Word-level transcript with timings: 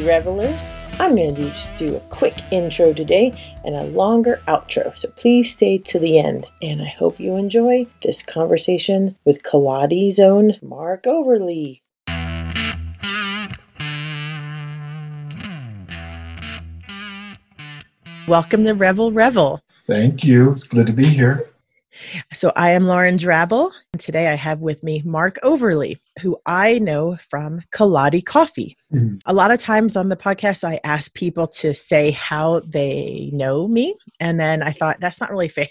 Hey, 0.00 0.06
revelers. 0.06 0.76
I'm 0.98 1.14
going 1.14 1.34
to 1.34 1.50
just 1.50 1.76
do 1.76 1.94
a 1.94 2.00
quick 2.08 2.34
intro 2.50 2.94
today 2.94 3.34
and 3.66 3.76
a 3.76 3.84
longer 3.84 4.40
outro, 4.48 4.96
so 4.96 5.10
please 5.10 5.52
stay 5.52 5.76
to 5.76 5.98
the 5.98 6.18
end. 6.18 6.46
And 6.62 6.80
I 6.80 6.86
hope 6.86 7.20
you 7.20 7.36
enjoy 7.36 7.86
this 8.02 8.22
conversation 8.22 9.18
with 9.26 9.42
Kaladi's 9.42 10.18
own 10.18 10.56
Mark 10.62 11.06
Overly. 11.06 11.82
Welcome 18.26 18.64
to 18.64 18.72
Revel 18.72 19.12
Revel. 19.12 19.60
Thank 19.82 20.24
you. 20.24 20.56
Good 20.70 20.86
to 20.86 20.94
be 20.94 21.04
here. 21.04 21.49
So 22.32 22.52
I 22.56 22.70
am 22.70 22.86
Lauren 22.86 23.16
Drabble, 23.16 23.72
and 23.92 24.00
today 24.00 24.28
I 24.28 24.34
have 24.34 24.60
with 24.60 24.82
me 24.82 25.02
Mark 25.04 25.38
Overly, 25.42 26.00
who 26.20 26.38
I 26.46 26.78
know 26.78 27.16
from 27.28 27.60
Kaladi 27.72 28.24
Coffee. 28.24 28.76
Mm-hmm. 28.92 29.16
A 29.26 29.32
lot 29.32 29.50
of 29.50 29.60
times 29.60 29.96
on 29.96 30.08
the 30.08 30.16
podcast, 30.16 30.64
I 30.64 30.80
ask 30.84 31.12
people 31.14 31.46
to 31.46 31.74
say 31.74 32.10
how 32.10 32.60
they 32.60 33.30
know 33.32 33.68
me, 33.68 33.96
and 34.18 34.40
then 34.40 34.62
I 34.62 34.72
thought 34.72 35.00
that's 35.00 35.20
not 35.20 35.30
really 35.30 35.48
fair 35.48 35.68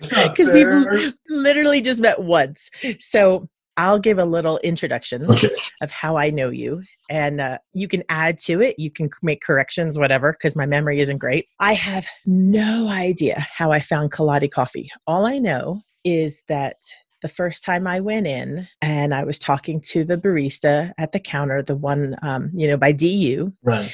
because 0.00 0.50
we've 0.52 1.14
literally 1.28 1.80
just 1.80 2.00
met 2.00 2.20
once. 2.20 2.70
So 2.98 3.48
I'll 3.80 3.98
give 3.98 4.18
a 4.18 4.26
little 4.26 4.58
introduction 4.58 5.24
okay. 5.24 5.48
of 5.80 5.90
how 5.90 6.18
I 6.18 6.28
know 6.28 6.50
you, 6.50 6.82
and 7.08 7.40
uh, 7.40 7.56
you 7.72 7.88
can 7.88 8.02
add 8.10 8.38
to 8.40 8.60
it. 8.60 8.78
You 8.78 8.90
can 8.90 9.08
make 9.22 9.40
corrections, 9.40 9.98
whatever, 9.98 10.32
because 10.32 10.54
my 10.54 10.66
memory 10.66 11.00
isn't 11.00 11.16
great. 11.16 11.48
I 11.60 11.72
have 11.72 12.06
no 12.26 12.88
idea 12.88 13.40
how 13.40 13.72
I 13.72 13.80
found 13.80 14.12
Kaladi 14.12 14.50
Coffee. 14.50 14.90
All 15.06 15.24
I 15.24 15.38
know 15.38 15.80
is 16.04 16.42
that 16.46 16.76
the 17.22 17.28
first 17.28 17.64
time 17.64 17.86
I 17.86 18.00
went 18.00 18.26
in 18.26 18.68
and 18.82 19.14
I 19.14 19.24
was 19.24 19.38
talking 19.38 19.80
to 19.92 20.04
the 20.04 20.18
barista 20.18 20.92
at 20.98 21.12
the 21.12 21.20
counter, 21.20 21.62
the 21.62 21.74
one, 21.74 22.16
um, 22.20 22.50
you 22.52 22.68
know, 22.68 22.76
by 22.76 22.92
DU. 22.92 23.50
Right. 23.62 23.90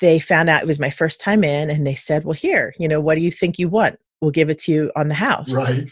They 0.00 0.20
found 0.20 0.48
out 0.48 0.62
it 0.62 0.66
was 0.66 0.78
my 0.78 0.90
first 0.90 1.20
time 1.20 1.44
in 1.44 1.68
and 1.68 1.86
they 1.86 1.96
said, 1.96 2.24
well, 2.24 2.32
here, 2.32 2.74
you 2.78 2.88
know, 2.88 3.00
what 3.00 3.16
do 3.16 3.20
you 3.20 3.30
think 3.30 3.58
you 3.58 3.68
want? 3.68 3.98
We'll 4.22 4.30
give 4.30 4.48
it 4.48 4.58
to 4.60 4.72
you 4.72 4.90
on 4.96 5.08
the 5.08 5.14
house. 5.14 5.54
Right 5.54 5.86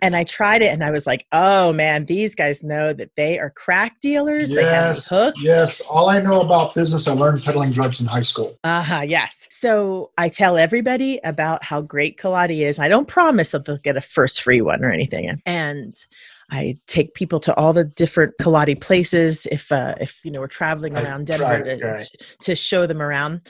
and 0.00 0.16
I 0.16 0.24
tried 0.24 0.62
it 0.62 0.68
and 0.68 0.84
I 0.84 0.90
was 0.90 1.06
like, 1.06 1.26
oh 1.32 1.72
man, 1.72 2.06
these 2.06 2.34
guys 2.34 2.62
know 2.62 2.92
that 2.92 3.10
they 3.16 3.38
are 3.38 3.50
crack 3.50 4.00
dealers. 4.00 4.52
Yes, 4.52 4.56
they 4.60 4.64
have 4.64 5.04
hooked. 5.04 5.38
Yes. 5.40 5.80
All 5.82 6.08
I 6.08 6.20
know 6.20 6.40
about 6.40 6.74
business, 6.74 7.08
I 7.08 7.12
learned 7.12 7.42
peddling 7.42 7.70
drugs 7.70 8.00
in 8.00 8.06
high 8.06 8.22
school. 8.22 8.58
Uh 8.64 8.82
huh. 8.82 9.00
Yes. 9.00 9.46
So 9.50 10.10
I 10.18 10.28
tell 10.28 10.58
everybody 10.58 11.20
about 11.24 11.64
how 11.64 11.80
great 11.80 12.18
Kaladi 12.18 12.60
is. 12.66 12.78
I 12.78 12.88
don't 12.88 13.08
promise 13.08 13.50
that 13.50 13.64
they'll 13.64 13.78
get 13.78 13.96
a 13.96 14.00
first 14.00 14.42
free 14.42 14.60
one 14.60 14.84
or 14.84 14.90
anything. 14.90 15.40
And 15.46 16.04
I 16.50 16.78
take 16.86 17.14
people 17.14 17.38
to 17.40 17.54
all 17.54 17.72
the 17.72 17.84
different 17.84 18.34
Kaladi 18.40 18.78
places 18.80 19.46
if 19.50 19.72
uh, 19.72 19.94
if 20.00 20.20
you 20.24 20.30
know 20.30 20.40
we're 20.40 20.48
traveling 20.48 20.96
around 20.96 21.26
Denver 21.26 21.44
right, 21.44 21.78
to, 21.78 21.86
right. 21.86 22.08
to 22.42 22.56
show 22.56 22.86
them 22.86 23.00
around. 23.00 23.40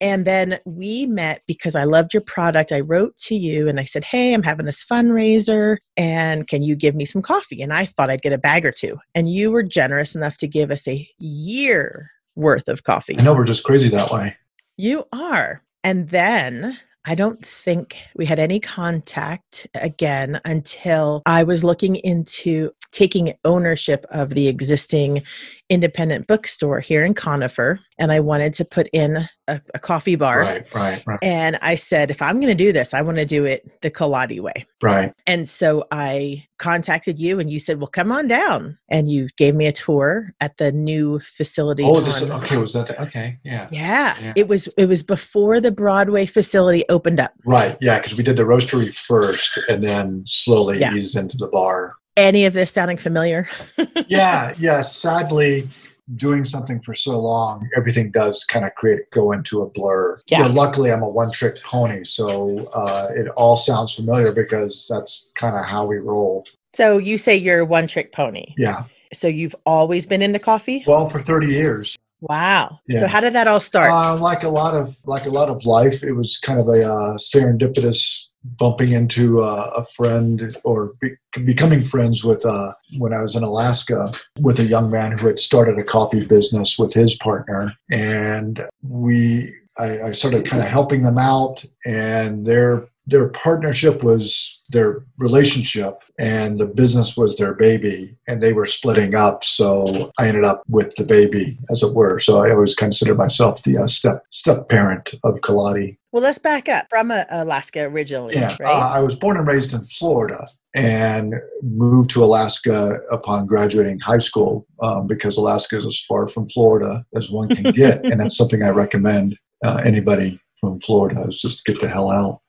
And 0.00 0.24
then 0.24 0.58
we 0.64 1.06
met 1.06 1.42
because 1.46 1.76
I 1.76 1.84
loved 1.84 2.12
your 2.12 2.22
product. 2.22 2.72
I 2.72 2.80
wrote 2.80 3.16
to 3.18 3.34
you 3.34 3.68
and 3.68 3.78
I 3.78 3.84
said, 3.84 4.04
"Hey, 4.04 4.34
I'm 4.34 4.42
having 4.42 4.66
this 4.66 4.84
fundraiser, 4.84 5.78
and 5.96 6.46
can 6.48 6.62
you 6.62 6.74
give 6.74 6.94
me 6.94 7.04
some 7.04 7.22
coffee?" 7.22 7.62
And 7.62 7.72
I 7.72 7.86
thought 7.86 8.10
I'd 8.10 8.22
get 8.22 8.32
a 8.32 8.38
bag 8.38 8.64
or 8.64 8.72
two. 8.72 8.98
And 9.14 9.32
you 9.32 9.50
were 9.50 9.62
generous 9.62 10.14
enough 10.14 10.36
to 10.38 10.48
give 10.48 10.70
us 10.70 10.88
a 10.88 11.08
year 11.18 12.10
worth 12.34 12.68
of 12.68 12.84
coffee. 12.84 13.18
I 13.18 13.22
know 13.22 13.34
we're 13.34 13.44
just 13.44 13.64
crazy 13.64 13.88
that 13.90 14.10
way. 14.10 14.36
You 14.76 15.04
are. 15.12 15.62
And 15.84 16.08
then 16.08 16.78
I 17.08 17.14
don't 17.14 17.42
think 17.42 17.96
we 18.16 18.26
had 18.26 18.38
any 18.38 18.60
contact 18.60 19.66
again 19.74 20.42
until 20.44 21.22
I 21.24 21.42
was 21.42 21.64
looking 21.64 21.96
into 21.96 22.70
taking 22.92 23.32
ownership 23.46 24.04
of 24.10 24.30
the 24.30 24.46
existing 24.46 25.22
independent 25.70 26.26
bookstore 26.26 26.80
here 26.80 27.04
in 27.04 27.14
Conifer. 27.14 27.80
And 27.98 28.12
I 28.12 28.20
wanted 28.20 28.54
to 28.54 28.64
put 28.64 28.88
in 28.92 29.28
a, 29.48 29.60
a 29.74 29.78
coffee 29.78 30.14
bar. 30.14 30.40
Right, 30.40 30.74
right, 30.74 31.02
right. 31.06 31.18
And 31.22 31.58
I 31.62 31.74
said, 31.74 32.10
if 32.10 32.22
I'm 32.22 32.40
going 32.40 32.56
to 32.56 32.64
do 32.64 32.72
this, 32.72 32.94
I 32.94 33.02
want 33.02 33.18
to 33.18 33.24
do 33.24 33.44
it 33.44 33.80
the 33.82 33.90
Kaladi 33.90 34.40
way. 34.40 34.66
Right. 34.82 35.12
And 35.26 35.48
so 35.48 35.84
I 35.90 36.46
contacted 36.58 37.18
you 37.18 37.40
and 37.40 37.50
you 37.50 37.58
said, 37.58 37.78
well, 37.78 37.88
come 37.88 38.12
on 38.12 38.28
down. 38.28 38.78
And 38.88 39.10
you 39.10 39.28
gave 39.36 39.54
me 39.54 39.66
a 39.66 39.72
tour 39.72 40.32
at 40.40 40.56
the 40.58 40.72
new 40.72 41.18
facility. 41.20 41.82
Oh, 41.84 42.00
this, 42.00 42.22
okay. 42.22 42.56
Was 42.56 42.72
that, 42.74 42.86
the, 42.86 43.02
okay. 43.02 43.38
Yeah. 43.44 43.68
yeah. 43.70 44.16
yeah. 44.20 44.32
It 44.36 44.48
was, 44.48 44.68
it 44.76 44.86
was 44.86 45.02
before 45.02 45.60
the 45.60 45.70
Broadway 45.70 46.26
facility 46.26 46.84
opened 46.88 47.20
up. 47.20 47.32
Right. 47.44 47.76
Yeah. 47.80 48.00
Cause 48.00 48.16
we 48.16 48.24
did 48.24 48.36
the 48.36 48.44
roastery 48.44 48.94
first 48.94 49.58
and 49.68 49.82
then 49.82 50.22
slowly 50.26 50.80
yeah. 50.80 50.94
eased 50.94 51.16
into 51.16 51.36
the 51.36 51.48
bar 51.48 51.96
any 52.18 52.44
of 52.44 52.52
this 52.52 52.72
sounding 52.72 52.96
familiar? 52.96 53.48
yeah, 54.08 54.52
yeah. 54.58 54.82
Sadly, 54.82 55.68
doing 56.16 56.44
something 56.44 56.80
for 56.80 56.94
so 56.94 57.18
long, 57.20 57.68
everything 57.76 58.10
does 58.10 58.44
kind 58.44 58.64
of 58.64 58.74
create 58.74 59.10
go 59.10 59.32
into 59.32 59.62
a 59.62 59.70
blur. 59.70 60.18
Yeah. 60.26 60.46
luckily, 60.46 60.92
I'm 60.92 61.02
a 61.02 61.08
one 61.08 61.30
trick 61.30 61.62
pony, 61.62 62.04
so 62.04 62.66
uh, 62.74 63.08
it 63.14 63.28
all 63.36 63.56
sounds 63.56 63.94
familiar 63.94 64.32
because 64.32 64.86
that's 64.90 65.30
kind 65.34 65.56
of 65.56 65.64
how 65.64 65.86
we 65.86 65.96
roll. 65.96 66.46
So 66.74 66.98
you 66.98 67.18
say 67.18 67.36
you're 67.36 67.60
a 67.60 67.64
one 67.64 67.86
trick 67.86 68.12
pony. 68.12 68.54
Yeah. 68.56 68.84
So 69.12 69.26
you've 69.26 69.56
always 69.64 70.06
been 70.06 70.22
into 70.22 70.38
coffee? 70.38 70.84
Well, 70.86 71.06
for 71.06 71.18
30 71.18 71.46
years. 71.46 71.96
Wow. 72.20 72.80
Yeah. 72.86 73.00
So 73.00 73.06
how 73.06 73.20
did 73.20 73.32
that 73.34 73.46
all 73.46 73.60
start? 73.60 73.90
Uh, 73.90 74.16
like 74.16 74.42
a 74.42 74.48
lot 74.48 74.74
of 74.74 74.98
like 75.06 75.26
a 75.26 75.30
lot 75.30 75.48
of 75.48 75.64
life, 75.64 76.02
it 76.02 76.12
was 76.12 76.36
kind 76.36 76.60
of 76.60 76.66
a 76.68 76.84
uh, 76.84 77.16
serendipitous 77.16 78.27
bumping 78.44 78.92
into 78.92 79.42
uh, 79.42 79.72
a 79.76 79.84
friend 79.84 80.56
or 80.64 80.94
be- 81.00 81.16
becoming 81.44 81.80
friends 81.80 82.24
with 82.24 82.44
uh, 82.46 82.72
when 82.98 83.12
I 83.12 83.22
was 83.22 83.36
in 83.36 83.42
Alaska 83.42 84.12
with 84.40 84.58
a 84.58 84.64
young 84.64 84.90
man 84.90 85.16
who 85.16 85.26
had 85.26 85.40
started 85.40 85.78
a 85.78 85.84
coffee 85.84 86.24
business 86.24 86.78
with 86.78 86.92
his 86.92 87.14
partner, 87.16 87.74
and 87.90 88.64
we 88.82 89.52
I, 89.78 90.00
I 90.02 90.12
started 90.12 90.46
kind 90.46 90.62
of 90.62 90.68
helping 90.68 91.02
them 91.02 91.18
out, 91.18 91.64
and 91.84 92.46
their 92.46 92.88
their 93.08 93.28
partnership 93.30 94.04
was 94.04 94.60
their 94.68 95.02
relationship 95.16 96.02
and 96.18 96.58
the 96.58 96.66
business 96.66 97.16
was 97.16 97.36
their 97.36 97.54
baby 97.54 98.14
and 98.28 98.42
they 98.42 98.52
were 98.52 98.66
splitting 98.66 99.14
up. 99.14 99.44
So 99.44 100.12
i 100.18 100.28
ended 100.28 100.44
up 100.44 100.62
with 100.68 100.94
the 100.96 101.04
baby 101.04 101.58
as 101.70 101.82
it 101.82 101.94
were. 101.94 102.18
So 102.18 102.44
i 102.44 102.50
always 102.50 102.74
consider 102.74 103.14
myself 103.14 103.62
the 103.62 103.78
uh, 103.78 103.86
step 103.86 104.24
step 104.30 104.68
parent 104.68 105.14
of 105.24 105.40
kaladi 105.40 105.96
well 106.12 106.22
let's 106.22 106.38
back 106.38 106.68
up 106.68 106.86
from 106.88 107.10
alaska 107.10 107.80
originally 107.82 108.34
yeah 108.34 108.56
right? 108.60 108.68
uh, 108.68 108.90
i 108.94 109.00
was 109.00 109.14
born 109.14 109.36
and 109.36 109.46
raised 109.46 109.74
in 109.74 109.84
florida 109.84 110.46
and 110.74 111.34
moved 111.62 112.10
to 112.10 112.24
alaska 112.24 112.98
upon 113.10 113.46
graduating 113.46 113.98
high 114.00 114.18
school 114.18 114.66
um, 114.82 115.06
because 115.06 115.36
alaska 115.36 115.76
is 115.76 115.86
as 115.86 116.00
far 116.00 116.26
from 116.26 116.48
florida 116.48 117.04
as 117.14 117.30
one 117.30 117.48
can 117.48 117.72
get 117.74 118.04
and 118.04 118.20
that's 118.20 118.36
something 118.36 118.62
i 118.62 118.68
recommend 118.68 119.38
uh, 119.64 119.76
anybody 119.84 120.40
from 120.58 120.80
florida 120.80 121.26
is 121.28 121.40
just 121.40 121.64
get 121.64 121.80
the 121.80 121.88
hell 121.88 122.10
out 122.10 122.40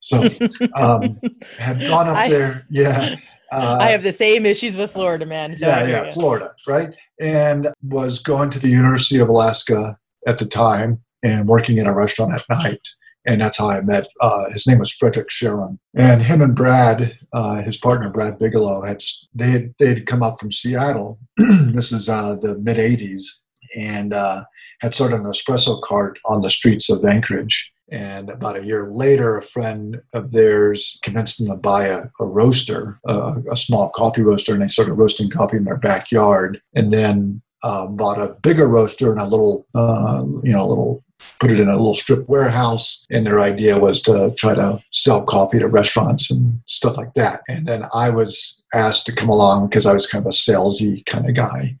so 0.00 0.28
um, 0.74 1.20
have 1.58 1.78
gone 1.78 2.08
up 2.08 2.16
I, 2.16 2.28
there. 2.28 2.66
Yeah. 2.70 3.16
Uh, 3.52 3.78
I 3.80 3.90
have 3.90 4.02
the 4.02 4.12
same 4.12 4.46
issues 4.46 4.76
with 4.76 4.92
Florida, 4.92 5.26
man. 5.26 5.56
So 5.56 5.66
yeah, 5.66 5.86
yeah, 5.86 6.10
Florida, 6.12 6.54
right? 6.66 6.90
And 7.20 7.68
was 7.82 8.20
going 8.20 8.50
to 8.50 8.58
the 8.58 8.68
University 8.68 9.18
of 9.18 9.28
Alaska 9.28 9.96
at 10.26 10.38
the 10.38 10.46
time 10.46 11.02
and 11.22 11.48
working 11.48 11.78
in 11.78 11.86
a 11.86 11.94
restaurant 11.94 12.32
at 12.32 12.44
night. 12.48 12.80
And 13.26 13.40
that's 13.40 13.58
how 13.58 13.68
I 13.68 13.82
met. 13.82 14.06
Uh, 14.20 14.44
his 14.52 14.66
name 14.66 14.78
was 14.78 14.90
Frederick 14.90 15.30
Sharon, 15.30 15.78
and 15.94 16.22
him 16.22 16.40
and 16.40 16.54
Brad, 16.54 17.18
uh, 17.34 17.56
his 17.56 17.76
partner 17.76 18.08
Brad 18.08 18.38
Bigelow, 18.38 18.82
had 18.82 19.02
they 19.34 19.50
had 19.50 19.74
they 19.78 19.88
had 19.88 20.06
come 20.06 20.22
up 20.22 20.40
from 20.40 20.50
Seattle. 20.52 21.18
this 21.36 21.92
is 21.92 22.08
uh, 22.08 22.36
the 22.40 22.58
mid 22.58 22.78
'80s, 22.78 23.24
and 23.76 24.14
uh, 24.14 24.44
had 24.80 24.94
started 24.94 25.20
an 25.20 25.26
espresso 25.26 25.82
cart 25.82 26.18
on 26.24 26.40
the 26.40 26.48
streets 26.48 26.88
of 26.88 27.04
Anchorage 27.04 27.74
and 27.90 28.30
about 28.30 28.56
a 28.56 28.64
year 28.64 28.90
later, 28.92 29.36
a 29.36 29.42
friend 29.42 30.00
of 30.12 30.30
theirs 30.30 30.98
convinced 31.02 31.38
them 31.38 31.48
to 31.48 31.56
buy 31.56 31.86
a, 31.86 32.04
a 32.20 32.26
roaster, 32.26 33.00
a, 33.04 33.34
a, 33.50 33.56
small 33.56 33.90
coffee 33.90 34.22
roaster, 34.22 34.52
and 34.52 34.62
they 34.62 34.68
started 34.68 34.94
roasting 34.94 35.28
coffee 35.28 35.56
in 35.56 35.64
their 35.64 35.76
backyard. 35.76 36.60
And 36.74 36.92
then 36.92 37.42
uh, 37.62 37.86
bought 37.86 38.18
a 38.18 38.34
bigger 38.42 38.68
roaster 38.68 39.12
and 39.12 39.20
a 39.20 39.26
little, 39.26 39.66
uh, 39.74 40.24
you 40.42 40.52
know, 40.52 40.64
a 40.64 40.68
little, 40.68 41.04
put 41.38 41.50
it 41.50 41.60
in 41.60 41.68
a 41.68 41.76
little 41.76 41.94
strip 41.94 42.28
warehouse. 42.28 43.04
And 43.10 43.26
their 43.26 43.40
idea 43.40 43.78
was 43.78 44.00
to 44.02 44.32
try 44.36 44.54
to 44.54 44.82
sell 44.92 45.24
coffee 45.24 45.58
to 45.58 45.68
restaurants 45.68 46.30
and 46.30 46.60
stuff 46.66 46.96
like 46.96 47.14
that. 47.14 47.42
And 47.48 47.66
then 47.66 47.84
I 47.94 48.10
was 48.10 48.62
asked 48.74 49.06
to 49.06 49.14
come 49.14 49.28
along 49.28 49.68
because 49.68 49.86
I 49.86 49.92
was 49.92 50.06
kind 50.06 50.24
of 50.24 50.30
a 50.30 50.34
salesy 50.34 51.04
kind 51.06 51.28
of 51.28 51.34
guy. 51.34 51.76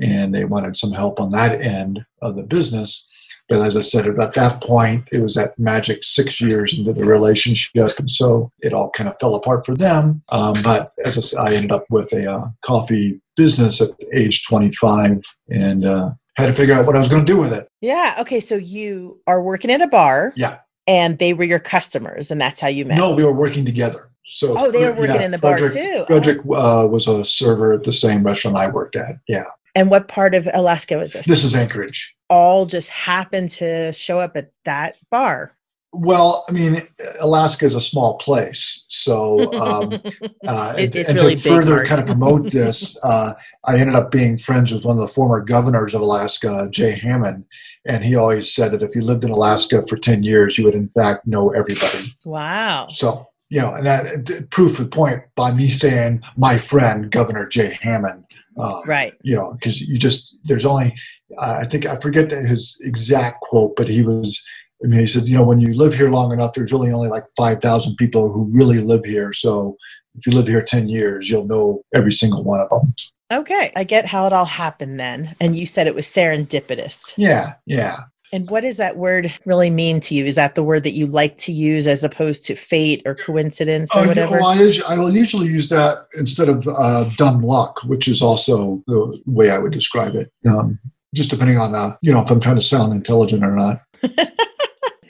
And 0.00 0.34
they 0.34 0.44
wanted 0.44 0.76
some 0.76 0.92
help 0.92 1.20
on 1.20 1.32
that 1.32 1.60
end 1.60 2.06
of 2.22 2.36
the 2.36 2.42
business 2.42 3.09
but 3.50 3.62
as 3.62 3.76
I 3.76 3.80
said, 3.80 4.06
at 4.06 4.34
that 4.34 4.62
point, 4.62 5.08
it 5.10 5.20
was 5.20 5.34
that 5.34 5.58
magic 5.58 6.04
six 6.04 6.40
years 6.40 6.78
into 6.78 6.92
the 6.92 7.04
relationship. 7.04 7.98
And 7.98 8.08
so 8.08 8.52
it 8.60 8.72
all 8.72 8.90
kind 8.90 9.08
of 9.08 9.16
fell 9.20 9.34
apart 9.34 9.66
for 9.66 9.74
them. 9.74 10.22
Um, 10.30 10.54
but 10.62 10.92
as 11.04 11.18
I, 11.18 11.20
said, 11.20 11.38
I 11.40 11.54
ended 11.54 11.72
up 11.72 11.84
with 11.90 12.12
a 12.12 12.30
uh, 12.30 12.48
coffee 12.62 13.20
business 13.36 13.80
at 13.80 13.88
age 14.14 14.46
25 14.46 15.22
and 15.48 15.84
uh, 15.84 16.10
had 16.36 16.46
to 16.46 16.52
figure 16.52 16.74
out 16.74 16.86
what 16.86 16.94
I 16.94 17.00
was 17.00 17.08
going 17.08 17.26
to 17.26 17.32
do 17.32 17.40
with 17.40 17.52
it. 17.52 17.68
Yeah. 17.80 18.14
Okay. 18.20 18.38
So 18.38 18.54
you 18.54 19.20
are 19.26 19.42
working 19.42 19.72
at 19.72 19.82
a 19.82 19.88
bar. 19.88 20.32
Yeah. 20.36 20.58
And 20.86 21.18
they 21.18 21.34
were 21.34 21.44
your 21.44 21.60
customers, 21.60 22.32
and 22.32 22.40
that's 22.40 22.58
how 22.58 22.66
you 22.66 22.84
met. 22.84 22.96
No, 22.96 23.14
we 23.14 23.22
were 23.22 23.36
working 23.36 23.64
together. 23.64 24.10
So 24.26 24.56
oh, 24.58 24.70
they 24.70 24.84
were 24.84 24.92
working 24.92 25.16
yeah, 25.16 25.22
in 25.22 25.30
the 25.30 25.38
Frederick, 25.38 25.74
bar 25.74 25.82
too. 25.82 26.04
Frederick 26.04 26.38
uh, 26.38 26.88
was 26.90 27.06
a 27.06 27.22
server 27.22 27.74
at 27.74 27.84
the 27.84 27.92
same 27.92 28.24
restaurant 28.24 28.56
I 28.56 28.68
worked 28.68 28.96
at. 28.96 29.16
Yeah. 29.28 29.44
And 29.74 29.90
what 29.90 30.08
part 30.08 30.34
of 30.34 30.48
Alaska 30.52 30.96
was 30.96 31.12
this? 31.12 31.26
This 31.26 31.44
is 31.44 31.54
Anchorage. 31.54 32.16
All 32.30 32.64
just 32.64 32.88
happen 32.88 33.46
to 33.48 33.92
show 33.92 34.20
up 34.20 34.36
at 34.36 34.52
that 34.64 34.96
bar? 35.10 35.52
Well, 35.92 36.44
I 36.48 36.52
mean, 36.52 36.86
Alaska 37.20 37.66
is 37.66 37.74
a 37.74 37.80
small 37.80 38.16
place, 38.18 38.84
so 38.88 39.52
um, 39.60 39.94
uh, 40.46 40.74
It- 40.78 40.94
it's 40.94 41.10
and 41.10 41.18
really 41.20 41.34
to 41.34 41.40
further 41.48 41.84
kind 41.84 42.00
of 42.00 42.06
promote 42.06 42.52
this, 42.52 42.96
uh, 43.04 43.34
I 43.64 43.76
ended 43.76 43.96
up 43.96 44.12
being 44.12 44.36
friends 44.36 44.70
with 44.72 44.84
one 44.84 44.96
of 44.96 45.02
the 45.02 45.12
former 45.12 45.40
governors 45.40 45.92
of 45.92 46.00
Alaska, 46.00 46.68
Jay 46.70 46.92
Hammond, 46.96 47.44
and 47.84 48.04
he 48.04 48.14
always 48.14 48.54
said 48.54 48.70
that 48.70 48.84
if 48.84 48.94
you 48.94 49.02
lived 49.02 49.24
in 49.24 49.30
Alaska 49.30 49.84
for 49.88 49.96
ten 49.96 50.22
years, 50.22 50.56
you 50.56 50.64
would 50.64 50.74
in 50.76 50.88
fact 50.90 51.26
know 51.26 51.50
everybody. 51.50 52.14
wow. 52.24 52.86
So 52.88 53.26
you 53.52 53.60
know, 53.60 53.74
and 53.74 53.84
that 53.84 54.46
proof 54.50 54.78
of 54.78 54.92
point 54.92 55.24
by 55.34 55.50
me 55.50 55.70
saying 55.70 56.22
my 56.36 56.56
friend 56.56 57.10
Governor 57.10 57.48
Jay 57.48 57.76
Hammond. 57.82 58.24
Uh, 58.62 58.80
Right. 58.86 59.14
you 59.22 59.34
know, 59.36 59.52
because 59.54 59.80
you 59.80 59.98
just 59.98 60.36
there's 60.44 60.66
only 60.66 60.94
uh, 61.38 61.58
I 61.60 61.64
think 61.64 61.86
I 61.86 61.96
forget 61.96 62.30
his 62.30 62.76
exact 62.82 63.40
quote, 63.42 63.76
but 63.76 63.88
he 63.88 64.02
was. 64.02 64.42
I 64.82 64.86
mean, 64.86 65.00
he 65.00 65.06
said, 65.06 65.24
you 65.24 65.34
know, 65.34 65.44
when 65.44 65.60
you 65.60 65.74
live 65.74 65.92
here 65.92 66.10
long 66.10 66.32
enough, 66.32 66.54
there's 66.54 66.72
really 66.72 66.90
only 66.90 67.08
like 67.08 67.24
five 67.36 67.60
thousand 67.60 67.96
people 67.96 68.32
who 68.32 68.44
really 68.50 68.80
live 68.80 69.04
here. 69.04 69.32
So 69.32 69.76
if 70.14 70.26
you 70.26 70.32
live 70.32 70.48
here 70.48 70.62
ten 70.62 70.88
years, 70.88 71.28
you'll 71.28 71.46
know 71.46 71.82
every 71.94 72.12
single 72.12 72.42
one 72.44 72.60
of 72.60 72.70
them. 72.70 72.94
Okay. 73.32 73.72
I 73.76 73.84
get 73.84 74.06
how 74.06 74.26
it 74.26 74.32
all 74.32 74.46
happened 74.46 74.98
then. 74.98 75.36
And 75.38 75.54
you 75.54 75.66
said 75.66 75.86
it 75.86 75.94
was 75.94 76.06
serendipitous. 76.06 77.12
Yeah, 77.16 77.54
yeah. 77.66 78.00
And 78.32 78.48
what 78.48 78.60
does 78.60 78.76
that 78.76 78.96
word 78.96 79.32
really 79.44 79.70
mean 79.70 80.00
to 80.00 80.14
you? 80.14 80.24
Is 80.24 80.36
that 80.36 80.54
the 80.54 80.62
word 80.62 80.84
that 80.84 80.92
you 80.92 81.06
like 81.06 81.36
to 81.38 81.52
use 81.52 81.88
as 81.88 82.04
opposed 82.04 82.44
to 82.44 82.54
fate 82.54 83.02
or 83.04 83.16
coincidence 83.16 83.94
or 83.94 83.98
Oh, 83.98 84.02
yeah, 84.02 84.08
whatever? 84.08 84.36
well, 84.38 84.46
I, 84.46 84.54
usually, 84.54 84.86
I 84.86 84.98
will 84.98 85.14
usually 85.14 85.48
use 85.48 85.68
that 85.70 86.06
instead 86.16 86.48
of 86.48 86.68
uh, 86.68 87.04
dumb 87.16 87.42
luck, 87.42 87.82
which 87.84 88.06
is 88.06 88.22
also 88.22 88.82
the 88.86 89.20
way 89.26 89.50
I 89.50 89.58
would 89.58 89.72
describe 89.72 90.14
it. 90.14 90.32
Um, 90.48 90.78
just 91.12 91.30
depending 91.30 91.58
on 91.58 91.74
uh, 91.74 91.96
you 92.02 92.12
know 92.12 92.22
if 92.22 92.30
I'm 92.30 92.40
trying 92.40 92.56
to 92.56 92.62
sound 92.62 92.92
intelligent 92.92 93.44
or 93.44 93.56
not. 93.56 93.80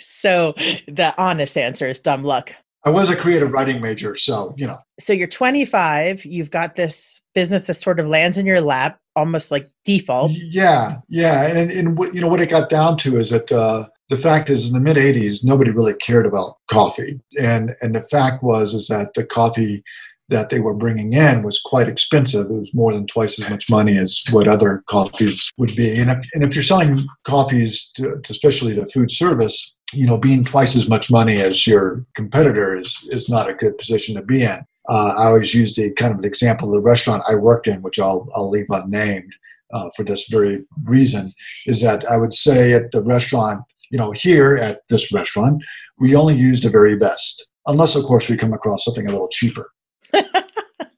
so 0.01 0.55
the 0.89 1.15
honest 1.19 1.59
answer 1.59 1.89
is 1.89 2.01
dumb 2.01 2.25
luck. 2.25 2.55
I 2.85 2.91
was 2.91 3.11
a 3.11 3.17
creative 3.17 3.53
writing 3.53 3.83
major, 3.83 4.15
so 4.15 4.55
you 4.57 4.67
know. 4.67 4.79
So 4.99 5.13
you're 5.13 5.29
25, 5.29 6.25
you've 6.25 6.51
got 6.51 6.77
this 6.77 7.21
business 7.35 7.67
that 7.67 7.75
sort 7.75 8.01
of 8.01 8.07
lands 8.07 8.39
in 8.39 8.47
your 8.47 8.63
lap 8.63 8.99
almost 9.17 9.51
like 9.51 9.69
default. 9.99 10.33
Yeah, 10.33 10.99
yeah, 11.09 11.47
and 11.47 11.59
and, 11.59 11.71
and 11.71 11.99
what 11.99 12.15
you 12.15 12.21
know 12.21 12.29
what 12.29 12.41
it 12.41 12.51
got 12.51 12.69
down 12.69 12.97
to 12.99 13.19
is 13.19 13.31
that 13.31 13.51
uh, 13.51 13.89
the 14.09 14.17
fact 14.17 14.51
is 14.51 14.69
in 14.69 14.75
the 14.75 14.81
mid 14.81 14.97
'80s 14.97 15.45
nobody 15.45 15.71
really 15.71 15.95
cared 15.95 16.27
about 16.27 16.57
coffee, 16.71 17.21
and 17.39 17.73
and 17.81 17.95
the 17.95 18.03
fact 18.03 18.43
was 18.43 18.75
is 18.75 18.89
that 18.89 19.15
the 19.15 19.25
coffee 19.25 19.83
that 20.29 20.49
they 20.49 20.61
were 20.61 20.75
bringing 20.75 21.13
in 21.13 21.43
was 21.43 21.61
quite 21.61 21.89
expensive. 21.89 22.47
It 22.47 22.53
was 22.53 22.73
more 22.73 22.93
than 22.93 23.07
twice 23.07 23.39
as 23.39 23.51
much 23.51 23.69
money 23.69 23.99
as 23.99 24.23
what 24.31 24.47
other 24.47 24.85
coffees 24.87 25.51
would 25.59 25.75
be. 25.75 25.99
And 25.99 26.09
if, 26.09 26.25
and 26.33 26.45
if 26.45 26.55
you're 26.55 26.63
selling 26.63 27.05
coffees, 27.25 27.91
to, 27.97 28.21
to 28.23 28.33
especially 28.33 28.77
to 28.77 28.87
food 28.87 29.11
service, 29.11 29.75
you 29.93 30.07
know, 30.07 30.19
being 30.19 30.45
twice 30.45 30.77
as 30.77 30.89
much 30.89 31.11
money 31.11 31.41
as 31.41 31.67
your 31.67 32.07
competitor 32.15 32.77
is 32.77 33.07
is 33.11 33.29
not 33.29 33.51
a 33.51 33.55
good 33.55 33.77
position 33.77 34.15
to 34.15 34.23
be 34.23 34.43
in. 34.43 34.61
Uh, 34.89 35.15
I 35.17 35.27
always 35.27 35.55
use 35.55 35.75
the 35.75 35.93
kind 35.93 36.17
of 36.17 36.25
example 36.25 36.69
of 36.69 36.75
the 36.75 36.81
restaurant 36.81 37.23
I 37.29 37.35
worked 37.35 37.67
in, 37.67 37.83
which 37.83 37.99
I'll 37.99 38.29
I'll 38.35 38.51
leave 38.51 38.71
unnamed 38.71 39.33
uh, 39.73 39.91
for 39.97 40.05
this 40.05 40.29
very 40.29 40.65
reason, 40.85 41.33
is 41.67 41.81
that 41.83 42.09
I 42.11 42.17
would 42.17 42.35
say 42.35 42.73
at 42.73 42.93
the 42.93 43.03
restaurant, 43.03 43.63
you 43.91 43.99
know, 43.99 44.13
here 44.13 44.57
at 44.57 44.81
this 44.89 45.13
restaurant, 45.13 45.63
we 45.99 46.15
only 46.15 46.37
use 46.37 46.61
the 46.61 46.71
very 46.71 46.97
best, 46.97 47.47
unless 47.67 47.97
of 47.97 48.05
course 48.05 48.29
we 48.29 48.37
come 48.37 48.53
across 48.53 48.85
something 48.85 49.07
a 49.07 49.13
little 49.13 49.29
cheaper. 49.29 49.71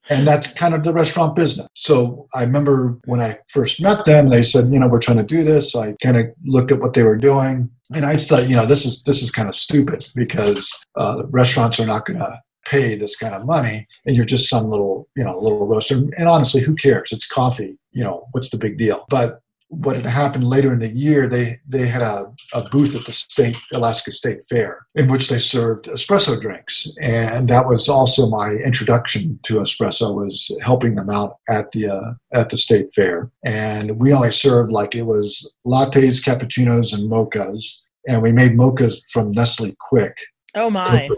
and 0.08 0.26
that's 0.26 0.52
kind 0.52 0.74
of 0.74 0.84
the 0.84 0.92
restaurant 0.92 1.34
business. 1.34 1.68
So 1.74 2.26
I 2.34 2.42
remember 2.42 2.98
when 3.04 3.20
I 3.20 3.38
first 3.48 3.80
met 3.80 4.04
them, 4.04 4.28
they 4.28 4.42
said, 4.42 4.70
you 4.70 4.78
know, 4.78 4.88
we're 4.88 5.00
trying 5.00 5.18
to 5.18 5.22
do 5.22 5.44
this. 5.44 5.74
I 5.74 5.94
kind 6.02 6.16
of 6.16 6.26
looked 6.44 6.72
at 6.72 6.80
what 6.80 6.92
they 6.92 7.02
were 7.02 7.16
doing, 7.16 7.70
and 7.94 8.04
I 8.04 8.16
thought, 8.16 8.48
you 8.48 8.56
know, 8.56 8.66
this 8.66 8.84
is 8.84 9.02
this 9.04 9.22
is 9.22 9.30
kind 9.30 9.48
of 9.48 9.56
stupid 9.56 10.06
because 10.14 10.84
uh, 10.96 11.22
restaurants 11.30 11.80
are 11.80 11.86
not 11.86 12.06
going 12.06 12.18
to 12.18 12.40
pay 12.64 12.96
this 12.96 13.16
kind 13.16 13.34
of 13.34 13.46
money, 13.46 13.86
and 14.06 14.16
you're 14.16 14.24
just 14.24 14.48
some 14.48 14.68
little, 14.68 15.08
you 15.16 15.24
know, 15.24 15.38
little 15.38 15.66
roaster. 15.66 15.96
And 16.16 16.28
honestly, 16.28 16.60
who 16.60 16.74
cares? 16.74 17.10
It's 17.12 17.26
coffee. 17.26 17.78
You 17.92 18.04
know, 18.04 18.26
what's 18.32 18.50
the 18.50 18.58
big 18.58 18.78
deal? 18.78 19.04
But 19.08 19.40
what 19.68 19.96
had 19.96 20.04
happened 20.04 20.44
later 20.44 20.70
in 20.72 20.80
the 20.80 20.94
year, 20.94 21.26
they 21.26 21.58
they 21.66 21.86
had 21.86 22.02
a, 22.02 22.32
a 22.52 22.68
booth 22.68 22.94
at 22.94 23.06
the 23.06 23.12
state 23.12 23.56
Alaska 23.72 24.12
State 24.12 24.42
Fair 24.42 24.86
in 24.94 25.08
which 25.08 25.28
they 25.28 25.38
served 25.38 25.86
espresso 25.86 26.38
drinks, 26.40 26.94
and 27.00 27.48
that 27.48 27.66
was 27.66 27.88
also 27.88 28.28
my 28.28 28.50
introduction 28.50 29.38
to 29.44 29.54
espresso. 29.54 30.14
Was 30.14 30.54
helping 30.60 30.94
them 30.94 31.08
out 31.08 31.36
at 31.48 31.72
the 31.72 31.88
uh, 31.88 32.12
at 32.32 32.50
the 32.50 32.58
state 32.58 32.92
fair, 32.94 33.30
and 33.44 33.98
we 33.98 34.12
only 34.12 34.32
served 34.32 34.72
like 34.72 34.94
it 34.94 35.02
was 35.02 35.54
lattes, 35.66 36.22
cappuccinos, 36.22 36.92
and 36.92 37.10
mochas, 37.10 37.80
and 38.06 38.20
we 38.20 38.30
made 38.30 38.52
mochas 38.52 39.00
from 39.10 39.32
Nestle 39.32 39.74
Quik 39.90 40.14
Oh 40.54 40.70
my. 40.70 41.08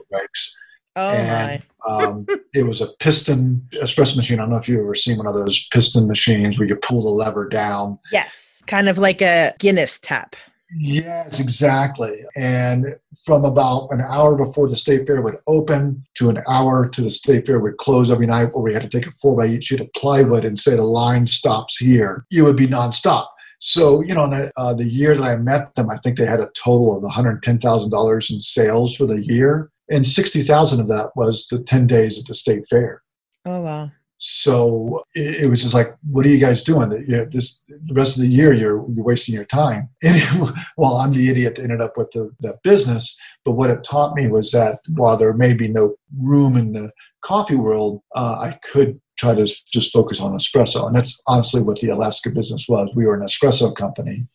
Oh 0.97 1.11
and 1.11 1.63
my. 1.87 2.05
um, 2.05 2.27
it 2.55 2.67
was 2.67 2.81
a 2.81 2.89
piston 2.99 3.67
espresso 3.73 4.17
machine. 4.17 4.39
I 4.39 4.43
don't 4.43 4.51
know 4.51 4.57
if 4.57 4.69
you've 4.69 4.81
ever 4.81 4.95
seen 4.95 5.19
one 5.19 5.27
of 5.27 5.35
those 5.35 5.67
piston 5.73 6.07
machines 6.07 6.59
where 6.59 6.69
you 6.69 6.77
pull 6.77 7.03
the 7.03 7.11
lever 7.11 7.49
down 7.49 7.99
Yes. 8.13 8.63
Kind 8.67 8.89
of 8.89 8.99
like 8.99 9.21
a 9.21 9.55
Guinness 9.59 9.99
tap. 10.01 10.37
Yes, 10.77 11.39
exactly. 11.39 12.21
And 12.37 12.97
from 13.25 13.45
about 13.45 13.89
an 13.91 14.01
hour 14.01 14.35
before 14.35 14.69
the 14.69 14.77
state 14.77 15.07
fair 15.07 15.21
would 15.23 15.37
open 15.47 16.05
to 16.15 16.31
an 16.31 16.43
hour 16.49 16.89
to 16.89 17.01
the 17.03 17.11
state 17.11 17.47
fair 17.47 17.61
would 17.61 17.77
close 17.77 18.11
every 18.11 18.27
night, 18.27 18.55
where 18.55 18.63
we 18.63 18.73
had 18.73 18.83
to 18.83 18.89
take 18.89 19.07
a 19.07 19.13
four 19.13 19.37
by 19.37 19.45
eight 19.45 19.63
sheet 19.63 19.81
of 19.81 19.93
plywood 19.93 20.45
and 20.45 20.59
say 20.59 20.75
the 20.75 20.83
line 20.83 21.27
stops 21.27 21.77
here, 21.77 22.27
you 22.31 22.45
would 22.45 22.57
be 22.57 22.67
nonstop. 22.67 23.27
So, 23.61 24.03
you 24.03 24.15
know, 24.15 24.25
in 24.25 24.31
the, 24.31 24.53
uh, 24.57 24.75
the 24.75 24.91
year 24.91 25.15
that 25.15 25.25
I 25.25 25.37
met 25.37 25.75
them, 25.75 25.91
I 25.91 25.97
think 25.99 26.19
they 26.19 26.27
had 26.27 26.41
a 26.41 26.51
total 26.57 26.97
of 26.97 27.03
$110,000 27.05 28.31
in 28.31 28.41
sales 28.41 28.97
for 28.97 29.07
the 29.07 29.25
year. 29.25 29.71
And 29.95 30.05
60,000 30.05 30.81
of 30.81 30.89
that 30.89 31.11
was 31.15 31.47
the 31.47 31.63
10 31.63 31.87
days 31.87 32.19
at 32.19 32.27
the 32.27 32.35
state 32.35 32.67
fair. 32.69 33.03
Oh 33.47 33.61
wow. 33.61 33.93
So 34.19 35.01
it, 35.15 35.45
it 35.45 35.51
was 35.51 35.63
just 35.63 35.75
like, 35.75 35.95
what 36.11 36.27
are 36.27 36.31
you 36.31 36.39
guys 36.39 36.65
doing? 36.65 36.91
You 37.07 37.19
know, 37.19 37.25
this 37.27 37.63
the 37.69 37.95
rest 37.95 38.17
of 38.17 38.23
the 38.23 38.29
year, 38.29 38.53
you're 38.53 38.85
you're 38.91 39.05
wasting 39.05 39.35
your 39.35 39.45
time. 39.45 39.91
And 40.03 40.21
well, 40.77 40.97
I'm 40.97 41.13
the 41.13 41.31
idiot 41.31 41.57
that 41.57 41.63
ended 41.63 41.81
up 41.81 41.97
with 41.97 42.11
the, 42.11 42.31
the 42.41 42.59
business. 42.65 43.17
But 43.45 43.53
what 43.53 43.71
it 43.71 43.85
taught 43.85 44.17
me 44.17 44.27
was 44.27 44.51
that 44.51 44.81
while 44.89 45.17
there 45.17 45.33
may 45.33 45.55
be 45.55 45.69
no 45.69 45.95
room 46.19 46.57
in 46.57 46.73
the 46.73 46.91
coffee 47.21 47.57
world, 47.57 48.01
uh, 48.17 48.39
I 48.41 48.59
could 48.73 49.01
try 49.17 49.35
to 49.35 49.45
just 49.45 49.93
focus 49.93 50.21
on 50.21 50.33
espresso. 50.33 50.87
And 50.89 50.97
that's 50.97 51.21
honestly 51.29 51.63
what 51.63 51.79
the 51.79 51.91
Alaska 51.91 52.31
business 52.31 52.67
was. 52.69 52.93
We 52.97 53.07
were 53.07 53.15
an 53.15 53.27
espresso 53.27 53.77
company, 53.77 54.27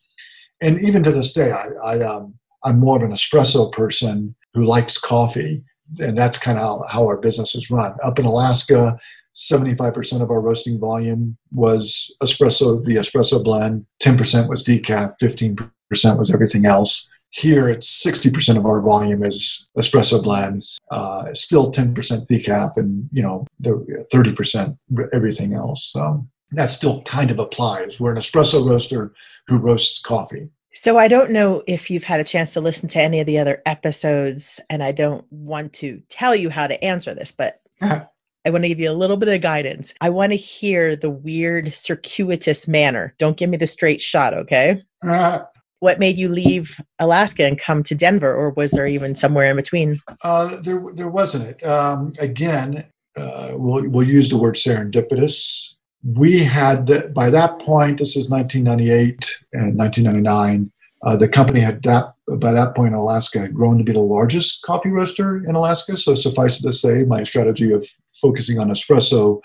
and 0.62 0.80
even 0.80 1.02
to 1.02 1.12
this 1.12 1.34
day, 1.34 1.50
I, 1.52 1.66
I 1.84 2.00
um, 2.00 2.34
I'm 2.64 2.78
more 2.78 2.96
of 2.96 3.02
an 3.02 3.12
espresso 3.12 3.70
person 3.70 4.36
who 4.54 4.66
likes 4.66 4.98
coffee, 4.98 5.62
and 5.98 6.16
that's 6.16 6.38
kind 6.38 6.58
of 6.58 6.88
how, 6.90 7.06
our 7.06 7.18
business 7.18 7.54
is 7.54 7.70
run. 7.70 7.94
Up 8.02 8.18
in 8.18 8.24
Alaska, 8.24 8.98
75% 9.36 10.22
of 10.22 10.30
our 10.30 10.40
roasting 10.40 10.78
volume 10.78 11.36
was 11.52 12.14
espresso, 12.22 12.84
the 12.84 12.96
espresso 12.96 13.42
blend, 13.42 13.86
10% 14.02 14.48
was 14.48 14.64
decaf, 14.64 15.14
15% 15.22 16.18
was 16.18 16.30
everything 16.30 16.66
else. 16.66 17.08
Here, 17.30 17.68
it's 17.68 18.04
60% 18.04 18.56
of 18.56 18.66
our 18.66 18.80
volume 18.80 19.22
is 19.22 19.70
espresso 19.78 20.22
blends, 20.22 20.78
uh, 20.90 21.32
still 21.32 21.70
10% 21.70 21.94
decaf, 22.26 22.76
and 22.76 23.08
you 23.12 23.22
know, 23.22 23.46
30% 23.62 24.76
everything 25.12 25.54
else. 25.54 25.84
So 25.92 26.26
that 26.52 26.72
still 26.72 27.02
kind 27.02 27.30
of 27.30 27.38
applies. 27.38 28.00
We're 28.00 28.10
an 28.10 28.18
espresso 28.18 28.68
roaster 28.68 29.12
who 29.46 29.58
roasts 29.58 30.00
coffee. 30.00 30.50
So 30.74 30.98
I 30.98 31.08
don't 31.08 31.32
know 31.32 31.62
if 31.66 31.90
you've 31.90 32.04
had 32.04 32.20
a 32.20 32.24
chance 32.24 32.52
to 32.52 32.60
listen 32.60 32.88
to 32.90 33.00
any 33.00 33.20
of 33.20 33.26
the 33.26 33.38
other 33.38 33.60
episodes, 33.66 34.60
and 34.70 34.82
I 34.82 34.92
don't 34.92 35.24
want 35.32 35.72
to 35.74 36.00
tell 36.08 36.34
you 36.34 36.48
how 36.48 36.66
to 36.66 36.82
answer 36.84 37.14
this, 37.14 37.32
but 37.32 37.60
I 37.80 38.50
want 38.50 38.62
to 38.64 38.68
give 38.68 38.80
you 38.80 38.90
a 38.90 38.92
little 38.92 39.16
bit 39.16 39.28
of 39.28 39.40
guidance. 39.40 39.92
I 40.00 40.10
want 40.10 40.30
to 40.30 40.36
hear 40.36 40.96
the 40.96 41.10
weird, 41.10 41.76
circuitous 41.76 42.68
manner. 42.68 43.14
Don't 43.18 43.36
give 43.36 43.50
me 43.50 43.56
the 43.56 43.66
straight 43.66 44.00
shot, 44.00 44.34
okay? 44.34 44.82
What 45.80 45.98
made 45.98 46.18
you 46.18 46.28
leave 46.28 46.78
Alaska 46.98 47.46
and 47.46 47.58
come 47.58 47.82
to 47.84 47.94
Denver, 47.94 48.34
or 48.34 48.50
was 48.50 48.70
there 48.70 48.86
even 48.86 49.14
somewhere 49.14 49.50
in 49.50 49.56
between? 49.56 49.98
Uh, 50.22 50.60
there, 50.60 50.84
there 50.92 51.08
wasn't 51.08 51.46
it. 51.46 51.64
Um, 51.64 52.12
again, 52.18 52.84
uh, 53.16 53.52
we'll, 53.54 53.88
we'll 53.88 54.06
use 54.06 54.28
the 54.28 54.36
word 54.36 54.56
serendipitous. 54.56 55.70
We 56.02 56.42
had, 56.44 57.12
by 57.14 57.30
that 57.30 57.58
point, 57.58 57.98
this 57.98 58.16
is 58.16 58.30
1998 58.30 59.44
and 59.52 59.76
1999, 59.76 60.72
uh, 61.02 61.16
the 61.16 61.28
company 61.28 61.60
had 61.60 61.82
that, 61.82 62.14
by 62.38 62.52
that 62.52 62.74
point 62.74 62.88
in 62.88 62.94
Alaska 62.94 63.40
had 63.40 63.54
grown 63.54 63.78
to 63.78 63.84
be 63.84 63.92
the 63.92 64.00
largest 64.00 64.62
coffee 64.62 64.90
roaster 64.90 65.44
in 65.46 65.54
Alaska. 65.54 65.96
So 65.96 66.14
suffice 66.14 66.60
it 66.60 66.62
to 66.62 66.72
say, 66.72 67.04
my 67.04 67.24
strategy 67.24 67.72
of 67.72 67.86
focusing 68.14 68.58
on 68.58 68.68
espresso 68.68 69.40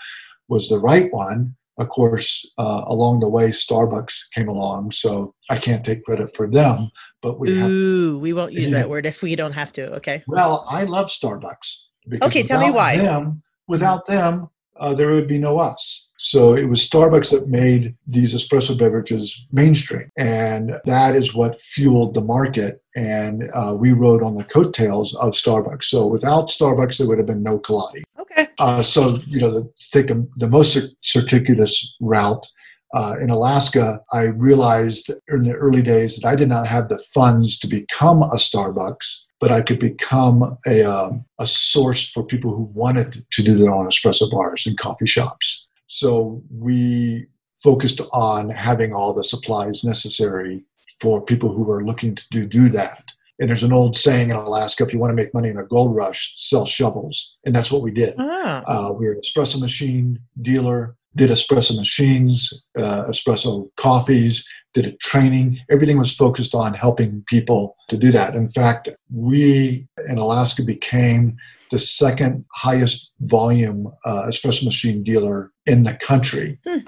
was 0.48 0.68
the 0.68 0.78
right 0.78 1.12
one. 1.12 1.56
Of 1.78 1.90
course, 1.90 2.50
uh, 2.58 2.82
along 2.86 3.20
the 3.20 3.28
way, 3.28 3.50
Starbucks 3.50 4.30
came 4.32 4.48
along, 4.48 4.92
so 4.92 5.34
I 5.50 5.56
can't 5.56 5.84
take 5.84 6.04
credit 6.04 6.34
for 6.34 6.48
them. 6.48 6.90
But 7.20 7.38
we 7.38 7.50
Ooh, 7.50 8.18
we 8.18 8.32
won't 8.32 8.52
use 8.54 8.70
Yeah. 8.70 8.78
that 8.78 8.90
word 8.94 9.04
if 9.04 9.20
we 9.22 9.36
don't 9.36 9.52
have 9.52 9.72
to, 9.74 9.92
okay? 9.96 10.22
well, 10.26 10.66
I 10.70 10.84
love 10.84 11.08
Starbucks. 11.08 11.82
Okay, 12.22 12.42
tell 12.42 12.60
me 12.60 12.70
why. 12.70 12.96
Them, 12.96 13.42
without 13.68 14.06
them, 14.06 14.48
uh, 14.80 14.94
there 14.94 15.12
would 15.12 15.28
be 15.28 15.38
no 15.38 15.58
us. 15.58 16.10
So 16.18 16.54
it 16.54 16.64
was 16.64 16.88
Starbucks 16.88 17.30
that 17.30 17.48
made 17.48 17.94
these 18.06 18.34
espresso 18.34 18.78
beverages 18.78 19.46
mainstream. 19.52 20.10
And 20.16 20.74
that 20.84 21.14
is 21.14 21.34
what 21.34 21.60
fueled 21.60 22.14
the 22.14 22.22
market. 22.22 22.82
And 22.96 23.50
uh, 23.54 23.76
we 23.78 23.92
rode 23.92 24.22
on 24.22 24.36
the 24.36 24.44
coattails 24.44 25.14
of 25.16 25.34
Starbucks. 25.34 25.84
So 25.84 26.06
without 26.06 26.48
Starbucks, 26.48 26.98
there 26.98 27.06
would 27.06 27.18
have 27.18 27.26
been 27.26 27.42
no 27.42 27.58
Kaladi. 27.58 28.02
Okay. 28.18 28.48
Uh, 28.58 28.82
so, 28.82 29.20
you 29.26 29.40
know, 29.40 29.62
to 29.62 29.90
take 29.90 30.06
the, 30.08 30.26
the 30.36 30.48
most 30.48 30.96
circuitous 31.02 31.94
route, 32.00 32.46
uh, 32.94 33.16
in 33.20 33.30
Alaska, 33.30 34.00
I 34.12 34.26
realized 34.26 35.10
in 35.28 35.42
the 35.42 35.54
early 35.54 35.82
days 35.82 36.16
that 36.16 36.26
I 36.26 36.36
did 36.36 36.48
not 36.48 36.66
have 36.66 36.88
the 36.88 36.98
funds 37.12 37.58
to 37.58 37.66
become 37.66 38.22
a 38.22 38.36
Starbucks 38.36 39.25
but 39.40 39.50
I 39.50 39.60
could 39.60 39.78
become 39.78 40.56
a, 40.66 40.82
um, 40.82 41.24
a 41.38 41.46
source 41.46 42.10
for 42.10 42.24
people 42.24 42.54
who 42.54 42.64
wanted 42.74 43.24
to 43.30 43.42
do 43.42 43.58
their 43.58 43.70
own 43.70 43.86
espresso 43.86 44.30
bars 44.30 44.66
and 44.66 44.78
coffee 44.78 45.06
shops. 45.06 45.68
So 45.86 46.42
we 46.50 47.26
focused 47.62 48.00
on 48.12 48.50
having 48.50 48.92
all 48.92 49.12
the 49.12 49.24
supplies 49.24 49.84
necessary 49.84 50.64
for 51.00 51.22
people 51.22 51.52
who 51.52 51.64
were 51.64 51.84
looking 51.84 52.14
to 52.14 52.28
do, 52.30 52.46
do 52.46 52.68
that. 52.70 53.12
And 53.38 53.48
there's 53.48 53.62
an 53.62 53.72
old 53.72 53.96
saying 53.96 54.30
in 54.30 54.36
Alaska 54.36 54.84
if 54.84 54.92
you 54.92 54.98
want 54.98 55.10
to 55.10 55.14
make 55.16 55.34
money 55.34 55.50
in 55.50 55.58
a 55.58 55.64
gold 55.64 55.94
rush, 55.94 56.34
sell 56.38 56.64
shovels. 56.64 57.36
And 57.44 57.54
that's 57.54 57.70
what 57.70 57.82
we 57.82 57.90
did. 57.90 58.14
Ah. 58.18 58.62
Uh, 58.66 58.92
we 58.92 59.06
were 59.06 59.12
an 59.12 59.20
espresso 59.20 59.60
machine 59.60 60.20
dealer, 60.40 60.96
did 61.16 61.30
espresso 61.30 61.76
machines, 61.76 62.64
uh, 62.78 63.06
espresso 63.08 63.68
coffees, 63.76 64.46
did 64.74 64.86
a 64.86 64.92
training. 64.98 65.58
Everything 65.70 65.98
was 65.98 66.14
focused 66.14 66.54
on 66.54 66.74
helping 66.74 67.24
people 67.26 67.76
to 67.88 67.96
do 67.96 68.12
that. 68.12 68.34
In 68.34 68.48
fact, 68.48 68.88
we 69.12 69.88
in 70.08 70.18
Alaska 70.18 70.62
became 70.62 71.36
the 71.70 71.78
second 71.78 72.44
highest 72.52 73.12
volume 73.20 73.92
uh, 74.04 74.26
espresso 74.28 74.64
machine 74.64 75.02
dealer 75.02 75.50
in 75.64 75.82
the 75.82 75.94
country. 75.94 76.58
Hmm. 76.66 76.78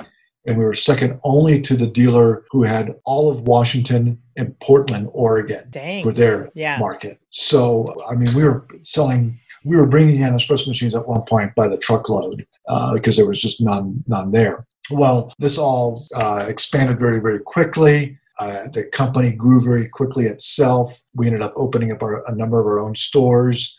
And 0.46 0.56
we 0.56 0.64
were 0.64 0.72
second 0.72 1.20
only 1.24 1.60
to 1.62 1.76
the 1.76 1.86
dealer 1.86 2.44
who 2.50 2.62
had 2.62 2.94
all 3.04 3.30
of 3.30 3.42
Washington 3.42 4.18
and 4.36 4.58
Portland, 4.60 5.06
Oregon 5.12 5.64
Dang. 5.68 6.02
for 6.02 6.12
their 6.12 6.50
yeah. 6.54 6.78
market. 6.78 7.20
So, 7.30 7.94
I 8.10 8.14
mean, 8.14 8.32
we 8.34 8.44
were 8.44 8.66
selling, 8.82 9.38
we 9.64 9.76
were 9.76 9.86
bringing 9.86 10.20
in 10.20 10.34
espresso 10.34 10.68
machines 10.68 10.94
at 10.94 11.08
one 11.08 11.22
point 11.22 11.54
by 11.54 11.68
the 11.68 11.76
truckload 11.76 12.46
uh, 12.68 12.94
because 12.94 13.16
there 13.16 13.26
was 13.26 13.40
just 13.40 13.60
none, 13.60 14.02
none 14.06 14.30
there. 14.32 14.66
Well, 14.90 15.32
this 15.38 15.58
all 15.58 16.02
uh, 16.16 16.46
expanded 16.48 16.98
very, 16.98 17.20
very 17.20 17.40
quickly. 17.40 18.18
Uh, 18.40 18.68
the 18.72 18.84
company 18.84 19.32
grew 19.32 19.60
very 19.60 19.88
quickly 19.88 20.26
itself. 20.26 21.00
We 21.14 21.26
ended 21.26 21.42
up 21.42 21.52
opening 21.56 21.92
up 21.92 22.02
our, 22.02 22.26
a 22.30 22.34
number 22.34 22.60
of 22.60 22.66
our 22.66 22.78
own 22.78 22.94
stores 22.94 23.78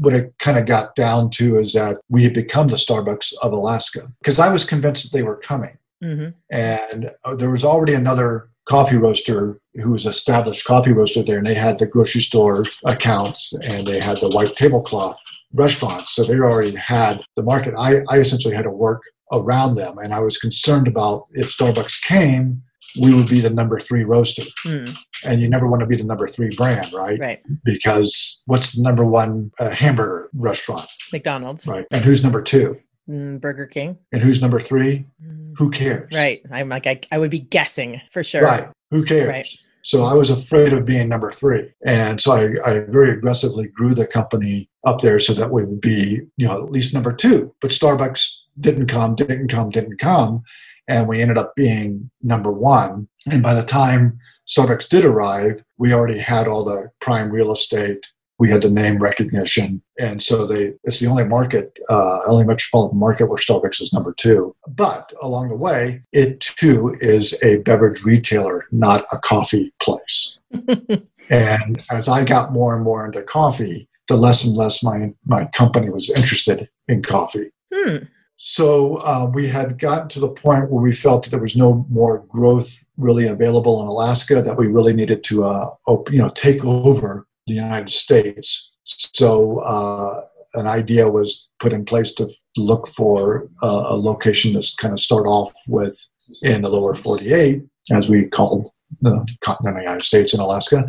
what 0.00 0.14
it 0.14 0.34
kind 0.38 0.58
of 0.58 0.66
got 0.66 0.94
down 0.94 1.30
to 1.30 1.58
is 1.58 1.72
that 1.72 1.98
we 2.08 2.24
had 2.24 2.34
become 2.34 2.68
the 2.68 2.76
Starbucks 2.76 3.32
of 3.42 3.52
Alaska 3.52 4.10
because 4.18 4.38
I 4.38 4.52
was 4.52 4.64
convinced 4.64 5.04
that 5.04 5.16
they 5.16 5.22
were 5.22 5.36
coming. 5.36 5.78
Mm-hmm. 6.02 6.30
And 6.50 7.08
uh, 7.24 7.34
there 7.36 7.50
was 7.50 7.64
already 7.64 7.94
another 7.94 8.48
coffee 8.64 8.96
roaster 8.96 9.60
who 9.74 9.92
was 9.92 10.06
established 10.06 10.66
coffee 10.66 10.92
roaster 10.92 11.22
there, 11.22 11.38
and 11.38 11.46
they 11.46 11.54
had 11.54 11.78
the 11.78 11.86
grocery 11.86 12.20
store 12.20 12.64
accounts 12.84 13.52
and 13.64 13.86
they 13.86 14.00
had 14.00 14.18
the 14.18 14.28
white 14.28 14.54
tablecloth 14.54 15.18
restaurants. 15.54 16.14
So 16.14 16.24
they 16.24 16.34
already 16.34 16.76
had 16.76 17.22
the 17.36 17.42
market. 17.42 17.74
I, 17.76 18.02
I 18.08 18.18
essentially 18.18 18.54
had 18.54 18.64
to 18.64 18.70
work 18.70 19.02
around 19.32 19.76
them, 19.76 19.98
and 19.98 20.14
I 20.14 20.20
was 20.20 20.38
concerned 20.38 20.86
about 20.86 21.24
if 21.32 21.46
Starbucks 21.46 22.02
came, 22.02 22.62
we 23.00 23.14
would 23.14 23.28
be 23.28 23.40
the 23.40 23.50
number 23.50 23.78
three 23.78 24.04
roaster. 24.04 24.42
Mm. 24.66 24.94
And 25.24 25.40
you 25.40 25.48
never 25.48 25.68
want 25.68 25.80
to 25.80 25.86
be 25.86 25.96
the 25.96 26.04
number 26.04 26.26
three 26.26 26.54
brand, 26.54 26.92
right? 26.92 27.18
Right. 27.18 27.42
Because 27.64 28.42
what's 28.46 28.72
the 28.72 28.82
number 28.82 29.04
one 29.04 29.50
uh, 29.58 29.70
hamburger 29.70 30.28
restaurant? 30.34 30.86
McDonald's. 31.12 31.66
Right. 31.66 31.86
And 31.90 32.04
who's 32.04 32.22
number 32.22 32.42
two? 32.42 32.78
Mm, 33.08 33.40
Burger 33.40 33.66
King. 33.66 33.98
And 34.12 34.22
who's 34.22 34.40
number 34.40 34.60
three? 34.60 35.04
Mm. 35.24 35.54
Who 35.58 35.70
cares? 35.70 36.12
Right. 36.14 36.42
I'm 36.50 36.68
like, 36.68 36.86
I, 36.86 37.00
I 37.10 37.18
would 37.18 37.30
be 37.30 37.40
guessing 37.40 38.00
for 38.12 38.22
sure. 38.22 38.42
Right. 38.42 38.68
Who 38.90 39.04
cares? 39.04 39.28
Right. 39.28 39.46
So 39.82 40.02
I 40.02 40.14
was 40.14 40.30
afraid 40.30 40.72
of 40.72 40.84
being 40.84 41.08
number 41.08 41.32
three. 41.32 41.68
And 41.84 42.20
so 42.20 42.32
I, 42.32 42.70
I, 42.70 42.80
very 42.88 43.10
aggressively 43.10 43.66
grew 43.66 43.94
the 43.94 44.06
company 44.06 44.70
up 44.86 45.00
there 45.00 45.18
so 45.18 45.32
that 45.32 45.50
we 45.50 45.64
would 45.64 45.80
be, 45.80 46.20
you 46.36 46.46
know, 46.46 46.64
at 46.64 46.70
least 46.70 46.94
number 46.94 47.12
two. 47.12 47.52
But 47.60 47.72
Starbucks 47.72 48.32
didn't 48.60 48.86
come, 48.86 49.16
didn't 49.16 49.48
come, 49.48 49.70
didn't 49.70 49.98
come 49.98 50.44
and 50.88 51.08
we 51.08 51.20
ended 51.20 51.38
up 51.38 51.54
being 51.54 52.10
number 52.22 52.52
one. 52.52 53.08
And 53.30 53.42
by 53.42 53.54
the 53.54 53.62
time 53.62 54.18
Starbucks 54.46 54.88
did 54.88 55.04
arrive, 55.04 55.64
we 55.78 55.92
already 55.92 56.18
had 56.18 56.48
all 56.48 56.64
the 56.64 56.90
prime 57.00 57.30
real 57.30 57.52
estate. 57.52 58.06
We 58.38 58.50
had 58.50 58.62
the 58.62 58.70
name 58.70 58.98
recognition, 58.98 59.82
and 60.02 60.20
so 60.20 60.46
they 60.46 60.74
it's 60.82 60.98
the 60.98 61.06
only 61.06 61.24
market, 61.24 61.78
uh, 61.88 62.18
only 62.26 62.44
metropolitan 62.44 62.98
market 62.98 63.26
where 63.26 63.38
Starbucks 63.38 63.80
is 63.80 63.92
number 63.92 64.12
two. 64.12 64.52
But 64.66 65.12
along 65.22 65.48
the 65.48 65.56
way, 65.56 66.02
it 66.12 66.40
too 66.40 66.96
is 67.00 67.40
a 67.44 67.58
beverage 67.58 68.04
retailer, 68.04 68.66
not 68.72 69.04
a 69.12 69.18
coffee 69.18 69.72
place. 69.80 70.40
and 71.30 71.82
as 71.90 72.08
I 72.08 72.24
got 72.24 72.52
more 72.52 72.74
and 72.74 72.82
more 72.82 73.06
into 73.06 73.22
coffee, 73.22 73.88
the 74.08 74.16
less 74.16 74.44
and 74.44 74.56
less 74.56 74.82
my 74.82 75.12
my 75.24 75.44
company 75.54 75.88
was 75.88 76.10
interested 76.10 76.68
in 76.88 77.02
coffee. 77.02 77.50
Hmm. 77.72 77.98
So 78.36 78.96
uh, 78.96 79.30
we 79.32 79.46
had 79.46 79.78
gotten 79.78 80.08
to 80.08 80.20
the 80.20 80.28
point 80.28 80.68
where 80.68 80.82
we 80.82 80.92
felt 80.92 81.22
that 81.22 81.30
there 81.30 81.38
was 81.38 81.54
no 81.54 81.86
more 81.88 82.24
growth 82.26 82.88
really 82.96 83.28
available 83.28 83.80
in 83.80 83.86
Alaska, 83.86 84.42
that 84.42 84.56
we 84.56 84.66
really 84.66 84.92
needed 84.92 85.22
to, 85.24 85.44
uh, 85.44 85.70
op- 85.86 86.10
you 86.10 86.18
know, 86.18 86.30
take 86.30 86.64
over 86.64 87.28
the 87.46 87.54
United 87.54 87.90
States. 87.90 88.71
So 89.14 89.58
uh, 89.58 90.20
an 90.54 90.66
idea 90.66 91.10
was 91.10 91.48
put 91.60 91.72
in 91.72 91.84
place 91.84 92.14
to 92.14 92.30
look 92.56 92.86
for 92.86 93.48
uh, 93.62 93.84
a 93.90 93.96
location 93.96 94.52
to 94.52 94.72
kind 94.78 94.92
of 94.92 95.00
start 95.00 95.26
off 95.26 95.52
with 95.68 96.08
in 96.42 96.62
the 96.62 96.68
lower 96.68 96.94
48, 96.94 97.62
as 97.90 98.08
we 98.08 98.26
called 98.26 98.68
the 99.00 99.26
continental 99.40 99.82
United 99.82 100.04
States 100.04 100.32
and 100.32 100.42
Alaska. 100.42 100.84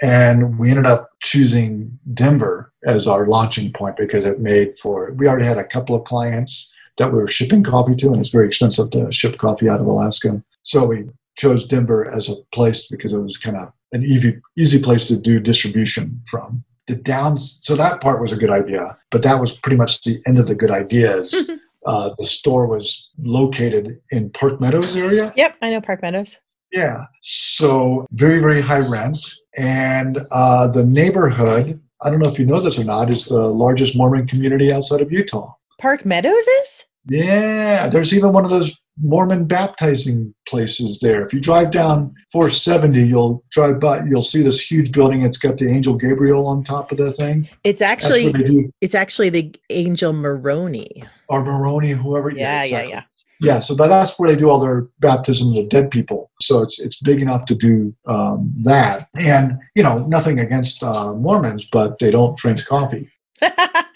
And 0.00 0.58
we 0.58 0.70
ended 0.70 0.86
up 0.86 1.10
choosing 1.20 1.98
Denver 2.14 2.72
as 2.84 3.06
our 3.06 3.26
launching 3.26 3.72
point 3.72 3.96
because 3.96 4.24
it 4.24 4.40
made 4.40 4.76
for, 4.76 5.12
we 5.12 5.26
already 5.26 5.46
had 5.46 5.58
a 5.58 5.64
couple 5.64 5.96
of 5.96 6.04
clients 6.04 6.72
that 6.98 7.12
we 7.12 7.18
were 7.18 7.28
shipping 7.28 7.62
coffee 7.62 7.96
to, 7.96 8.08
and 8.08 8.20
it's 8.20 8.30
very 8.30 8.46
expensive 8.46 8.90
to 8.90 9.10
ship 9.10 9.38
coffee 9.38 9.68
out 9.68 9.80
of 9.80 9.86
Alaska. 9.86 10.42
So 10.62 10.86
we 10.86 11.06
chose 11.36 11.66
Denver 11.66 12.08
as 12.10 12.28
a 12.28 12.34
place 12.52 12.88
because 12.88 13.12
it 13.12 13.18
was 13.18 13.36
kind 13.36 13.56
of 13.56 13.72
an 13.92 14.04
easy 14.04 14.40
easy 14.56 14.82
place 14.82 15.08
to 15.08 15.16
do 15.16 15.40
distribution 15.40 16.20
from. 16.26 16.64
The 16.88 16.96
downs, 16.96 17.60
so 17.62 17.76
that 17.76 18.00
part 18.00 18.20
was 18.20 18.32
a 18.32 18.36
good 18.36 18.50
idea, 18.50 18.96
but 19.10 19.22
that 19.22 19.40
was 19.40 19.56
pretty 19.56 19.76
much 19.76 20.02
the 20.02 20.20
end 20.26 20.38
of 20.38 20.46
the 20.46 20.54
good 20.54 20.70
ideas. 20.70 21.50
uh, 21.86 22.10
the 22.18 22.24
store 22.24 22.66
was 22.66 23.10
located 23.18 24.00
in 24.10 24.30
Park 24.30 24.60
Meadows 24.60 24.96
area. 24.96 25.32
Yep, 25.36 25.56
I 25.60 25.70
know 25.70 25.80
Park 25.82 26.02
Meadows. 26.02 26.38
Yeah, 26.72 27.04
so 27.22 28.06
very 28.10 28.40
very 28.40 28.60
high 28.60 28.80
rent, 28.80 29.18
and 29.56 30.18
uh, 30.32 30.68
the 30.68 30.84
neighborhood. 30.84 31.80
I 32.00 32.10
don't 32.10 32.20
know 32.20 32.28
if 32.28 32.38
you 32.38 32.46
know 32.46 32.60
this 32.60 32.78
or 32.78 32.84
not. 32.84 33.12
Is 33.12 33.26
the 33.26 33.38
largest 33.38 33.96
Mormon 33.96 34.26
community 34.26 34.72
outside 34.72 35.00
of 35.00 35.12
Utah. 35.12 35.52
Park 35.78 36.04
Meadows 36.04 36.46
is? 36.62 36.84
Yeah, 37.06 37.88
there's 37.88 38.14
even 38.14 38.32
one 38.32 38.44
of 38.44 38.50
those 38.50 38.76
Mormon 39.02 39.46
baptizing 39.46 40.34
places 40.48 41.00
there. 41.00 41.24
If 41.24 41.32
you 41.32 41.40
drive 41.40 41.70
down 41.70 42.14
470, 42.32 43.06
you'll 43.06 43.44
drive 43.50 43.80
by, 43.80 44.04
you'll 44.04 44.22
see 44.22 44.42
this 44.42 44.60
huge 44.60 44.92
building. 44.92 45.22
It's 45.22 45.38
got 45.38 45.58
the 45.58 45.68
angel 45.68 45.94
Gabriel 45.94 46.46
on 46.46 46.64
top 46.64 46.92
of 46.92 46.98
the 46.98 47.12
thing. 47.12 47.48
It's 47.64 47.82
actually 47.82 48.72
it's 48.80 48.94
actually 48.94 49.30
the 49.30 49.54
angel 49.70 50.12
Moroni 50.12 51.04
or 51.28 51.44
Moroni, 51.44 51.92
whoever. 51.92 52.30
Yeah, 52.30 52.38
yeah, 52.38 52.62
exactly. 52.62 52.90
yeah, 52.90 52.96
yeah. 52.96 53.02
Yeah, 53.40 53.60
so 53.60 53.74
that's 53.74 54.18
where 54.18 54.28
they 54.28 54.36
do 54.36 54.50
all 54.50 54.58
their 54.58 54.88
baptisms 54.98 55.56
of 55.58 55.68
dead 55.68 55.92
people. 55.92 56.30
So 56.40 56.60
it's 56.60 56.80
it's 56.80 57.00
big 57.00 57.22
enough 57.22 57.46
to 57.46 57.54
do 57.54 57.94
um, 58.06 58.52
that. 58.64 59.02
And 59.14 59.58
you 59.76 59.82
know, 59.84 60.06
nothing 60.08 60.40
against 60.40 60.82
uh, 60.82 61.14
Mormons, 61.14 61.68
but 61.70 62.00
they 62.00 62.10
don't 62.10 62.36
drink 62.36 62.64
coffee. 62.64 63.08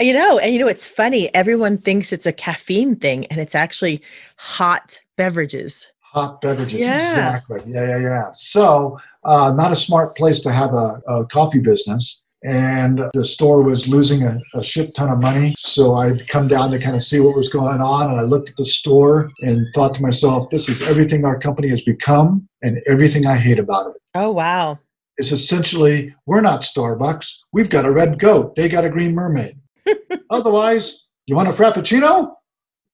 you 0.00 0.12
know, 0.12 0.38
and 0.38 0.52
you 0.52 0.58
know, 0.58 0.68
it's 0.68 0.84
funny. 0.84 1.32
Everyone 1.34 1.78
thinks 1.78 2.12
it's 2.12 2.26
a 2.26 2.32
caffeine 2.32 2.96
thing, 2.96 3.26
and 3.26 3.40
it's 3.40 3.54
actually 3.54 4.02
hot 4.36 4.98
beverages. 5.16 5.86
Hot 6.00 6.40
beverages, 6.40 6.80
yeah. 6.80 6.96
exactly. 6.96 7.62
Yeah, 7.66 7.86
yeah, 7.86 7.98
yeah. 7.98 8.30
So, 8.34 8.98
uh, 9.24 9.52
not 9.52 9.72
a 9.72 9.76
smart 9.76 10.16
place 10.16 10.40
to 10.40 10.52
have 10.52 10.74
a, 10.74 11.00
a, 11.06 11.24
coffee 11.26 11.60
business. 11.60 12.24
And 12.42 13.02
the 13.12 13.24
store 13.24 13.62
was 13.62 13.86
losing 13.86 14.22
a, 14.22 14.40
a 14.54 14.62
shit 14.62 14.94
ton 14.96 15.10
of 15.10 15.20
money. 15.20 15.54
So 15.58 15.96
I'd 15.96 16.26
come 16.26 16.48
down 16.48 16.70
to 16.70 16.78
kind 16.78 16.96
of 16.96 17.02
see 17.02 17.20
what 17.20 17.36
was 17.36 17.50
going 17.50 17.82
on. 17.82 18.10
And 18.10 18.18
I 18.18 18.22
looked 18.22 18.48
at 18.48 18.56
the 18.56 18.64
store 18.64 19.30
and 19.42 19.66
thought 19.74 19.94
to 19.96 20.02
myself, 20.02 20.48
this 20.48 20.70
is 20.70 20.80
everything 20.88 21.26
our 21.26 21.38
company 21.38 21.68
has 21.68 21.84
become 21.84 22.48
and 22.62 22.80
everything 22.86 23.26
I 23.26 23.36
hate 23.36 23.58
about 23.58 23.88
it. 23.88 24.00
Oh, 24.14 24.30
wow 24.30 24.78
is 25.20 25.32
essentially 25.32 26.14
we're 26.26 26.40
not 26.40 26.62
Starbucks. 26.62 27.36
We've 27.52 27.70
got 27.70 27.84
a 27.84 27.92
red 27.92 28.18
goat. 28.18 28.56
They 28.56 28.68
got 28.68 28.84
a 28.84 28.90
green 28.90 29.14
mermaid. 29.14 29.60
Otherwise, 30.30 31.06
you 31.26 31.36
want 31.36 31.48
a 31.48 31.52
frappuccino? 31.52 32.34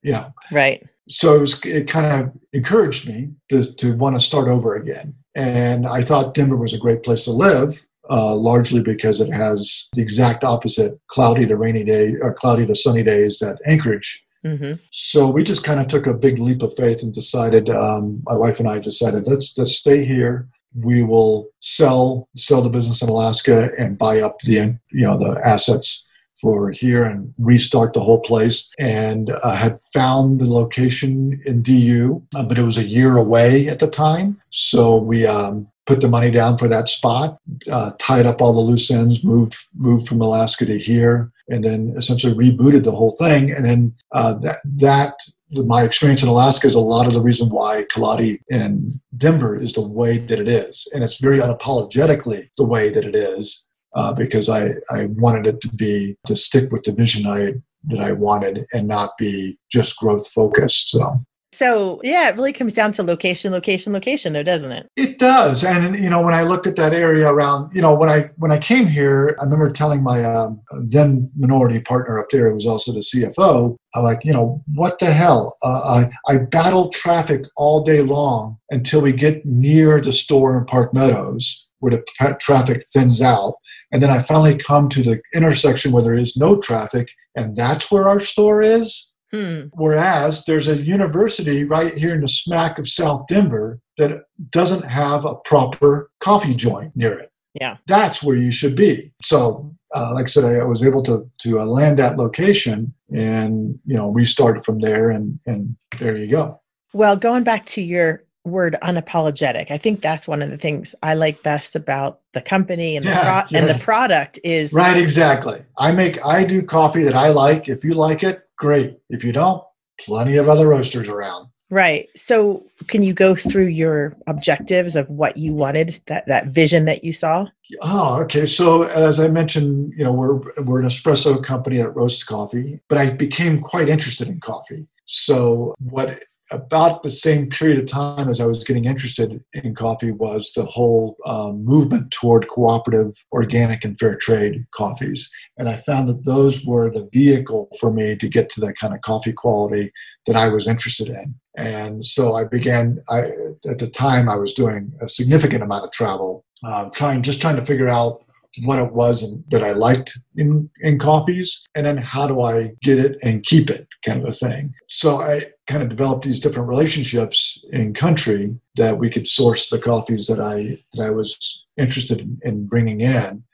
Yeah. 0.03 0.31
Right. 0.53 0.87
So 1.09 1.37
it, 1.37 1.41
was, 1.41 1.65
it 1.65 1.89
kind 1.89 2.07
of 2.07 2.33
encouraged 2.53 3.09
me 3.09 3.31
to, 3.49 3.73
to 3.77 3.97
want 3.97 4.17
to 4.17 4.21
start 4.21 4.49
over 4.49 4.75
again. 4.75 5.15
And 5.35 5.87
I 5.87 6.03
thought 6.03 6.35
Denver 6.35 6.57
was 6.57 6.75
a 6.75 6.79
great 6.79 7.03
place 7.03 7.25
to 7.25 7.31
live, 7.31 7.87
uh, 8.11 8.35
largely 8.35 8.83
because 8.83 9.21
it 9.21 9.33
has 9.33 9.89
the 9.95 10.03
exact 10.03 10.43
opposite 10.43 10.99
cloudy 11.07 11.47
to 11.47 11.57
rainy 11.57 11.85
day 11.85 12.15
or 12.21 12.35
cloudy 12.35 12.67
to 12.67 12.75
sunny 12.75 13.03
days 13.03 13.39
that 13.39 13.59
Anchorage 13.67 14.27
Mm-hmm. 14.47 14.75
So 14.93 15.29
we 15.29 15.43
just 15.43 15.65
kind 15.65 15.81
of 15.81 15.89
took 15.89 16.07
a 16.07 16.15
big 16.15 16.39
leap 16.39 16.63
of 16.63 16.75
faith 16.77 17.03
and 17.03 17.13
decided. 17.13 17.69
Um, 17.69 18.23
my 18.25 18.37
wife 18.37 18.61
and 18.61 18.69
I 18.69 18.79
decided 18.79 19.27
let's 19.27 19.57
let's 19.59 19.77
stay 19.77 20.05
here. 20.05 20.49
We 20.81 21.03
will 21.03 21.49
sell 21.61 22.29
sell 22.37 22.63
the 22.63 22.71
business 22.71 23.03
in 23.03 23.09
Alaska 23.09 23.71
and 23.79 23.99
buy 23.99 24.21
up 24.21 24.41
the 24.41 24.79
you 24.91 25.03
know 25.03 25.19
the 25.19 25.41
assets 25.45 26.07
for 26.41 26.71
here 26.71 27.05
and 27.05 27.33
restart 27.39 27.95
the 27.95 28.03
whole 28.03 28.21
place. 28.21 28.71
And 28.79 29.31
uh, 29.43 29.55
had 29.55 29.81
found 29.95 30.41
the 30.41 30.53
location 30.53 31.41
in 31.47 31.63
DU, 31.63 32.23
uh, 32.35 32.45
but 32.45 32.59
it 32.59 32.63
was 32.63 32.79
a 32.79 32.85
year 32.85 33.17
away 33.17 33.69
at 33.69 33.79
the 33.79 33.87
time. 33.87 34.41
So 34.51 34.97
we 34.97 35.27
um, 35.27 35.69
put 35.87 36.01
the 36.01 36.09
money 36.09 36.31
down 36.31 36.59
for 36.59 36.69
that 36.69 36.89
spot, 36.89 37.39
uh, 37.71 37.93
tied 37.99 38.27
up 38.27 38.43
all 38.43 38.53
the 38.53 38.61
loose 38.61 38.91
ends, 38.91 39.25
moved 39.25 39.57
moved 39.75 40.07
from 40.07 40.21
Alaska 40.21 40.67
to 40.67 40.79
here, 40.79 41.33
and 41.49 41.65
then 41.65 41.95
essentially 41.97 42.35
rebooted 42.35 42.85
the 42.85 42.93
whole 42.93 43.13
thing. 43.13 43.51
And 43.51 43.65
then 43.65 43.95
uh, 44.13 44.35
that 44.41 44.59
that 44.65 45.15
my 45.51 45.83
experience 45.83 46.23
in 46.23 46.29
Alaska 46.29 46.67
is 46.67 46.75
a 46.75 46.81
lot 46.81 47.07
of 47.07 47.13
the 47.13 47.21
reason 47.21 47.51
why 47.51 47.85
Kaladi 47.95 48.41
in 48.49 48.89
Denver 49.17 49.61
is 49.61 49.73
the 49.73 49.87
way 49.87 50.19
that 50.19 50.41
it 50.41 50.49
is, 50.49 50.89
and 50.93 51.05
it's 51.05 51.21
very 51.21 51.39
unapologetically 51.39 52.49
the 52.59 52.65
way 52.65 52.89
that 52.91 53.05
it 53.05 53.15
is 53.15 53.67
uh, 53.95 54.13
because 54.13 54.49
I, 54.49 54.75
I 54.91 55.07
wanted 55.07 55.47
it 55.47 55.61
to 55.63 55.69
be 55.69 56.17
to 56.27 56.37
stick 56.37 56.73
with 56.73 56.83
the 56.83 56.93
vision 56.93 57.27
I 57.27 57.55
that 57.85 58.01
I 58.01 58.13
wanted 58.13 58.67
and 58.73 58.89
not 58.89 59.17
be 59.17 59.59
just 59.71 59.97
growth 59.97 60.29
focused. 60.29 60.91
So. 60.91 61.25
So 61.57 62.03
yeah, 62.05 62.29
it 62.29 62.37
really 62.37 62.53
comes 62.53 62.75
down 62.75 62.93
to 62.93 63.03
location, 63.03 63.51
location, 63.51 63.95
location, 63.95 64.35
though, 64.35 64.43
doesn't 64.43 64.73
it? 64.73 64.91
It 64.95 65.19
does, 65.19 65.65
and 65.65 65.97
you 65.97 66.11
know, 66.11 66.21
when 66.21 66.35
I 66.35 66.43
looked 66.43 66.67
at 66.67 66.77
that 66.77 66.93
area 66.93 67.31
around, 67.31 67.75
you 67.75 67.81
know, 67.81 67.95
when 67.95 68.11
I 68.11 68.31
when 68.37 68.53
I 68.53 68.59
came 68.59 68.87
here, 68.87 69.35
I 69.41 69.45
remember 69.45 69.71
telling 69.71 70.03
my 70.03 70.23
um, 70.23 70.61
then 70.79 71.31
minority 71.35 71.81
partner 71.81 72.19
up 72.19 72.27
there, 72.31 72.51
who 72.51 72.57
was 72.57 72.67
also 72.67 72.93
the 72.93 73.01
CFO, 73.01 73.75
I'm 73.95 74.03
like, 74.03 74.23
you 74.23 74.35
know, 74.35 74.63
what 74.75 74.99
the 74.99 75.11
hell? 75.15 75.57
Uh, 75.65 76.11
I 76.29 76.35
I 76.35 76.39
battle 76.41 76.91
traffic 76.91 77.47
all 77.57 77.83
day 77.83 78.03
long 78.03 78.59
until 78.71 79.01
we 79.01 79.13
get 79.13 79.47
near 79.47 79.99
the 80.03 80.13
store 80.13 80.59
in 80.59 80.67
Park 80.67 80.93
Meadows, 80.93 81.67
where 81.79 81.93
the 81.93 82.37
traffic 82.39 82.85
thins 82.93 83.23
out, 83.23 83.55
and 83.91 84.03
then 84.03 84.11
I 84.11 84.19
finally 84.19 84.59
come 84.59 84.91
to 84.91 85.03
the 85.03 85.23
intersection 85.35 85.93
where 85.93 86.03
there 86.03 86.13
is 86.13 86.37
no 86.37 86.61
traffic, 86.61 87.09
and 87.35 87.57
that's 87.57 87.91
where 87.91 88.09
our 88.09 88.21
store 88.21 88.63
is. 88.63 89.11
Hmm. 89.33 89.63
Whereas 89.73 90.45
there's 90.45 90.69
a 90.69 90.83
university 90.83 91.65
right 91.65 91.97
here 91.97 92.15
in 92.15 92.21
the 92.21 92.29
smack 92.29 92.79
of 92.79 92.89
South 92.89 93.27
Denver 93.27 93.81
that 93.99 94.23
doesn't 94.51 94.85
have 94.85 95.25
a 95.25 95.35
proper 95.35 96.11
coffee 96.21 96.55
joint 96.55 96.93
near 96.95 97.19
it. 97.19 97.33
Yeah. 97.61 97.79
That's 97.87 98.23
where 98.23 98.37
you 98.37 98.51
should 98.51 98.77
be. 98.77 99.13
So, 99.23 99.75
uh, 99.95 100.13
like 100.15 100.25
I 100.25 100.29
said, 100.29 100.45
I, 100.45 100.65
was 100.65 100.85
able 100.85 101.03
to 101.05 101.29
to 101.39 101.61
uh, 101.61 101.65
land 101.65 101.99
that 101.99 102.19
location 102.19 102.93
and 103.13 103.79
you 103.87 103.97
know 103.97 104.11
restart 104.11 104.65
from 104.65 104.81
there, 104.81 105.11
and 105.11 105.39
and 105.47 105.77
there 105.99 106.17
you 106.17 106.31
go. 106.31 106.61
Well, 106.93 107.17
going 107.17 107.45
back 107.45 107.65
to 107.67 107.81
your 107.81 108.27
word 108.47 108.77
unapologetic. 108.83 109.71
I 109.71 109.79
think 109.79 110.01
that's 110.01 110.27
one 110.27 110.41
of 110.41 110.51
the 110.51 110.57
things 110.57 110.95
I 111.03 111.15
like 111.15 111.43
best 111.43 111.75
about 111.75 112.21
the 112.33 112.41
company 112.41 112.97
and 112.97 113.05
yeah, 113.05 113.11
the 113.11 113.21
pro- 113.21 113.51
yeah. 113.51 113.59
and 113.59 113.71
the 113.71 113.85
product 113.85 114.39
is 114.45 114.73
Right, 114.73 114.97
exactly. 114.97 115.63
I 115.79 115.93
make 115.93 116.25
I 116.25 116.45
do 116.45 116.63
coffee 116.63 117.03
that 117.05 117.15
I 117.15 117.29
like. 117.29 117.69
If 117.69 117.85
you 117.85 117.95
like 117.95 118.23
it, 118.23 118.46
great. 118.57 118.99
If 119.09 119.25
you 119.25 119.33
don't, 119.33 119.63
plenty 120.01 120.37
of 120.37 120.49
other 120.49 120.69
roasters 120.69 121.09
around. 121.09 121.49
Right. 121.69 122.09
So, 122.15 122.65
can 122.87 123.03
you 123.03 123.13
go 123.13 123.35
through 123.35 123.67
your 123.67 124.17
objectives 124.29 124.95
of 124.95 125.09
what 125.11 125.37
you 125.37 125.53
wanted, 125.53 126.01
that 126.07 126.27
that 126.29 126.49
vision 126.49 126.85
that 126.85 127.03
you 127.03 127.13
saw? 127.13 127.47
Oh, 127.83 128.21
okay. 128.23 128.47
So, 128.47 128.85
as 128.85 129.19
I 129.19 129.27
mentioned, 129.27 129.93
you 129.97 130.05
know, 130.05 130.13
we're 130.13 130.37
we're 130.63 130.79
an 130.79 130.87
espresso 130.87 131.43
company 131.43 131.79
that 131.79 131.91
roasts 131.91 132.23
coffee, 132.23 132.79
but 132.89 132.99
I 132.99 133.11
became 133.11 133.61
quite 133.61 133.89
interested 133.89 134.29
in 134.29 134.39
coffee. 134.39 134.87
So, 135.07 135.75
what 135.81 136.21
about 136.53 137.03
the 137.03 137.11
same 137.11 137.49
period 137.49 137.79
of 137.79 137.87
time 137.87 138.29
as 138.29 138.41
I 138.41 138.47
was 138.47 138.63
getting 138.63 138.85
interested 138.85 139.43
in 139.53 139.75
coffee 139.75 140.13
was 140.13 140.53
the 140.55 140.65
whole 140.65 141.17
um, 141.27 141.65
movement 141.65 142.11
toward 142.11 142.49
cooperative, 142.49 143.13
organic, 143.33 143.85
and 143.85 143.99
fair 143.99 144.15
trade 144.15 144.65
coffees. 144.71 145.31
And 145.59 145.69
I 145.69 145.75
found 145.75 146.09
that 146.09 146.25
those 146.25 146.65
were 146.65 146.91
the 146.91 147.09
vehicle 147.13 147.69
for 147.81 147.93
me 147.93 148.17
to 148.17 148.29
get 148.29 148.49
to 148.51 148.61
the 148.61 148.73
kind 148.73 148.95
of 148.95 149.01
coffee 149.01 149.33
quality 149.33 149.93
that 150.27 150.37
I 150.37 150.49
was 150.49 150.69
interested 150.69 151.09
in. 151.09 151.35
And 151.57 152.05
so 152.05 152.37
I 152.37 152.45
began, 152.45 152.99
I, 153.09 153.23
at 153.69 153.79
the 153.79 153.89
time, 153.89 154.29
I 154.29 154.37
was 154.37 154.55
doing 154.55 154.93
a 155.01 155.09
significant 155.09 155.63
amount 155.63 155.85
of 155.85 155.93
travel, 155.93 156.45
uh, 156.65 156.91
trying, 156.91 157.23
just 157.23 157.41
trying 157.41 157.57
to 157.57 157.65
figure 157.65 157.89
out 157.89 158.26
what 158.65 158.79
it 158.79 158.93
was 158.93 159.23
and, 159.23 159.45
that 159.51 159.63
I 159.63 159.73
liked 159.73 160.19
in, 160.37 160.71
in 160.81 160.99
coffees, 160.99 161.67
and 161.75 161.87
then 161.87 161.97
how 161.97 162.27
do 162.27 162.41
I 162.43 162.73
get 162.83 162.99
it 162.99 163.19
and 163.23 163.45
keep 163.45 163.71
it, 163.71 163.87
kind 164.05 164.23
of 164.23 164.29
a 164.29 164.33
thing. 164.33 164.75
So 164.89 165.21
I 165.21 165.47
kind 165.67 165.83
of 165.83 165.89
developed 165.89 166.25
these 166.25 166.41
different 166.41 166.69
relationships 166.69 167.65
in 167.73 167.95
country 167.95 168.59
that 168.77 168.99
we 168.99 169.11
could 169.11 169.27
source 169.27 169.69
the 169.69 169.79
coffees 169.79 170.27
that 170.29 170.41
I 170.41 170.83
that 170.95 171.05
I 171.05 171.11
was 171.11 171.67
interested 171.77 172.21
in, 172.21 172.39
in 172.43 172.67
bringing 172.67 173.01
in. 173.01 173.45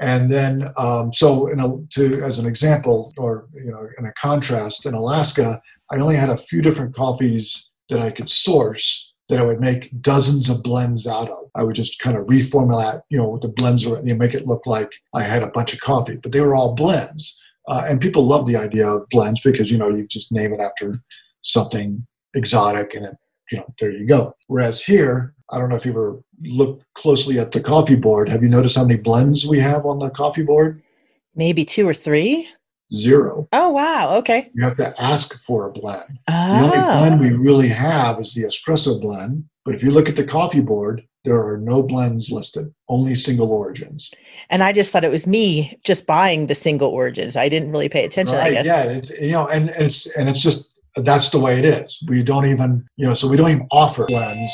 And 0.00 0.28
then, 0.28 0.68
um, 0.78 1.12
so 1.12 1.46
in 1.46 1.60
a, 1.60 1.68
to 1.90 2.24
as 2.24 2.38
an 2.38 2.46
example, 2.46 3.12
or 3.16 3.46
you 3.54 3.70
know, 3.70 3.86
in 3.98 4.06
a 4.06 4.12
contrast, 4.14 4.86
in 4.86 4.94
Alaska, 4.94 5.60
I 5.92 5.98
only 5.98 6.16
had 6.16 6.30
a 6.30 6.36
few 6.36 6.62
different 6.62 6.94
coffees 6.94 7.70
that 7.88 8.00
I 8.00 8.10
could 8.10 8.30
source 8.30 9.11
that 9.32 9.40
I 9.40 9.44
would 9.44 9.62
make 9.62 9.98
dozens 10.02 10.50
of 10.50 10.62
blends 10.62 11.06
out 11.06 11.30
of. 11.30 11.48
I 11.54 11.62
would 11.62 11.74
just 11.74 11.98
kind 11.98 12.18
of 12.18 12.26
reformulate, 12.26 13.00
you 13.08 13.16
know, 13.16 13.38
the 13.40 13.48
blends 13.48 13.82
you 13.82 13.98
know, 14.02 14.14
make 14.14 14.34
it 14.34 14.46
look 14.46 14.66
like 14.66 14.92
I 15.14 15.22
had 15.22 15.42
a 15.42 15.46
bunch 15.46 15.72
of 15.72 15.80
coffee, 15.80 16.16
but 16.16 16.32
they 16.32 16.42
were 16.42 16.54
all 16.54 16.74
blends. 16.74 17.42
Uh, 17.66 17.82
and 17.88 17.98
people 17.98 18.26
love 18.26 18.46
the 18.46 18.56
idea 18.56 18.86
of 18.86 19.08
blends 19.08 19.40
because 19.40 19.72
you 19.72 19.78
know 19.78 19.88
you 19.88 20.06
just 20.06 20.32
name 20.32 20.52
it 20.52 20.60
after 20.60 20.96
something 21.40 22.06
exotic, 22.34 22.92
and 22.92 23.06
it, 23.06 23.16
you 23.50 23.56
know 23.56 23.74
there 23.80 23.90
you 23.90 24.06
go. 24.06 24.36
Whereas 24.48 24.82
here, 24.82 25.32
I 25.50 25.58
don't 25.58 25.70
know 25.70 25.76
if 25.76 25.86
you 25.86 25.92
ever 25.92 26.22
looked 26.42 26.84
closely 26.92 27.38
at 27.38 27.52
the 27.52 27.60
coffee 27.60 27.96
board. 27.96 28.28
Have 28.28 28.42
you 28.42 28.50
noticed 28.50 28.76
how 28.76 28.84
many 28.84 29.00
blends 29.00 29.46
we 29.46 29.60
have 29.60 29.86
on 29.86 29.98
the 29.98 30.10
coffee 30.10 30.42
board? 30.42 30.82
Maybe 31.34 31.64
two 31.64 31.88
or 31.88 31.94
three 31.94 32.50
zero. 32.92 33.48
Oh, 33.52 33.70
wow. 33.70 34.16
Okay. 34.16 34.50
You 34.54 34.64
have 34.64 34.76
to 34.76 34.94
ask 35.02 35.38
for 35.40 35.66
a 35.66 35.72
blend. 35.72 36.18
Oh. 36.28 36.58
The 36.58 36.64
only 36.64 36.78
oh. 36.78 36.98
blend 36.98 37.20
we 37.20 37.30
really 37.30 37.68
have 37.68 38.20
is 38.20 38.34
the 38.34 38.42
espresso 38.42 39.00
blend. 39.00 39.44
But 39.64 39.74
if 39.74 39.82
you 39.82 39.90
look 39.90 40.08
at 40.08 40.16
the 40.16 40.24
coffee 40.24 40.60
board, 40.60 41.06
there 41.24 41.40
are 41.40 41.56
no 41.58 41.82
blends 41.82 42.32
listed, 42.32 42.74
only 42.88 43.14
single 43.14 43.52
origins. 43.52 44.12
And 44.50 44.62
I 44.62 44.72
just 44.72 44.90
thought 44.90 45.04
it 45.04 45.10
was 45.10 45.26
me 45.26 45.78
just 45.84 46.06
buying 46.06 46.48
the 46.48 46.54
single 46.54 46.90
origins. 46.90 47.36
I 47.36 47.48
didn't 47.48 47.70
really 47.70 47.88
pay 47.88 48.04
attention, 48.04 48.36
right, 48.36 48.48
I 48.48 48.62
guess. 48.62 48.66
Yeah. 48.66 48.82
It, 48.82 49.22
you 49.22 49.30
know, 49.32 49.46
and, 49.46 49.70
and 49.70 49.84
it's, 49.84 50.14
and 50.16 50.28
it's 50.28 50.42
just, 50.42 50.78
that's 50.96 51.30
the 51.30 51.38
way 51.38 51.58
it 51.58 51.64
is. 51.64 52.02
We 52.08 52.22
don't 52.22 52.46
even, 52.46 52.84
you 52.96 53.06
know, 53.06 53.14
so 53.14 53.28
we 53.28 53.36
don't 53.36 53.50
even 53.50 53.68
offer 53.70 54.04
blends 54.06 54.52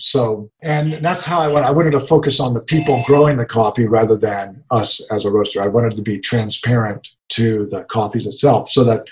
so, 0.00 0.50
and 0.62 0.94
that's 1.04 1.24
how 1.24 1.40
I 1.40 1.48
went. 1.48 1.66
I 1.66 1.70
wanted 1.70 1.92
to 1.92 2.00
focus 2.00 2.40
on 2.40 2.54
the 2.54 2.60
people 2.60 3.02
growing 3.06 3.36
the 3.36 3.46
coffee 3.46 3.86
rather 3.86 4.16
than 4.16 4.62
us 4.70 5.00
as 5.12 5.24
a 5.24 5.30
roaster. 5.30 5.62
I 5.62 5.68
wanted 5.68 5.96
to 5.96 6.02
be 6.02 6.18
transparent 6.18 7.08
to 7.30 7.66
the 7.70 7.84
coffees 7.84 8.26
itself 8.26 8.70
so 8.70 8.84
that 8.84 9.06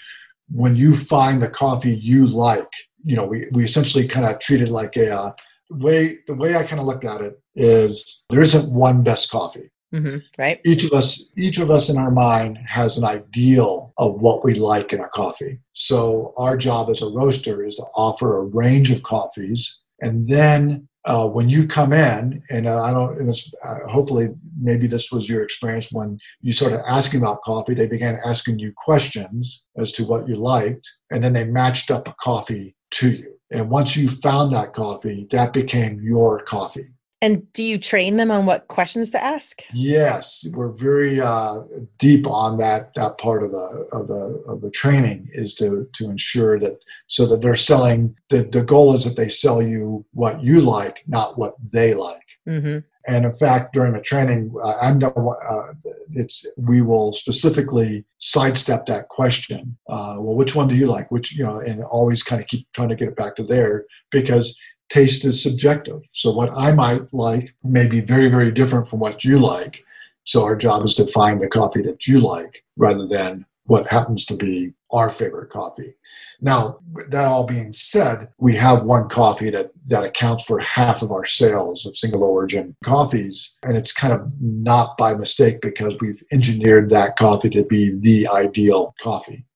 when 0.51 0.77
you 0.77 0.95
find 0.95 1.41
the 1.41 1.49
coffee 1.49 1.95
you 1.95 2.27
like, 2.27 2.69
you 3.05 3.17
know, 3.17 3.27
we, 3.27 3.47
we 3.53 3.65
essentially 3.65 4.07
kind 4.07 4.27
of 4.27 4.39
treat 4.39 4.61
it 4.61 4.69
like 4.69 4.97
a 4.97 5.11
uh, 5.11 5.33
way, 5.71 6.19
the 6.27 6.35
way 6.35 6.57
I 6.57 6.65
kind 6.65 6.81
of 6.81 6.87
looked 6.87 7.05
at 7.05 7.21
it 7.21 7.41
is 7.55 8.25
there 8.31 8.41
isn't 8.41 8.73
one 8.73 9.03
best 9.03 9.31
coffee. 9.31 9.71
Mm-hmm, 9.93 10.19
right. 10.39 10.59
Each 10.65 10.85
of 10.85 10.93
us, 10.93 11.33
each 11.37 11.59
of 11.59 11.71
us 11.71 11.91
in 11.91 11.99
our 11.99 12.11
mind 12.11 12.59
has 12.67 12.97
an 12.97 13.05
ideal 13.05 13.93
of 13.99 14.21
what 14.21 14.43
we 14.43 14.55
like 14.55 14.93
in 14.95 15.01
a 15.01 15.09
coffee. 15.09 15.61
So 15.75 16.33
our 16.39 16.57
job 16.57 16.89
as 16.89 17.03
a 17.03 17.11
roaster 17.11 17.63
is 17.63 17.77
to 17.77 17.83
offer 17.95 18.39
a 18.39 18.45
range 18.45 18.91
of 18.91 19.03
coffees 19.03 19.82
and 20.03 20.29
then 20.29 20.89
uh, 21.05 21.29
when 21.29 21.49
you 21.49 21.67
come 21.67 21.93
in, 21.93 22.43
and 22.51 22.67
uh, 22.67 22.83
I 22.83 22.93
don't, 22.93 23.29
uh, 23.65 23.89
hopefully 23.89 24.29
maybe 24.61 24.87
this 24.87 25.11
was 25.11 25.29
your 25.29 25.43
experience 25.43 25.91
when 25.91 26.19
you 26.41 26.53
started 26.53 26.83
asking 26.89 27.21
about 27.21 27.43
coffee, 27.43 27.75
they 27.75 27.89
began 27.89 28.21
asking 28.25 28.61
you 28.61 28.73
questions 28.77 29.65
as 29.77 29.91
to 29.93 30.05
what 30.05 30.29
you 30.29 30.37
liked, 30.37 30.89
and 31.11 31.25
then 31.25 31.33
they 31.33 31.45
matched 31.45 31.91
up 31.91 32.07
a 32.07 32.15
coffee 32.21 32.77
to 32.93 33.11
you. 33.11 33.39
And 33.51 33.69
once 33.69 33.97
you 33.97 34.09
found 34.09 34.53
that 34.53 34.75
coffee, 34.75 35.27
that 35.31 35.53
became 35.53 36.01
your 36.03 36.41
coffee. 36.43 36.91
And 37.23 37.51
do 37.53 37.63
you 37.63 37.79
train 37.79 38.17
them 38.17 38.33
on 38.33 38.47
what 38.47 38.67
questions 38.67 39.11
to 39.11 39.23
ask? 39.23 39.63
Yes, 39.73 40.45
we're 40.51 40.73
very 40.73 41.21
uh, 41.21 41.61
deep 41.99 42.27
on 42.27 42.59
that 42.59 42.93
that 42.97 43.17
part 43.17 43.45
of 43.45 43.53
the 43.53 43.89
of 43.93 44.09
the 44.09 44.43
of 44.49 44.61
the 44.61 44.71
training 44.71 45.29
is 45.31 45.55
to 45.55 45.89
to 45.93 46.11
ensure 46.11 46.59
that 46.59 46.85
so 47.07 47.25
that 47.27 47.41
they're 47.41 47.55
selling 47.55 48.17
the 48.29 48.43
the 48.43 48.65
goal 48.65 48.93
is 48.93 49.05
that 49.05 49.15
they 49.15 49.29
sell 49.29 49.63
you 49.63 50.05
what 50.13 50.43
you 50.43 50.61
like, 50.63 51.05
not 51.07 51.39
what 51.39 51.55
they 51.73 51.95
like. 51.95 52.27
Mm-hmm. 52.49 52.79
And 53.07 53.25
in 53.25 53.35
fact, 53.35 53.73
during 53.73 53.93
the 53.93 54.01
training, 54.01 54.55
uh, 54.63 54.77
I'm 54.81 54.99
the, 54.99 55.09
uh, 55.11 55.91
it's 56.13 56.47
we 56.57 56.83
will 56.83 57.13
specifically 57.13 58.05
sidestep 58.19 58.87
that 58.87 59.09
question. 59.09 59.77
Uh, 59.89 60.17
well, 60.19 60.37
which 60.37 60.55
one 60.55 60.69
do 60.69 60.75
you 60.75 60.87
like? 60.87 61.11
Which 61.11 61.37
you 61.37 61.45
know, 61.45 61.61
and 61.61 61.85
always 61.85 62.25
kind 62.25 62.43
of 62.43 62.49
keep 62.49 62.67
trying 62.73 62.89
to 62.89 62.97
get 62.97 63.09
it 63.09 63.17
back 63.17 63.37
to 63.37 63.45
there 63.45 63.87
because 64.11 64.59
taste 64.93 65.25
is 65.25 65.43
subjective. 65.43 66.03
So 66.11 66.31
what 66.31 66.51
I 66.55 66.73
might 66.73 67.13
like 67.15 67.55
may 67.65 67.87
be 67.89 68.01
very, 68.01 68.29
very 68.29 68.51
different 68.51 68.87
from 68.87 69.01
what 69.01 69.25
you 69.25 69.39
like. 69.39 69.85
So 70.25 70.45
our 70.45 70.55
job 70.55 70.85
is 70.85 70.95
to 70.97 71.07
find 71.07 71.41
the 71.41 71.49
coffee 71.49 71.83
that 71.83 72.07
you 72.07 72.21
like 72.21 72.63
rather 72.77 73.07
than 73.07 73.47
what 73.65 73.89
happens 73.89 74.27
to 74.27 74.37
be 74.37 74.75
our 74.91 75.09
favorite 75.09 75.49
coffee. 75.49 75.95
Now, 76.43 76.81
that 77.09 77.25
all 77.25 77.47
being 77.47 77.73
said, 77.73 78.29
we 78.39 78.55
have 78.57 78.85
one 78.85 79.09
coffee 79.09 79.49
that, 79.51 79.71
that 79.87 80.05
accounts 80.05 80.45
for 80.45 80.59
half 80.59 81.01
of 81.01 81.11
our 81.11 81.25
sales 81.25 81.87
of 81.87 81.97
single 81.97 82.23
origin 82.23 82.77
coffees. 82.85 83.57
And 83.63 83.77
it's 83.77 83.93
kind 83.93 84.13
of 84.13 84.31
not 84.41 84.99
by 84.99 85.15
mistake 85.15 85.63
because 85.63 85.97
we've 86.01 86.23
engineered 86.33 86.91
that 86.91 87.17
coffee 87.17 87.51
to 87.51 87.65
be 87.65 87.99
the 87.99 88.29
ideal 88.29 88.95
coffee. 89.01 89.47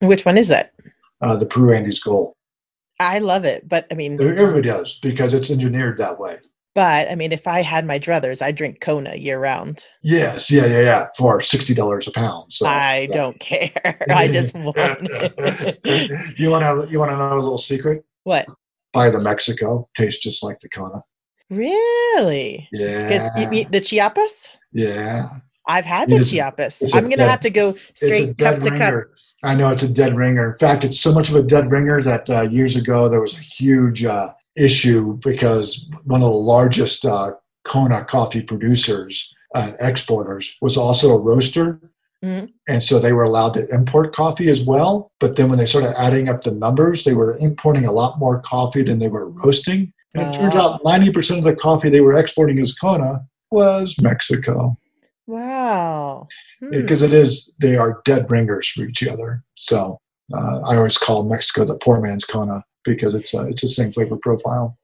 Which 0.00 0.24
one 0.24 0.38
is 0.38 0.48
that? 0.48 0.72
Uh, 1.20 1.34
the 1.34 1.46
Peru 1.46 1.74
Andes 1.74 1.98
Gold. 1.98 2.33
I 3.00 3.18
love 3.18 3.44
it, 3.44 3.68
but 3.68 3.86
I 3.90 3.94
mean, 3.94 4.20
everybody 4.20 4.68
does 4.68 4.98
because 5.00 5.34
it's 5.34 5.50
engineered 5.50 5.98
that 5.98 6.18
way. 6.18 6.38
But 6.74 7.08
I 7.08 7.14
mean, 7.14 7.32
if 7.32 7.46
I 7.46 7.62
had 7.62 7.86
my 7.86 8.00
druthers, 8.00 8.42
I 8.42 8.50
drink 8.50 8.80
Kona 8.80 9.14
year 9.14 9.38
round. 9.38 9.84
Yes, 10.02 10.50
yeah, 10.50 10.66
yeah, 10.66 10.80
yeah, 10.80 11.06
for 11.16 11.40
sixty 11.40 11.74
dollars 11.74 12.08
a 12.08 12.12
pound. 12.12 12.52
So 12.52 12.66
I 12.66 13.06
yeah. 13.08 13.14
don't 13.14 13.38
care. 13.38 13.98
I 14.10 14.28
just 14.28 14.54
want 14.54 14.76
it. 14.78 16.34
you 16.38 16.50
want 16.50 16.64
to 16.64 16.90
you 16.90 16.98
want 16.98 17.12
to 17.12 17.16
know 17.16 17.34
a 17.34 17.40
little 17.40 17.58
secret? 17.58 18.04
What? 18.24 18.46
Buy 18.92 19.10
the 19.10 19.20
Mexico. 19.20 19.88
Tastes 19.96 20.22
just 20.22 20.42
like 20.42 20.60
the 20.60 20.68
Kona. 20.68 21.02
Really? 21.50 22.68
Yeah. 22.72 23.30
Because 23.34 23.70
the 23.70 23.80
Chiapas. 23.80 24.48
Yeah. 24.72 25.30
I've 25.66 25.84
had 25.84 26.10
the 26.10 26.24
Chiapas. 26.24 26.82
I'm 26.92 27.04
going 27.04 27.18
to 27.18 27.28
have 27.28 27.40
to 27.40 27.50
go 27.50 27.76
straight 27.94 28.36
cup 28.36 28.60
to 28.60 28.70
cup. 28.76 28.94
I 29.44 29.54
know 29.54 29.70
it's 29.70 29.82
a 29.82 29.92
dead 29.92 30.16
ringer. 30.16 30.52
In 30.52 30.58
fact, 30.58 30.84
it's 30.84 30.98
so 30.98 31.12
much 31.12 31.28
of 31.28 31.36
a 31.36 31.42
dead 31.42 31.70
ringer 31.70 32.00
that 32.00 32.30
uh, 32.30 32.42
years 32.42 32.76
ago 32.76 33.08
there 33.08 33.20
was 33.20 33.36
a 33.38 33.42
huge 33.42 34.04
uh, 34.04 34.32
issue 34.56 35.18
because 35.18 35.88
one 36.04 36.22
of 36.22 36.28
the 36.28 36.34
largest 36.34 37.04
uh, 37.04 37.32
Kona 37.64 38.04
coffee 38.04 38.40
producers 38.40 39.34
and 39.54 39.76
exporters 39.80 40.56
was 40.62 40.76
also 40.76 41.10
a 41.10 41.20
roaster. 41.20 41.80
Mm-hmm. 42.24 42.46
And 42.68 42.82
so 42.82 42.98
they 42.98 43.12
were 43.12 43.22
allowed 43.22 43.54
to 43.54 43.68
import 43.68 44.14
coffee 44.14 44.48
as 44.48 44.64
well. 44.64 45.12
But 45.20 45.36
then 45.36 45.50
when 45.50 45.58
they 45.58 45.66
started 45.66 45.98
adding 46.00 46.30
up 46.30 46.42
the 46.42 46.50
numbers, 46.50 47.04
they 47.04 47.14
were 47.14 47.36
importing 47.36 47.84
a 47.84 47.92
lot 47.92 48.18
more 48.18 48.40
coffee 48.40 48.82
than 48.82 48.98
they 48.98 49.08
were 49.08 49.28
roasting. 49.28 49.92
And 50.14 50.28
it 50.28 50.38
turned 50.38 50.54
out 50.54 50.82
90% 50.84 51.38
of 51.38 51.44
the 51.44 51.54
coffee 51.54 51.90
they 51.90 52.00
were 52.00 52.16
exporting 52.16 52.58
as 52.60 52.74
Kona 52.74 53.26
was 53.50 54.00
Mexico. 54.00 54.78
Wow. 55.26 56.28
Because 56.70 57.00
hmm. 57.00 57.06
it 57.06 57.14
is, 57.14 57.56
they 57.60 57.76
are 57.76 58.02
dead 58.04 58.30
ringers 58.30 58.68
for 58.68 58.82
each 58.82 59.06
other. 59.06 59.42
So 59.54 59.98
uh, 60.32 60.60
I 60.60 60.76
always 60.76 60.98
call 60.98 61.24
Mexico 61.24 61.64
the 61.64 61.74
poor 61.74 62.00
man's 62.00 62.24
Kona 62.24 62.64
because 62.84 63.14
it's 63.14 63.34
a, 63.34 63.46
it's 63.46 63.62
the 63.62 63.68
same 63.68 63.92
flavor 63.92 64.16
profile. 64.16 64.78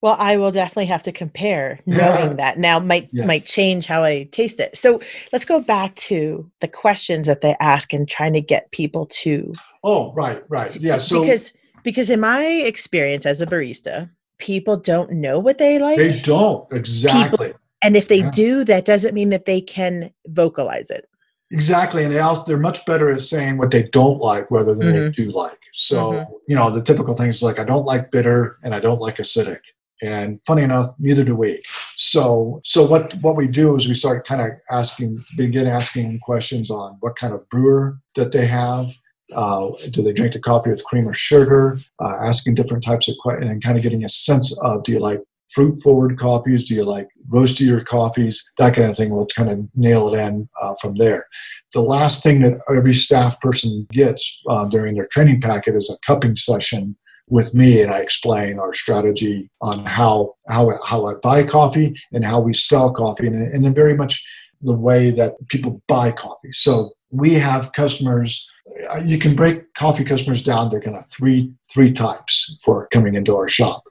Well, 0.00 0.16
I 0.18 0.36
will 0.36 0.52
definitely 0.52 0.86
have 0.86 1.02
to 1.04 1.12
compare 1.12 1.80
knowing 1.86 2.28
yeah. 2.28 2.34
that 2.34 2.58
now 2.58 2.78
might 2.78 3.08
yeah. 3.12 3.26
might 3.26 3.46
change 3.46 3.86
how 3.86 4.04
I 4.04 4.28
taste 4.30 4.60
it. 4.60 4.76
So 4.76 5.00
let's 5.32 5.44
go 5.44 5.60
back 5.60 5.96
to 5.96 6.48
the 6.60 6.68
questions 6.68 7.26
that 7.26 7.40
they 7.40 7.56
ask 7.58 7.92
and 7.92 8.08
trying 8.08 8.32
to 8.34 8.40
get 8.40 8.70
people 8.70 9.06
to. 9.06 9.52
Oh, 9.82 10.12
right, 10.12 10.42
right, 10.48 10.74
yeah. 10.76 10.98
So 10.98 11.22
because 11.22 11.52
because 11.82 12.10
in 12.10 12.20
my 12.20 12.44
experience 12.44 13.26
as 13.26 13.40
a 13.40 13.46
barista, 13.46 14.08
people 14.38 14.76
don't 14.76 15.12
know 15.12 15.40
what 15.40 15.58
they 15.58 15.80
like. 15.80 15.98
They 15.98 16.20
don't 16.20 16.72
exactly. 16.72 17.48
People, 17.48 17.60
and 17.82 17.96
if 17.96 18.08
they 18.08 18.18
yeah. 18.18 18.30
do, 18.30 18.64
that 18.64 18.84
doesn't 18.84 19.14
mean 19.14 19.30
that 19.30 19.44
they 19.44 19.60
can 19.60 20.12
vocalize 20.26 20.90
it. 20.90 21.08
Exactly, 21.50 22.04
and 22.04 22.12
they 22.12 22.18
also, 22.18 22.44
they're 22.44 22.58
much 22.58 22.84
better 22.84 23.10
at 23.10 23.22
saying 23.22 23.56
what 23.56 23.70
they 23.70 23.84
don't 23.84 24.18
like 24.18 24.50
rather 24.50 24.74
than 24.74 24.88
mm-hmm. 24.88 25.04
they 25.04 25.10
do 25.10 25.30
like. 25.30 25.58
So 25.72 26.12
mm-hmm. 26.12 26.32
you 26.46 26.56
know 26.56 26.70
the 26.70 26.82
typical 26.82 27.14
things 27.14 27.42
like 27.42 27.58
I 27.58 27.64
don't 27.64 27.86
like 27.86 28.10
bitter 28.10 28.58
and 28.62 28.74
I 28.74 28.80
don't 28.80 29.00
like 29.00 29.16
acidic. 29.16 29.60
And 30.02 30.40
funny 30.46 30.62
enough, 30.62 30.94
neither 30.98 31.24
do 31.24 31.34
we. 31.34 31.62
So 31.96 32.60
so 32.64 32.84
what 32.84 33.14
what 33.22 33.36
we 33.36 33.48
do 33.48 33.74
is 33.76 33.88
we 33.88 33.94
start 33.94 34.26
kind 34.26 34.42
of 34.42 34.50
asking 34.70 35.16
begin 35.36 35.66
asking 35.66 36.20
questions 36.20 36.70
on 36.70 36.98
what 37.00 37.16
kind 37.16 37.32
of 37.32 37.48
brewer 37.48 37.98
that 38.14 38.32
they 38.32 38.46
have. 38.46 38.86
Uh, 39.34 39.70
do 39.90 40.02
they 40.02 40.12
drink 40.12 40.32
the 40.32 40.40
coffee 40.40 40.70
with 40.70 40.84
cream 40.84 41.06
or 41.06 41.12
sugar? 41.12 41.78
Uh, 42.00 42.16
asking 42.22 42.54
different 42.54 42.84
types 42.84 43.08
of 43.08 43.16
questions 43.18 43.50
and 43.50 43.62
kind 43.62 43.76
of 43.76 43.82
getting 43.82 44.04
a 44.04 44.08
sense 44.08 44.58
of 44.62 44.82
do 44.84 44.92
you 44.92 44.98
like 44.98 45.20
fruit 45.52 45.76
forward 45.82 46.18
coffees? 46.18 46.68
Do 46.68 46.74
you 46.74 46.84
like 46.84 47.08
roastier 47.28 47.84
coffees? 47.84 48.44
That 48.58 48.74
kind 48.74 48.88
of 48.88 48.96
thing. 48.96 49.10
We'll 49.10 49.26
kind 49.26 49.50
of 49.50 49.68
nail 49.74 50.12
it 50.12 50.18
in 50.18 50.48
uh, 50.60 50.74
from 50.80 50.96
there. 50.96 51.26
The 51.72 51.80
last 51.80 52.22
thing 52.22 52.40
that 52.42 52.60
every 52.68 52.94
staff 52.94 53.40
person 53.40 53.86
gets 53.92 54.42
uh, 54.48 54.66
during 54.66 54.94
their 54.94 55.08
training 55.10 55.40
packet 55.40 55.74
is 55.74 55.90
a 55.90 56.06
cupping 56.06 56.36
session 56.36 56.96
with 57.30 57.54
me 57.54 57.82
and 57.82 57.92
I 57.92 58.00
explain 58.00 58.58
our 58.58 58.72
strategy 58.72 59.50
on 59.60 59.84
how 59.84 60.34
how 60.48 60.72
how 60.84 61.06
I 61.06 61.14
buy 61.22 61.42
coffee 61.42 61.94
and 62.12 62.24
how 62.24 62.40
we 62.40 62.54
sell 62.54 62.92
coffee 62.92 63.26
and, 63.26 63.52
and 63.52 63.64
in 63.64 63.74
very 63.74 63.94
much 63.94 64.26
the 64.62 64.74
way 64.74 65.10
that 65.10 65.34
people 65.48 65.82
buy 65.86 66.10
coffee. 66.10 66.52
So 66.52 66.92
we 67.10 67.34
have 67.34 67.72
customers 67.72 68.48
uh, 68.90 68.98
you 68.98 69.18
can 69.18 69.34
break 69.34 69.74
coffee 69.74 70.04
customers 70.04 70.42
down 70.42 70.70
to 70.70 70.80
kind 70.80 70.96
of 70.96 71.04
three 71.06 71.52
three 71.72 71.92
types 71.92 72.58
for 72.64 72.88
coming 72.88 73.14
into 73.14 73.34
our 73.34 73.48
shop. 73.48 73.82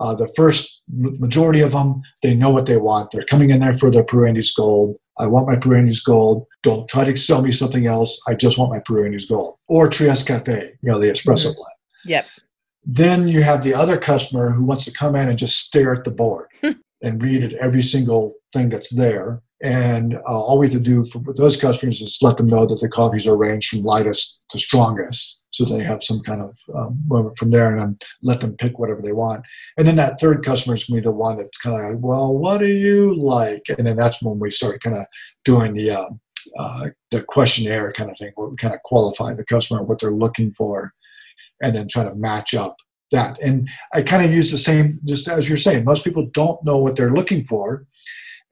Uh, 0.00 0.14
the 0.14 0.32
first 0.34 0.82
majority 0.88 1.60
of 1.60 1.72
them, 1.72 2.00
they 2.22 2.34
know 2.34 2.50
what 2.50 2.66
they 2.66 2.78
want. 2.78 3.10
They're 3.10 3.24
coming 3.24 3.50
in 3.50 3.60
there 3.60 3.74
for 3.74 3.90
their 3.90 4.02
Peru 4.02 4.26
Andes 4.26 4.52
Gold. 4.52 4.96
I 5.18 5.26
want 5.26 5.46
my 5.46 5.56
Peru 5.56 5.76
Andes 5.76 6.02
Gold. 6.02 6.46
Don't 6.62 6.88
try 6.88 7.04
to 7.04 7.16
sell 7.16 7.42
me 7.42 7.52
something 7.52 7.86
else. 7.86 8.18
I 8.26 8.34
just 8.34 8.58
want 8.58 8.72
my 8.72 8.80
Peru 8.80 9.04
Andes 9.04 9.26
Gold. 9.26 9.56
Or 9.68 9.88
Trieste 9.90 10.26
Cafe, 10.26 10.72
you 10.80 10.90
know, 10.90 10.98
the 10.98 11.08
espresso 11.08 11.48
mm-hmm. 11.48 11.56
blend. 11.56 11.74
Yep. 12.06 12.26
Then 12.84 13.28
you 13.28 13.42
have 13.42 13.62
the 13.62 13.74
other 13.74 13.98
customer 13.98 14.52
who 14.52 14.64
wants 14.64 14.86
to 14.86 14.92
come 14.92 15.14
in 15.14 15.28
and 15.28 15.38
just 15.38 15.58
stare 15.58 15.94
at 15.94 16.04
the 16.04 16.10
board 16.10 16.48
and 17.02 17.22
read 17.22 17.44
at 17.44 17.52
every 17.54 17.82
single 17.82 18.34
thing 18.54 18.70
that's 18.70 18.94
there. 18.94 19.42
And 19.62 20.14
uh, 20.14 20.20
all 20.26 20.58
we 20.58 20.66
have 20.66 20.72
to 20.72 20.80
do 20.80 21.04
for 21.04 21.22
those 21.34 21.60
customers 21.60 22.00
is 22.00 22.18
let 22.22 22.38
them 22.38 22.46
know 22.46 22.64
that 22.64 22.80
the 22.80 22.88
coffees 22.88 23.26
are 23.26 23.34
arranged 23.34 23.68
from 23.68 23.82
lightest 23.82 24.40
to 24.48 24.58
strongest. 24.58 25.39
So 25.50 25.64
they 25.64 25.82
have 25.82 26.02
some 26.02 26.20
kind 26.20 26.42
of 26.42 26.58
um, 26.74 27.02
moment 27.06 27.36
from 27.36 27.50
there 27.50 27.70
and 27.70 27.80
then 27.80 27.98
let 28.22 28.40
them 28.40 28.56
pick 28.56 28.78
whatever 28.78 29.02
they 29.02 29.12
want. 29.12 29.44
And 29.76 29.86
then 29.86 29.96
that 29.96 30.20
third 30.20 30.44
customer 30.44 30.74
is 30.74 30.84
going 30.84 31.02
to 31.02 31.02
be 31.02 31.10
the 31.10 31.16
one 31.16 31.38
that's 31.38 31.58
kind 31.58 31.76
of 31.76 31.90
like, 31.90 32.02
well, 32.02 32.36
what 32.36 32.58
do 32.58 32.66
you 32.66 33.14
like? 33.16 33.62
And 33.76 33.86
then 33.86 33.96
that's 33.96 34.22
when 34.22 34.38
we 34.38 34.50
start 34.50 34.82
kind 34.82 34.96
of 34.96 35.06
doing 35.44 35.74
the, 35.74 35.90
uh, 35.90 36.08
uh, 36.58 36.86
the 37.10 37.22
questionnaire 37.22 37.92
kind 37.92 38.10
of 38.10 38.16
thing, 38.16 38.32
where 38.36 38.48
we 38.48 38.56
kind 38.56 38.74
of 38.74 38.82
qualify 38.84 39.34
the 39.34 39.44
customer, 39.44 39.82
what 39.82 39.98
they're 39.98 40.12
looking 40.12 40.50
for, 40.52 40.92
and 41.62 41.74
then 41.74 41.88
try 41.88 42.04
to 42.04 42.14
match 42.14 42.54
up 42.54 42.76
that. 43.10 43.36
And 43.42 43.68
I 43.92 44.02
kind 44.02 44.24
of 44.24 44.32
use 44.32 44.52
the 44.52 44.58
same, 44.58 44.94
just 45.04 45.28
as 45.28 45.48
you're 45.48 45.58
saying, 45.58 45.84
most 45.84 46.04
people 46.04 46.26
don't 46.32 46.64
know 46.64 46.78
what 46.78 46.96
they're 46.96 47.12
looking 47.12 47.44
for 47.44 47.86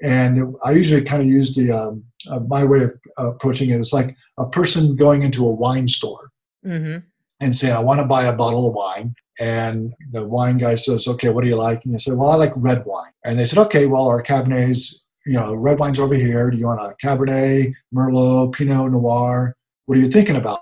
and 0.03 0.55
I 0.65 0.73
usually 0.73 1.03
kind 1.03 1.23
of 1.23 1.29
use 1.29 1.55
the 1.55 1.73
um, 1.73 2.05
uh, 2.31 2.41
my 2.41 2.65
way 2.65 2.85
of 2.85 2.95
uh, 3.19 3.31
approaching 3.33 3.71
it. 3.71 3.81
It's 3.81 3.93
like 3.93 4.17
a 4.39 4.47
person 4.47 4.97
going 4.97 5.23
into 5.23 5.47
a 5.47 5.53
wine 5.53 5.89
store 5.89 6.31
mm-hmm. 6.69 6.99
and 7.41 7.57
saying, 7.57 7.75
"I 7.75 7.81
want 7.81 8.01
to 8.01 8.07
buy 8.07 8.25
a 8.25 8.37
bottle 8.37 8.69
of 8.69 8.75
wine." 8.75 9.15
And 9.41 9.93
the 10.11 10.27
wine 10.27 10.59
guy 10.59 10.75
says, 10.75 11.07
"Okay, 11.07 11.29
what 11.29 11.43
do 11.43 11.49
you 11.49 11.57
like?" 11.57 11.85
And 11.85 11.93
you 11.93 11.99
say, 11.99 12.13
"Well, 12.13 12.31
I 12.31 12.37
like 12.37 12.53
red 12.57 12.85
wine." 12.85 13.13
And 13.25 13.39
they 13.39 13.45
said, 13.45 13.59
"Okay, 13.67 13.87
well, 13.87 14.09
our 14.09 14.23
cabernets, 14.23 14.95
you 15.27 15.35
know, 15.35 15.55
red 15.55 15.79
wine's 15.79 16.01
over 16.01 16.15
here. 16.15 16.51
Do 16.51 16.59
you 16.59 16.67
want 16.67 16.81
a 16.81 16.95
Cabernet, 17.05 17.73
Merlot, 17.95 18.53
Pinot 18.55 18.93
Noir? 18.93 19.57
What 19.87 19.99
are 19.99 20.01
you 20.01 20.09
thinking 20.09 20.37
about?" 20.37 20.61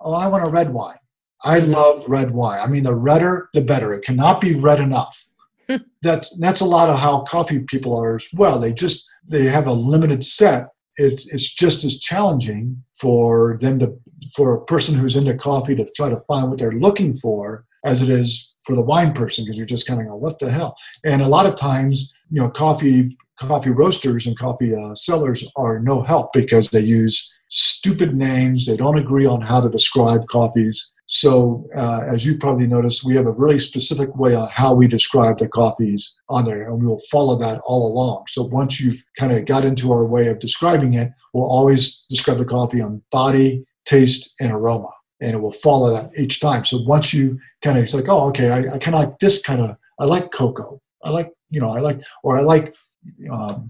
Oh, 0.00 0.14
I 0.14 0.26
want 0.26 0.46
a 0.46 0.50
red 0.50 0.70
wine. 0.70 0.98
I 1.44 1.58
love 1.58 2.08
red 2.08 2.32
wine. 2.32 2.60
I 2.60 2.66
mean, 2.66 2.84
the 2.84 2.94
redder, 2.94 3.48
the 3.54 3.60
better. 3.60 3.94
It 3.94 4.04
cannot 4.04 4.40
be 4.40 4.54
red 4.54 4.80
enough 4.80 5.32
that's 6.02 6.36
that's 6.38 6.60
a 6.60 6.66
lot 6.66 6.90
of 6.90 6.98
how 6.98 7.22
coffee 7.22 7.60
people 7.60 7.96
are 7.96 8.16
as 8.16 8.28
well. 8.34 8.58
They 8.58 8.72
just 8.72 9.08
they 9.26 9.44
have 9.44 9.66
a 9.66 9.72
limited 9.72 10.24
set. 10.24 10.68
It's 10.96 11.26
it's 11.28 11.48
just 11.48 11.84
as 11.84 11.98
challenging 11.98 12.82
for 12.92 13.58
them 13.60 13.78
to 13.80 13.94
for 14.34 14.54
a 14.54 14.64
person 14.64 14.94
who's 14.94 15.16
into 15.16 15.34
coffee 15.34 15.74
to 15.76 15.86
try 15.96 16.08
to 16.08 16.22
find 16.28 16.48
what 16.48 16.58
they're 16.58 16.72
looking 16.72 17.14
for 17.14 17.64
as 17.84 18.02
it 18.02 18.08
is 18.08 18.54
for 18.64 18.76
the 18.76 18.82
wine 18.82 19.12
person 19.12 19.44
because 19.44 19.58
you're 19.58 19.66
just 19.66 19.86
kind 19.86 20.00
of 20.00 20.06
going, 20.06 20.20
what 20.20 20.38
the 20.38 20.50
hell? 20.50 20.76
And 21.04 21.22
a 21.22 21.28
lot 21.28 21.46
of 21.46 21.56
times, 21.56 22.12
you 22.30 22.40
know, 22.40 22.48
coffee 22.48 23.16
coffee 23.36 23.70
roasters 23.70 24.26
and 24.26 24.38
coffee 24.38 24.74
uh, 24.74 24.94
sellers 24.94 25.48
are 25.56 25.80
no 25.80 26.02
help 26.02 26.32
because 26.32 26.70
they 26.70 26.80
use 26.80 27.32
stupid 27.48 28.14
names. 28.14 28.66
They 28.66 28.76
don't 28.76 28.98
agree 28.98 29.26
on 29.26 29.40
how 29.40 29.60
to 29.60 29.68
describe 29.68 30.26
coffees. 30.26 30.92
So, 31.06 31.68
uh, 31.76 32.00
as 32.06 32.24
you've 32.24 32.40
probably 32.40 32.66
noticed, 32.66 33.04
we 33.04 33.16
have 33.16 33.26
a 33.26 33.32
really 33.32 33.58
specific 33.58 34.16
way 34.16 34.34
on 34.34 34.48
how 34.48 34.74
we 34.74 34.88
describe 34.88 35.38
the 35.38 35.48
coffees 35.48 36.14
on 36.30 36.46
there, 36.46 36.62
and 36.62 36.80
we 36.80 36.86
will 36.86 37.02
follow 37.10 37.36
that 37.36 37.60
all 37.66 37.86
along. 37.92 38.24
So, 38.28 38.44
once 38.44 38.80
you've 38.80 39.04
kind 39.18 39.32
of 39.32 39.44
got 39.44 39.64
into 39.64 39.92
our 39.92 40.06
way 40.06 40.28
of 40.28 40.38
describing 40.38 40.94
it, 40.94 41.10
we'll 41.34 41.44
always 41.44 42.06
describe 42.08 42.38
the 42.38 42.46
coffee 42.46 42.80
on 42.80 43.02
body, 43.10 43.66
taste, 43.84 44.34
and 44.40 44.52
aroma, 44.52 44.90
and 45.20 45.32
it 45.34 45.40
will 45.40 45.52
follow 45.52 45.92
that 45.92 46.10
each 46.18 46.40
time. 46.40 46.64
So, 46.64 46.82
once 46.82 47.12
you 47.12 47.38
kind 47.62 47.78
of, 47.78 47.84
it's 47.84 47.94
like, 47.94 48.08
oh, 48.08 48.28
okay, 48.28 48.50
I, 48.50 48.58
I 48.58 48.78
kind 48.78 48.94
of 48.94 49.04
like 49.04 49.18
this 49.18 49.42
kind 49.42 49.60
of, 49.60 49.76
I 49.98 50.04
like 50.04 50.30
cocoa. 50.32 50.80
I 51.04 51.10
like, 51.10 51.32
you 51.50 51.60
know, 51.60 51.70
I 51.70 51.80
like, 51.80 52.00
or 52.22 52.38
I 52.38 52.42
like 52.42 52.74
um, 53.30 53.68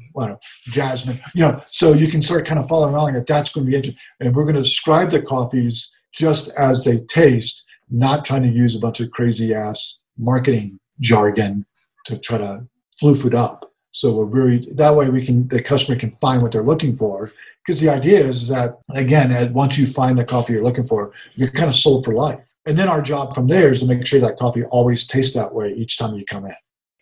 jasmine, 0.70 1.20
you 1.34 1.42
know, 1.42 1.62
so 1.70 1.92
you 1.92 2.08
can 2.08 2.22
start 2.22 2.46
kind 2.46 2.60
of 2.60 2.68
following 2.68 2.94
along 2.94 3.14
that 3.14 3.26
that's 3.26 3.52
going 3.52 3.64
to 3.64 3.70
be 3.70 3.76
interesting. 3.76 4.00
And 4.20 4.34
we're 4.34 4.44
going 4.44 4.56
to 4.56 4.62
describe 4.62 5.10
the 5.10 5.22
coffees 5.22 5.96
just 6.12 6.50
as 6.58 6.84
they 6.84 7.00
taste, 7.00 7.64
not 7.90 8.24
trying 8.24 8.42
to 8.42 8.48
use 8.48 8.76
a 8.76 8.80
bunch 8.80 9.00
of 9.00 9.10
crazy 9.10 9.54
ass 9.54 10.02
marketing 10.18 10.78
jargon 11.00 11.66
to 12.06 12.18
try 12.18 12.38
to 12.38 12.66
floof 13.02 13.26
it 13.26 13.34
up. 13.34 13.72
So 13.92 14.14
we're 14.14 14.26
very 14.26 14.58
that 14.72 14.94
way 14.94 15.10
we 15.10 15.24
can 15.24 15.48
the 15.48 15.62
customer 15.62 15.98
can 15.98 16.12
find 16.12 16.40
what 16.40 16.52
they're 16.52 16.62
looking 16.62 16.96
for, 16.96 17.30
because 17.64 17.80
the 17.80 17.88
idea 17.88 18.20
is 18.24 18.48
that 18.48 18.78
again, 18.90 19.52
once 19.52 19.78
you 19.78 19.86
find 19.86 20.18
the 20.18 20.24
coffee 20.24 20.54
you're 20.54 20.62
looking 20.62 20.84
for, 20.84 21.12
you're 21.34 21.50
kind 21.50 21.68
of 21.68 21.74
sold 21.74 22.04
for 22.04 22.14
life. 22.14 22.52
And 22.66 22.78
then 22.78 22.88
our 22.88 23.02
job 23.02 23.34
from 23.34 23.48
there 23.48 23.70
is 23.70 23.80
to 23.80 23.86
make 23.86 24.06
sure 24.06 24.20
that 24.20 24.36
coffee 24.36 24.64
always 24.64 25.06
tastes 25.06 25.34
that 25.34 25.52
way 25.54 25.72
each 25.72 25.98
time 25.98 26.14
you 26.16 26.24
come 26.24 26.46
in. 26.46 26.54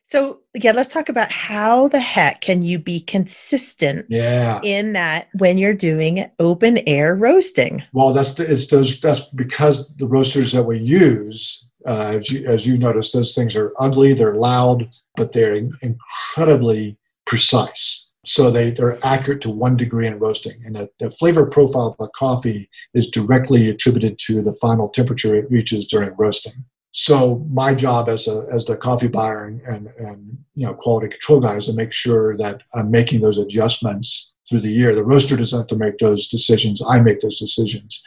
So, 0.06 0.40
yeah, 0.54 0.72
let's 0.72 0.92
talk 0.92 1.08
about 1.08 1.30
how 1.30 1.86
the 1.86 2.00
heck 2.00 2.40
can 2.40 2.62
you 2.62 2.80
be 2.80 2.98
consistent 2.98 4.06
yeah. 4.08 4.60
in 4.64 4.94
that 4.94 5.28
when 5.34 5.56
you're 5.56 5.72
doing 5.72 6.28
open 6.40 6.78
air 6.78 7.14
roasting? 7.14 7.84
Well, 7.92 8.12
that's 8.12 8.34
the, 8.34 8.50
it's 8.50 8.66
those 8.66 9.00
that's 9.00 9.30
because 9.30 9.94
the 9.98 10.08
roasters 10.08 10.50
that 10.50 10.64
we 10.64 10.80
use, 10.80 11.70
uh, 11.86 12.14
as 12.16 12.28
you 12.28 12.44
as 12.48 12.66
you've 12.66 12.80
noticed, 12.80 13.12
those 13.12 13.36
things 13.36 13.54
are 13.54 13.72
ugly, 13.78 14.12
they're 14.12 14.34
loud, 14.34 14.88
but 15.14 15.30
they're 15.30 15.54
incredibly 15.54 16.98
precise. 17.24 18.09
So 18.30 18.48
they, 18.48 18.70
they're 18.70 19.04
accurate 19.04 19.40
to 19.40 19.50
one 19.50 19.76
degree 19.76 20.06
in 20.06 20.20
roasting. 20.20 20.62
And 20.64 20.88
the, 21.00 21.10
flavor 21.10 21.50
profile 21.50 21.96
of 21.98 22.06
a 22.06 22.08
coffee 22.10 22.70
is 22.94 23.10
directly 23.10 23.68
attributed 23.68 24.20
to 24.26 24.40
the 24.40 24.54
final 24.60 24.88
temperature 24.88 25.34
it 25.34 25.50
reaches 25.50 25.88
during 25.88 26.14
roasting. 26.16 26.64
So 26.92 27.44
my 27.50 27.74
job 27.74 28.08
as 28.08 28.28
a 28.28 28.46
as 28.52 28.66
the 28.66 28.76
coffee 28.76 29.08
buyer 29.08 29.46
and, 29.46 29.60
and, 29.62 29.88
and 29.98 30.38
you 30.54 30.64
know 30.64 30.74
quality 30.74 31.08
control 31.08 31.40
guy 31.40 31.56
is 31.56 31.66
to 31.66 31.72
make 31.72 31.92
sure 31.92 32.36
that 32.36 32.62
I'm 32.76 32.92
making 32.92 33.20
those 33.20 33.36
adjustments 33.36 34.32
through 34.48 34.60
the 34.60 34.72
year. 34.72 34.94
The 34.94 35.02
roaster 35.02 35.36
doesn't 35.36 35.58
have 35.58 35.66
to 35.68 35.76
make 35.76 35.98
those 35.98 36.28
decisions. 36.28 36.80
I 36.88 37.00
make 37.00 37.20
those 37.20 37.40
decisions. 37.40 38.00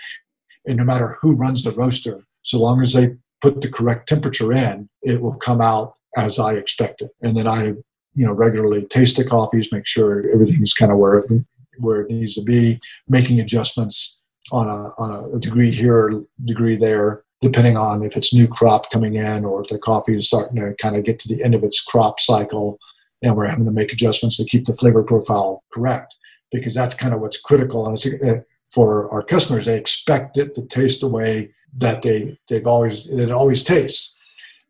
And 0.65 0.77
no 0.77 0.86
matter 0.86 1.17
who 1.21 1.33
runs 1.33 1.65
the 1.65 1.71
roaster, 1.71 2.23
so 2.43 2.59
long 2.59 2.81
as 2.81 2.93
they 2.93 3.17
put 3.41 3.59
the 3.59 3.69
correct 3.69 4.07
temperature 4.07 4.53
in, 4.53 4.89
it 5.01 5.21
will 5.21 5.36
come 5.36 5.59
out 5.59 5.95
as 6.15 6.39
I 6.39 6.53
expect 6.53 7.01
it. 7.01 7.12
And 7.21 7.36
then 7.36 7.47
I, 7.47 7.73
you 8.13 8.26
know, 8.26 8.34
regularly 8.34 8.86
taste 8.86 9.17
the 9.17 9.23
coffees, 9.23 9.71
make 9.71 9.86
sure 9.86 10.30
everything's 10.32 10.73
kind 10.73 10.91
of 10.91 10.97
where 10.97 11.15
it, 11.15 11.45
where 11.78 12.02
it 12.02 12.10
needs 12.10 12.36
to 12.36 12.41
be, 12.41 12.80
making 13.08 13.39
adjustments 13.39 14.21
on 14.52 14.67
a, 14.67 14.89
on 15.02 15.34
a 15.36 15.39
degree 15.39 15.71
here, 15.71 16.23
degree 16.45 16.76
there, 16.76 17.23
depending 17.41 17.78
on 17.78 18.04
if 18.04 18.15
it's 18.15 18.34
new 18.34 18.47
crop 18.47 18.89
coming 18.89 19.15
in 19.15 19.45
or 19.45 19.62
if 19.62 19.67
the 19.67 19.78
coffee 19.78 20.15
is 20.15 20.28
starting 20.28 20.56
to 20.56 20.76
kind 20.76 20.95
of 20.95 21.04
get 21.04 21.19
to 21.19 21.28
the 21.28 21.43
end 21.43 21.56
of 21.56 21.63
its 21.63 21.82
crop 21.82 22.19
cycle 22.19 22.80
and 23.21 23.36
we're 23.36 23.47
having 23.47 23.65
to 23.65 23.71
make 23.71 23.91
adjustments 23.91 24.38
to 24.38 24.45
keep 24.45 24.65
the 24.65 24.73
flavor 24.73 25.04
profile 25.04 25.63
correct. 25.71 26.15
Because 26.52 26.76
that's 26.76 26.93
kind 26.93 27.13
of 27.13 27.21
what's 27.21 27.41
critical 27.41 27.88
and 27.88 27.97
uh, 28.23 28.41
for 28.73 29.12
our 29.12 29.23
customers. 29.23 29.65
They 29.65 29.78
expect 29.78 30.38
it 30.38 30.56
to 30.56 30.65
taste 30.65 31.02
the 31.02 31.08
way 31.08 31.54
that 31.76 32.02
they 32.04 32.38
they've 32.49 32.67
always 32.67 33.08
it 33.08 33.32
always 33.32 33.63
tastes. 33.63 34.17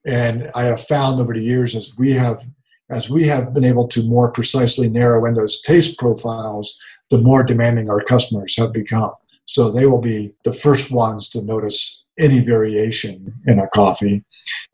And 0.05 0.49
i 0.55 0.63
have 0.63 0.81
found 0.81 1.19
over 1.19 1.33
the 1.33 1.43
years 1.43 1.75
as 1.75 1.93
we 1.97 2.11
have 2.11 2.45
as 2.89 3.09
we 3.09 3.27
have 3.27 3.53
been 3.53 3.65
able 3.65 3.87
to 3.87 4.07
more 4.07 4.31
precisely 4.31 4.89
narrow 4.89 5.25
in 5.25 5.33
those 5.33 5.61
taste 5.61 5.97
profiles 5.97 6.77
the 7.09 7.17
more 7.17 7.43
demanding 7.43 7.89
our 7.89 8.01
customers 8.01 8.55
have 8.57 8.73
become 8.73 9.11
so 9.45 9.71
they 9.71 9.85
will 9.85 10.01
be 10.01 10.33
the 10.43 10.53
first 10.53 10.91
ones 10.91 11.29
to 11.29 11.41
notice 11.43 12.03
any 12.19 12.39
variation 12.39 13.33
in 13.45 13.59
a 13.59 13.67
coffee. 13.69 14.23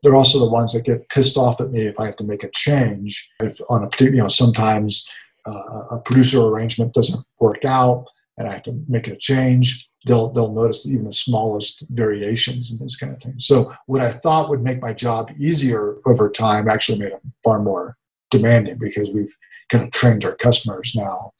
They're 0.04 0.16
also 0.16 0.40
the 0.40 0.52
ones 0.52 0.74
that 0.74 0.86
get 0.86 1.08
pissed 1.10 1.38
off 1.38 1.62
at 1.62 1.72
me 1.72 1.88
if 1.88 2.00
I 2.00 2.08
have 2.08 2.18
to 2.18 2.24
make 2.24 2.44
a 2.44 2.52
change. 2.52 3.30
If 3.40 3.60
on 3.70 3.84
a 3.84 3.88
particular, 3.88 4.16
you 4.16 4.22
know, 4.24 4.30
sometimes 4.30 5.08
uh, 5.48 5.96
a 5.96 6.02
producer 6.04 6.42
arrangement 6.42 6.94
doesn't 6.94 7.26
work 7.40 7.64
out 7.66 8.06
and 8.40 8.48
I 8.48 8.54
have 8.54 8.64
to 8.64 8.84
make 8.88 9.08
a 9.08 9.18
change, 9.18 9.90
they'll 10.08 10.30
they'll 10.32 10.54
notice 10.54 10.88
even 10.88 11.06
the 11.06 11.14
smallest 11.14 11.86
variations 11.90 12.72
and 12.72 12.80
this 12.80 12.96
kind 12.96 13.14
of 13.14 13.22
thing. 13.22 13.38
So 13.38 13.74
what 13.86 14.02
I 14.02 14.12
thought 14.12 14.50
would 14.50 14.64
make 14.64 14.82
my 14.82 14.94
job 14.94 15.30
easier 15.38 15.98
over 16.08 16.32
time 16.32 16.70
actually 16.70 17.00
made 17.00 17.12
it 17.12 17.22
far 17.44 17.62
more 17.62 17.98
demanding 18.32 18.78
because 18.80 19.12
we've 19.14 19.36
kind 19.70 19.84
of 19.84 19.92
trained 19.92 20.26
our 20.26 20.36
customers 20.36 20.94
now 20.96 21.34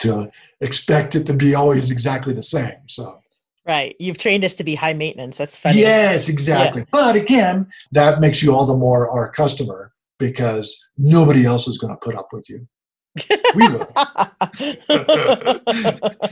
to 0.00 0.30
expect 0.60 1.14
it 1.14 1.26
to 1.26 1.34
be 1.34 1.54
always 1.54 1.90
exactly 1.90 2.32
the 2.32 2.42
same. 2.42 2.78
So 2.88 3.20
Right. 3.66 3.94
You've 3.98 4.16
trained 4.16 4.46
us 4.46 4.54
to 4.54 4.64
be 4.64 4.74
high 4.74 4.94
maintenance. 4.94 5.36
That's 5.36 5.54
funny. 5.54 5.80
Yes, 5.80 6.30
exactly. 6.30 6.82
Yeah. 6.82 6.86
But 6.90 7.16
again, 7.16 7.66
that 7.92 8.18
makes 8.18 8.42
you 8.42 8.54
all 8.54 8.64
the 8.64 8.74
more 8.74 9.10
our 9.10 9.30
customer 9.30 9.92
because 10.18 10.82
nobody 10.96 11.44
else 11.44 11.68
is 11.68 11.76
going 11.76 11.92
to 11.92 12.00
put 12.02 12.16
up 12.16 12.28
with 12.32 12.48
you. 12.48 12.66
We 13.54 13.68
will. 13.68 13.88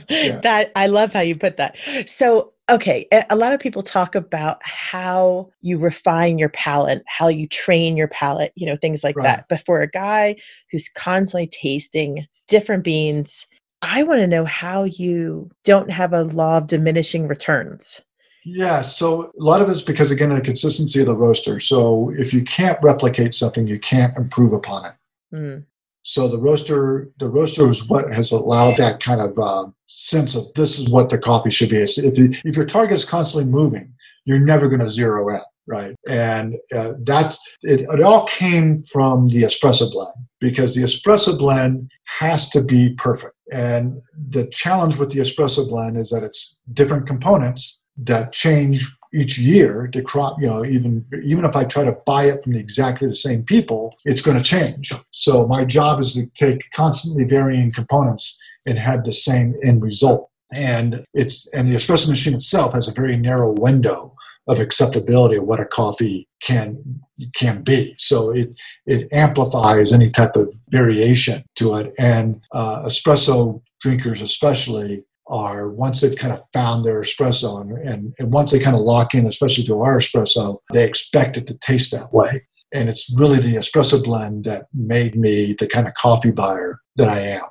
yeah. 0.09 0.39
That 0.41 0.71
I 0.75 0.87
love 0.87 1.13
how 1.13 1.21
you 1.21 1.35
put 1.35 1.57
that. 1.57 1.77
So, 2.07 2.53
okay, 2.69 3.07
a 3.29 3.35
lot 3.35 3.53
of 3.53 3.59
people 3.59 3.83
talk 3.83 4.15
about 4.15 4.59
how 4.61 5.49
you 5.61 5.77
refine 5.77 6.37
your 6.37 6.49
palate, 6.49 7.03
how 7.07 7.27
you 7.27 7.47
train 7.47 7.97
your 7.97 8.07
palate, 8.07 8.53
you 8.55 8.65
know, 8.65 8.75
things 8.75 9.03
like 9.03 9.15
right. 9.15 9.23
that. 9.23 9.45
But 9.49 9.65
for 9.65 9.81
a 9.81 9.89
guy 9.89 10.35
who's 10.71 10.89
constantly 10.89 11.47
tasting 11.47 12.25
different 12.47 12.83
beans, 12.83 13.45
I 13.81 14.03
want 14.03 14.21
to 14.21 14.27
know 14.27 14.45
how 14.45 14.85
you 14.85 15.51
don't 15.63 15.91
have 15.91 16.13
a 16.13 16.23
law 16.23 16.57
of 16.57 16.67
diminishing 16.67 17.27
returns. 17.27 18.01
Yeah, 18.43 18.81
so 18.81 19.23
a 19.23 19.43
lot 19.43 19.61
of 19.61 19.69
it's 19.69 19.81
because 19.81 20.09
again 20.09 20.33
the 20.33 20.39
consistency 20.39 21.01
of 21.01 21.07
the 21.07 21.15
roaster. 21.15 21.59
So 21.59 22.13
if 22.17 22.33
you 22.33 22.43
can't 22.43 22.79
replicate 22.81 23.33
something, 23.33 23.67
you 23.67 23.77
can't 23.77 24.15
improve 24.15 24.53
upon 24.53 24.85
it. 24.85 24.91
Mm. 25.33 25.65
So 26.07 26.29
the 26.29 26.37
roaster, 26.37 27.09
the 27.19 27.27
roaster 27.27 27.69
is 27.69 27.89
what 27.89 28.13
has 28.13 28.31
allowed 28.31 28.77
that 28.77 29.01
kind 29.01 29.19
of 29.19 29.37
uh, 29.37 29.65
sense 29.87 30.35
of 30.35 30.53
this 30.53 30.79
is 30.79 30.89
what 30.89 31.09
the 31.09 31.17
coffee 31.17 31.49
should 31.49 31.69
be. 31.69 31.81
If 31.81 32.17
you, 32.17 32.31
if 32.45 32.55
your 32.55 32.65
target 32.65 32.95
is 32.95 33.03
constantly 33.03 33.51
moving, 33.51 33.93
you're 34.23 34.39
never 34.39 34.69
going 34.69 34.79
to 34.79 34.87
zero 34.87 35.27
in 35.27 35.41
right? 35.67 35.97
And 36.07 36.55
uh, 36.73 36.93
that's 37.03 37.37
it, 37.61 37.81
it 37.81 38.01
all 38.01 38.25
came 38.27 38.81
from 38.83 39.27
the 39.27 39.43
espresso 39.43 39.91
blend 39.91 40.15
because 40.39 40.75
the 40.75 40.83
espresso 40.83 41.37
blend 41.37 41.91
has 42.05 42.49
to 42.51 42.61
be 42.61 42.93
perfect. 42.93 43.35
And 43.51 43.97
the 44.29 44.47
challenge 44.47 44.95
with 44.95 45.11
the 45.11 45.19
espresso 45.19 45.67
blend 45.67 45.97
is 45.97 46.09
that 46.11 46.23
it's 46.23 46.57
different 46.71 47.05
components 47.05 47.83
that 47.97 48.31
change 48.31 48.96
each 49.13 49.37
year 49.37 49.87
to 49.87 50.01
crop 50.01 50.39
you 50.39 50.47
know 50.47 50.65
even 50.65 51.05
even 51.23 51.45
if 51.45 51.55
i 51.55 51.63
try 51.63 51.83
to 51.83 51.97
buy 52.05 52.25
it 52.25 52.41
from 52.41 52.53
the 52.53 52.59
exactly 52.59 53.07
the 53.07 53.15
same 53.15 53.43
people 53.43 53.95
it's 54.05 54.21
going 54.21 54.37
to 54.37 54.43
change 54.43 54.93
so 55.11 55.47
my 55.47 55.63
job 55.63 55.99
is 55.99 56.13
to 56.13 56.25
take 56.35 56.69
constantly 56.71 57.23
varying 57.23 57.71
components 57.71 58.39
and 58.65 58.77
have 58.77 59.03
the 59.03 59.13
same 59.13 59.55
end 59.63 59.81
result 59.81 60.29
and 60.53 61.03
it's 61.13 61.47
and 61.53 61.67
the 61.67 61.75
espresso 61.75 62.09
machine 62.09 62.35
itself 62.35 62.73
has 62.73 62.87
a 62.87 62.93
very 62.93 63.17
narrow 63.17 63.53
window 63.53 64.13
of 64.47 64.59
acceptability 64.59 65.35
of 65.35 65.43
what 65.43 65.59
a 65.59 65.65
coffee 65.65 66.27
can 66.41 67.01
can 67.35 67.63
be. 67.63 67.95
So 67.97 68.31
it 68.31 68.59
it 68.85 69.07
amplifies 69.11 69.91
any 69.91 70.09
type 70.09 70.35
of 70.35 70.53
variation 70.69 71.43
to 71.55 71.75
it. 71.77 71.91
And 71.99 72.41
uh, 72.53 72.83
espresso 72.85 73.61
drinkers, 73.81 74.21
especially, 74.21 75.03
are 75.29 75.69
once 75.69 76.01
they've 76.01 76.15
kind 76.15 76.33
of 76.33 76.41
found 76.53 76.85
their 76.85 77.01
espresso 77.01 77.61
and, 77.61 77.71
and, 77.77 78.13
and 78.19 78.33
once 78.33 78.51
they 78.51 78.59
kind 78.59 78.75
of 78.75 78.81
lock 78.81 79.13
in, 79.13 79.25
especially 79.25 79.63
to 79.65 79.81
our 79.81 79.99
espresso, 79.99 80.59
they 80.71 80.83
expect 80.83 81.37
it 81.37 81.47
to 81.47 81.53
taste 81.55 81.91
that 81.91 82.13
way. 82.13 82.41
And 82.73 82.89
it's 82.89 83.11
really 83.15 83.39
the 83.39 83.55
espresso 83.55 84.03
blend 84.03 84.45
that 84.45 84.67
made 84.73 85.15
me 85.15 85.53
the 85.53 85.67
kind 85.67 85.87
of 85.87 85.93
coffee 85.93 86.31
buyer 86.31 86.81
that 86.95 87.09
I 87.09 87.19
am. 87.19 87.45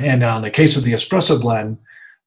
And 0.00 0.22
uh, 0.22 0.34
in 0.36 0.42
the 0.42 0.50
case 0.50 0.76
of 0.76 0.84
the 0.84 0.92
espresso 0.92 1.40
blend, 1.40 1.78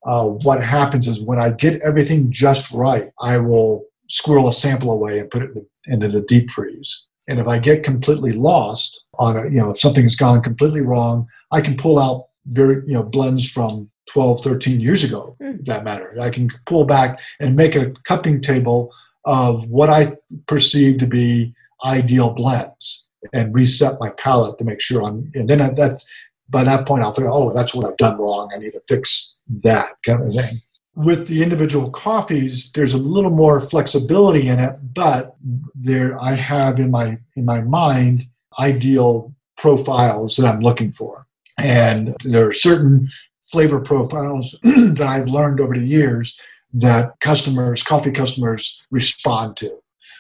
uh, 0.06 0.26
what 0.26 0.64
happens 0.64 1.08
is 1.08 1.24
when 1.24 1.40
I 1.40 1.52
get 1.52 1.82
everything 1.82 2.32
just 2.32 2.72
right, 2.72 3.12
I 3.22 3.38
will 3.38 3.86
squirrel 4.10 4.50
a 4.50 4.54
sample 4.54 4.92
away 4.92 5.20
and 5.20 5.30
put 5.30 5.44
it 5.44 5.52
into 5.86 6.08
the 6.08 6.22
deep 6.22 6.50
freeze. 6.50 7.08
And 7.28 7.40
if 7.40 7.48
I 7.48 7.60
get 7.60 7.84
completely 7.84 8.34
lost 8.34 9.08
on 9.20 9.38
a, 9.38 9.44
you 9.46 9.58
know, 9.58 9.70
if 9.70 9.80
something 9.80 10.04
has 10.04 10.16
gone 10.16 10.42
completely 10.42 10.82
wrong, 10.82 11.28
I 11.52 11.62
can 11.62 11.78
pull 11.78 12.00
out 12.00 12.26
very, 12.48 12.84
you 12.88 12.94
know, 12.94 13.04
blends 13.04 13.50
from 13.50 13.91
12, 14.12 14.44
13 14.44 14.80
years 14.82 15.04
ago, 15.04 15.38
mm. 15.42 15.66
that 15.66 15.84
matter. 15.84 16.16
I 16.20 16.30
can 16.30 16.50
pull 16.66 16.86
back 16.86 17.22
and 17.40 17.56
make 17.56 17.76
a 17.76 17.92
cupping 18.04 18.42
table 18.42 18.94
of 19.26 19.68
what 19.70 19.90
I 19.90 20.08
perceive 20.48 20.98
to 21.00 21.08
be 21.08 21.54
ideal 21.86 22.34
blends 22.34 23.08
and 23.34 23.54
reset 23.54 23.94
my 24.00 24.10
palate 24.10 24.58
to 24.58 24.66
make 24.66 24.82
sure 24.82 25.04
I'm, 25.04 25.32
and 25.34 25.48
then 25.48 25.60
that, 25.76 26.04
by 26.50 26.64
that 26.64 26.86
point, 26.86 27.04
I'll 27.04 27.14
think, 27.14 27.30
oh, 27.32 27.54
that's 27.54 27.74
what 27.74 27.86
I've 27.86 27.98
done 27.98 28.18
wrong. 28.18 28.52
I 28.54 28.58
need 28.58 28.72
to 28.72 28.82
fix 28.88 29.40
that 29.62 29.92
kind 30.06 30.24
of 30.24 30.34
thing 30.34 30.58
with 30.96 31.28
the 31.28 31.42
individual 31.42 31.90
coffees 31.90 32.72
there's 32.74 32.94
a 32.94 32.98
little 32.98 33.32
more 33.32 33.62
flexibility 33.62 34.48
in 34.48 34.60
it 34.60 34.76
but 34.94 35.36
there 35.74 36.22
i 36.22 36.34
have 36.34 36.80
in 36.80 36.92
my 36.92 37.18
in 37.36 37.46
my 37.46 37.62
mind 37.62 38.28
ideal 38.60 39.34
profiles 39.58 40.36
that 40.36 40.48
i'm 40.48 40.60
looking 40.60 40.92
for 40.92 41.26
and 41.58 42.16
there 42.26 42.48
are 42.48 42.54
certain 42.54 43.10
flavor 43.52 43.82
profiles 43.82 44.58
that 44.64 45.08
i've 45.08 45.28
learned 45.28 45.60
over 45.60 45.76
the 45.76 45.86
years 45.86 46.40
that 46.74 47.20
customers 47.20 47.84
coffee 47.84 48.12
customers 48.12 48.82
respond 48.92 49.58
to 49.58 49.72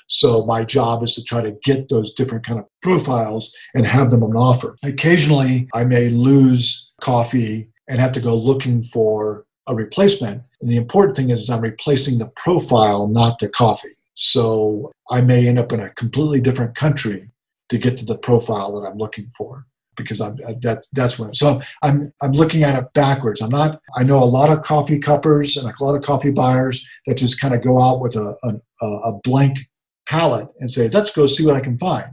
so 0.07 0.45
my 0.45 0.63
job 0.63 1.01
is 1.03 1.15
to 1.15 1.23
try 1.23 1.41
to 1.41 1.55
get 1.63 1.87
those 1.87 2.13
different 2.13 2.45
kind 2.45 2.59
of 2.59 2.65
profiles 2.81 3.55
and 3.73 3.87
have 3.87 4.11
them 4.11 4.23
on 4.23 4.35
offer 4.35 4.75
occasionally 4.83 5.67
i 5.73 5.83
may 5.83 6.09
lose 6.09 6.91
coffee 7.01 7.67
and 7.87 7.99
have 7.99 8.11
to 8.11 8.21
go 8.21 8.35
looking 8.35 8.81
for 8.81 9.45
a 9.67 9.75
replacement. 9.75 10.43
And 10.59 10.69
the 10.69 10.77
important 10.77 11.15
thing 11.15 11.29
is, 11.29 11.41
is 11.41 11.49
I'm 11.49 11.61
replacing 11.61 12.17
the 12.17 12.27
profile, 12.27 13.07
not 13.07 13.39
the 13.39 13.49
coffee. 13.49 13.95
So 14.15 14.91
I 15.09 15.21
may 15.21 15.47
end 15.47 15.59
up 15.59 15.71
in 15.71 15.79
a 15.79 15.89
completely 15.89 16.41
different 16.41 16.75
country 16.75 17.29
to 17.69 17.77
get 17.77 17.97
to 17.97 18.05
the 18.05 18.17
profile 18.17 18.79
that 18.79 18.87
I'm 18.87 18.97
looking 18.97 19.27
for 19.29 19.65
because 20.01 20.21
I'm 20.21 20.37
uh, 20.47 20.53
that 20.61 20.85
that's 20.93 21.17
when. 21.17 21.33
So 21.33 21.61
I'm 21.81 22.11
I'm 22.21 22.31
looking 22.31 22.63
at 22.63 22.81
it 22.81 22.93
backwards. 22.93 23.41
I'm 23.41 23.49
not. 23.49 23.81
I 23.97 24.03
know 24.03 24.21
a 24.21 24.25
lot 24.25 24.49
of 24.49 24.61
coffee 24.63 24.99
cuppers 24.99 25.57
and 25.57 25.67
a 25.67 25.83
lot 25.83 25.95
of 25.95 26.03
coffee 26.03 26.31
buyers 26.31 26.85
that 27.07 27.17
just 27.17 27.39
kind 27.39 27.53
of 27.53 27.61
go 27.61 27.81
out 27.81 28.01
with 28.01 28.15
a 28.15 28.35
a, 28.43 28.85
a 28.85 29.13
blank 29.23 29.59
palette 30.07 30.49
and 30.59 30.69
say, 30.69 30.89
let's 30.89 31.11
go 31.11 31.25
see 31.25 31.45
what 31.45 31.55
I 31.55 31.61
can 31.61 31.77
find. 31.77 32.11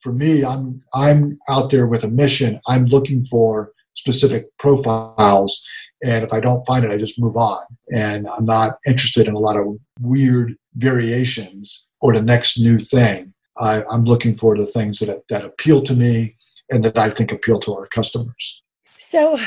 For 0.00 0.12
me, 0.12 0.44
I'm 0.44 0.80
I'm 0.94 1.38
out 1.48 1.70
there 1.70 1.86
with 1.86 2.04
a 2.04 2.08
mission. 2.08 2.60
I'm 2.66 2.86
looking 2.86 3.22
for 3.22 3.72
specific 3.94 4.46
profiles 4.58 5.64
and 6.02 6.24
if 6.24 6.32
I 6.32 6.40
don't 6.40 6.64
find 6.66 6.84
it, 6.84 6.90
I 6.90 6.96
just 6.96 7.20
move 7.20 7.36
on. 7.36 7.60
And 7.92 8.28
I'm 8.28 8.44
not 8.44 8.78
interested 8.86 9.26
in 9.26 9.34
a 9.34 9.38
lot 9.38 9.56
of 9.56 9.76
weird 10.00 10.54
variations 10.76 11.86
or 12.00 12.12
the 12.12 12.22
next 12.22 12.58
new 12.58 12.78
thing. 12.78 13.34
I, 13.58 13.82
am 13.92 14.04
looking 14.04 14.34
for 14.34 14.56
the 14.56 14.66
things 14.66 15.00
that, 15.00 15.26
that 15.28 15.44
appeal 15.44 15.82
to 15.82 15.94
me 15.94 16.36
and 16.70 16.84
that 16.84 16.98
I 16.98 17.10
think 17.10 17.32
appeal 17.32 17.60
to 17.60 17.74
our 17.74 17.86
customers. 17.86 18.62
So 18.98 19.38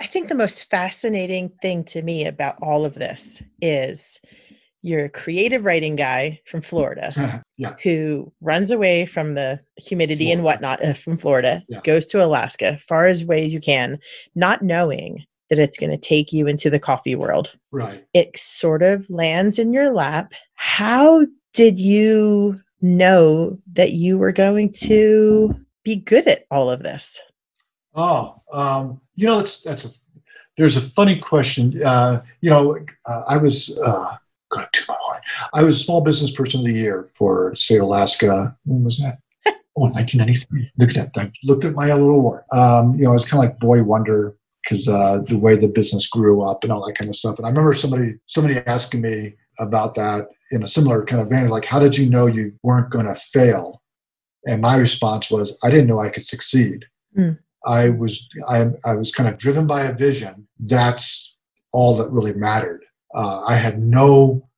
I 0.00 0.06
think 0.06 0.28
the 0.28 0.34
most 0.34 0.68
fascinating 0.70 1.50
thing 1.62 1.84
to 1.84 2.02
me 2.02 2.26
about 2.26 2.56
all 2.62 2.84
of 2.84 2.94
this 2.94 3.42
is 3.60 4.20
you're 4.82 5.06
a 5.06 5.10
creative 5.10 5.64
writing 5.64 5.96
guy 5.96 6.40
from 6.46 6.62
Florida 6.62 7.42
yeah. 7.56 7.74
who 7.82 8.32
runs 8.40 8.70
away 8.70 9.06
from 9.06 9.34
the 9.34 9.58
humidity 9.76 10.26
Florida. 10.26 10.34
and 10.34 10.44
whatnot 10.44 10.84
uh, 10.84 10.94
from 10.94 11.18
Florida, 11.18 11.64
yeah. 11.68 11.80
goes 11.82 12.06
to 12.06 12.24
Alaska, 12.24 12.78
far 12.88 13.06
as 13.06 13.22
away 13.22 13.46
as 13.46 13.52
you 13.52 13.60
can, 13.60 13.98
not 14.34 14.62
knowing 14.62 15.24
that 15.50 15.58
it's 15.58 15.78
going 15.78 15.90
to 15.90 15.96
take 15.96 16.32
you 16.32 16.46
into 16.46 16.70
the 16.70 16.78
coffee 16.78 17.14
world. 17.14 17.52
Right. 17.72 18.04
It 18.14 18.38
sort 18.38 18.82
of 18.82 19.08
lands 19.10 19.58
in 19.58 19.72
your 19.72 19.90
lap. 19.90 20.32
How 20.54 21.26
did 21.54 21.78
you 21.78 22.60
know 22.80 23.58
that 23.72 23.92
you 23.92 24.18
were 24.18 24.32
going 24.32 24.70
to 24.70 25.54
be 25.88 25.96
good 25.96 26.26
at 26.28 26.44
all 26.50 26.70
of 26.70 26.82
this? 26.82 27.18
Oh, 27.94 28.42
um, 28.52 29.00
you 29.14 29.26
know, 29.26 29.38
that's 29.38 29.62
that's 29.62 29.84
a 29.86 29.88
there's 30.56 30.76
a 30.76 30.80
funny 30.80 31.18
question. 31.18 31.82
Uh, 31.82 32.22
you 32.40 32.50
know, 32.50 32.78
uh, 33.06 33.22
I 33.28 33.38
was 33.38 33.78
uh, 33.84 34.16
going 34.50 34.66
to 34.70 34.84
my. 34.88 34.94
I 35.54 35.62
was 35.62 35.80
small 35.80 36.00
business 36.00 36.30
person 36.30 36.60
of 36.60 36.66
the 36.66 36.72
year 36.72 37.08
for 37.14 37.54
state 37.54 37.76
of 37.76 37.84
Alaska. 37.84 38.56
When 38.64 38.84
was 38.84 38.98
that? 38.98 39.18
oh, 39.76 39.88
1993. 39.88 40.72
Look 40.78 40.90
at 40.90 41.14
that. 41.14 41.22
I 41.22 41.30
looked 41.44 41.64
at 41.64 41.74
my 41.74 41.86
little 41.86 42.10
award. 42.10 42.42
Um, 42.52 42.96
you 42.96 43.04
know, 43.04 43.10
I 43.10 43.14
was 43.14 43.24
kind 43.24 43.42
of 43.42 43.48
like 43.48 43.58
boy 43.58 43.82
wonder 43.82 44.36
because 44.62 44.88
uh, 44.88 45.22
the 45.26 45.38
way 45.38 45.56
the 45.56 45.68
business 45.68 46.06
grew 46.06 46.42
up 46.42 46.64
and 46.64 46.72
all 46.72 46.84
that 46.86 46.98
kind 46.98 47.08
of 47.08 47.16
stuff. 47.16 47.38
And 47.38 47.46
I 47.46 47.48
remember 47.48 47.72
somebody 47.72 48.16
somebody 48.26 48.58
asking 48.66 49.00
me 49.00 49.36
about 49.58 49.94
that 49.94 50.28
in 50.52 50.62
a 50.62 50.66
similar 50.66 51.04
kind 51.04 51.22
of 51.22 51.28
vein, 51.28 51.48
like, 51.48 51.64
how 51.64 51.78
did 51.78 51.96
you 51.96 52.08
know 52.10 52.26
you 52.26 52.52
weren't 52.62 52.90
going 52.90 53.06
to 53.06 53.14
fail? 53.14 53.77
And 54.48 54.62
my 54.62 54.76
response 54.76 55.30
was, 55.30 55.56
I 55.62 55.70
didn't 55.70 55.88
know 55.88 56.00
I 56.00 56.08
could 56.08 56.26
succeed. 56.26 56.86
Mm. 57.16 57.38
I 57.66 57.90
was 57.90 58.28
I, 58.48 58.68
I 58.84 58.94
was 58.94 59.12
kind 59.12 59.28
of 59.28 59.36
driven 59.36 59.66
by 59.66 59.82
a 59.82 59.94
vision. 59.94 60.48
That's 60.58 61.36
all 61.72 61.96
that 61.98 62.10
really 62.10 62.32
mattered. 62.32 62.82
Uh, 63.14 63.42
I 63.44 63.56
had 63.56 63.78
no 63.82 64.48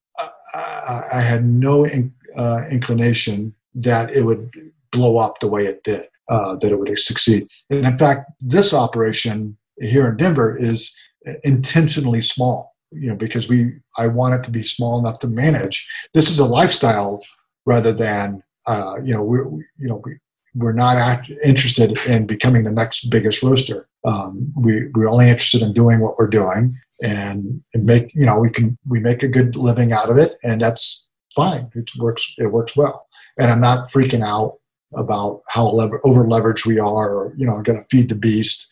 uh, 0.54 1.02
I 1.12 1.20
had 1.20 1.44
no 1.44 1.84
in, 1.84 2.14
uh, 2.36 2.62
inclination 2.70 3.54
that 3.74 4.10
it 4.10 4.22
would 4.22 4.50
blow 4.92 5.18
up 5.18 5.40
the 5.40 5.48
way 5.48 5.66
it 5.66 5.82
did, 5.82 6.06
uh, 6.28 6.56
that 6.56 6.70
it 6.70 6.78
would 6.78 6.96
succeed. 6.98 7.48
And 7.70 7.86
in 7.86 7.98
fact, 7.98 8.30
this 8.40 8.72
operation 8.72 9.56
here 9.80 10.08
in 10.10 10.16
Denver 10.16 10.56
is 10.56 10.94
intentionally 11.42 12.20
small, 12.20 12.74
you 12.92 13.08
know, 13.08 13.16
because 13.16 13.48
we 13.48 13.72
I 13.98 14.06
want 14.06 14.34
it 14.34 14.44
to 14.44 14.52
be 14.52 14.62
small 14.62 15.00
enough 15.00 15.18
to 15.20 15.28
manage. 15.28 15.88
This 16.14 16.30
is 16.30 16.38
a 16.38 16.44
lifestyle 16.44 17.24
rather 17.66 17.92
than 17.92 18.42
uh, 18.70 18.96
you 19.04 19.14
know 19.14 19.22
we're 19.22 19.48
you 19.78 19.88
know 19.88 20.00
we 20.04 20.18
we're 20.54 20.72
not 20.72 20.96
act- 20.96 21.30
interested 21.44 21.96
in 22.06 22.26
becoming 22.26 22.64
the 22.64 22.72
next 22.72 23.08
biggest 23.10 23.42
roaster. 23.42 23.88
Um, 24.04 24.52
we 24.56 24.88
we're 24.94 25.08
only 25.08 25.28
interested 25.28 25.62
in 25.62 25.72
doing 25.72 26.00
what 26.00 26.18
we're 26.18 26.28
doing 26.28 26.76
and, 27.02 27.62
and 27.74 27.84
make 27.84 28.14
you 28.14 28.26
know 28.26 28.38
we 28.38 28.50
can 28.50 28.78
we 28.88 29.00
make 29.00 29.22
a 29.22 29.28
good 29.28 29.56
living 29.56 29.92
out 29.92 30.10
of 30.10 30.16
it 30.16 30.36
and 30.42 30.60
that's 30.60 31.08
fine. 31.34 31.70
It 31.74 31.90
works 31.98 32.34
it 32.38 32.48
works 32.48 32.76
well. 32.76 33.06
And 33.38 33.50
I'm 33.50 33.60
not 33.60 33.88
freaking 33.88 34.24
out 34.24 34.58
about 34.94 35.42
how 35.48 35.68
lever- 35.70 36.00
over 36.04 36.24
leveraged 36.24 36.66
we 36.66 36.78
are 36.78 37.10
or 37.14 37.34
you 37.36 37.46
know 37.46 37.62
going 37.62 37.78
to 37.78 37.86
feed 37.90 38.08
the 38.08 38.14
beast 38.14 38.70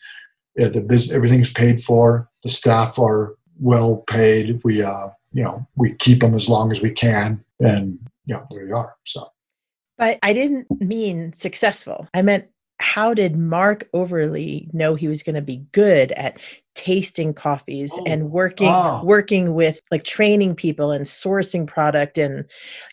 the 0.67 0.81
business, 0.81 1.15
everything's 1.15 1.53
paid 1.53 1.79
for. 1.81 2.29
The 2.43 2.49
staff 2.49 2.99
are 2.99 3.35
well 3.59 3.97
paid. 4.07 4.61
We, 4.63 4.81
uh, 4.81 5.09
you 5.31 5.43
know, 5.43 5.67
we 5.75 5.93
keep 5.93 6.19
them 6.21 6.35
as 6.35 6.49
long 6.49 6.71
as 6.71 6.81
we 6.81 6.91
can, 6.91 7.43
and 7.59 7.99
you 8.25 8.35
know, 8.35 8.45
there 8.49 8.67
you 8.67 8.75
are. 8.75 8.95
So, 9.05 9.27
but 9.99 10.17
I 10.23 10.33
didn't 10.33 10.67
mean 10.81 11.33
successful. 11.33 12.07
I 12.13 12.23
meant 12.23 12.45
how 12.79 13.13
did 13.13 13.37
Mark 13.37 13.87
Overly 13.93 14.69
know 14.71 14.95
he 14.95 15.09
was 15.09 15.21
going 15.21 15.35
to 15.35 15.41
be 15.41 15.57
good 15.73 16.13
at 16.13 16.39
tasting 16.75 17.33
coffees 17.33 17.91
oh, 17.93 18.05
and 18.07 18.31
working 18.31 18.69
oh. 18.69 19.01
working 19.03 19.53
with 19.53 19.81
like 19.91 20.05
training 20.05 20.55
people 20.55 20.91
and 20.91 21.05
sourcing 21.05 21.67
product 21.67 22.17
and 22.17 22.45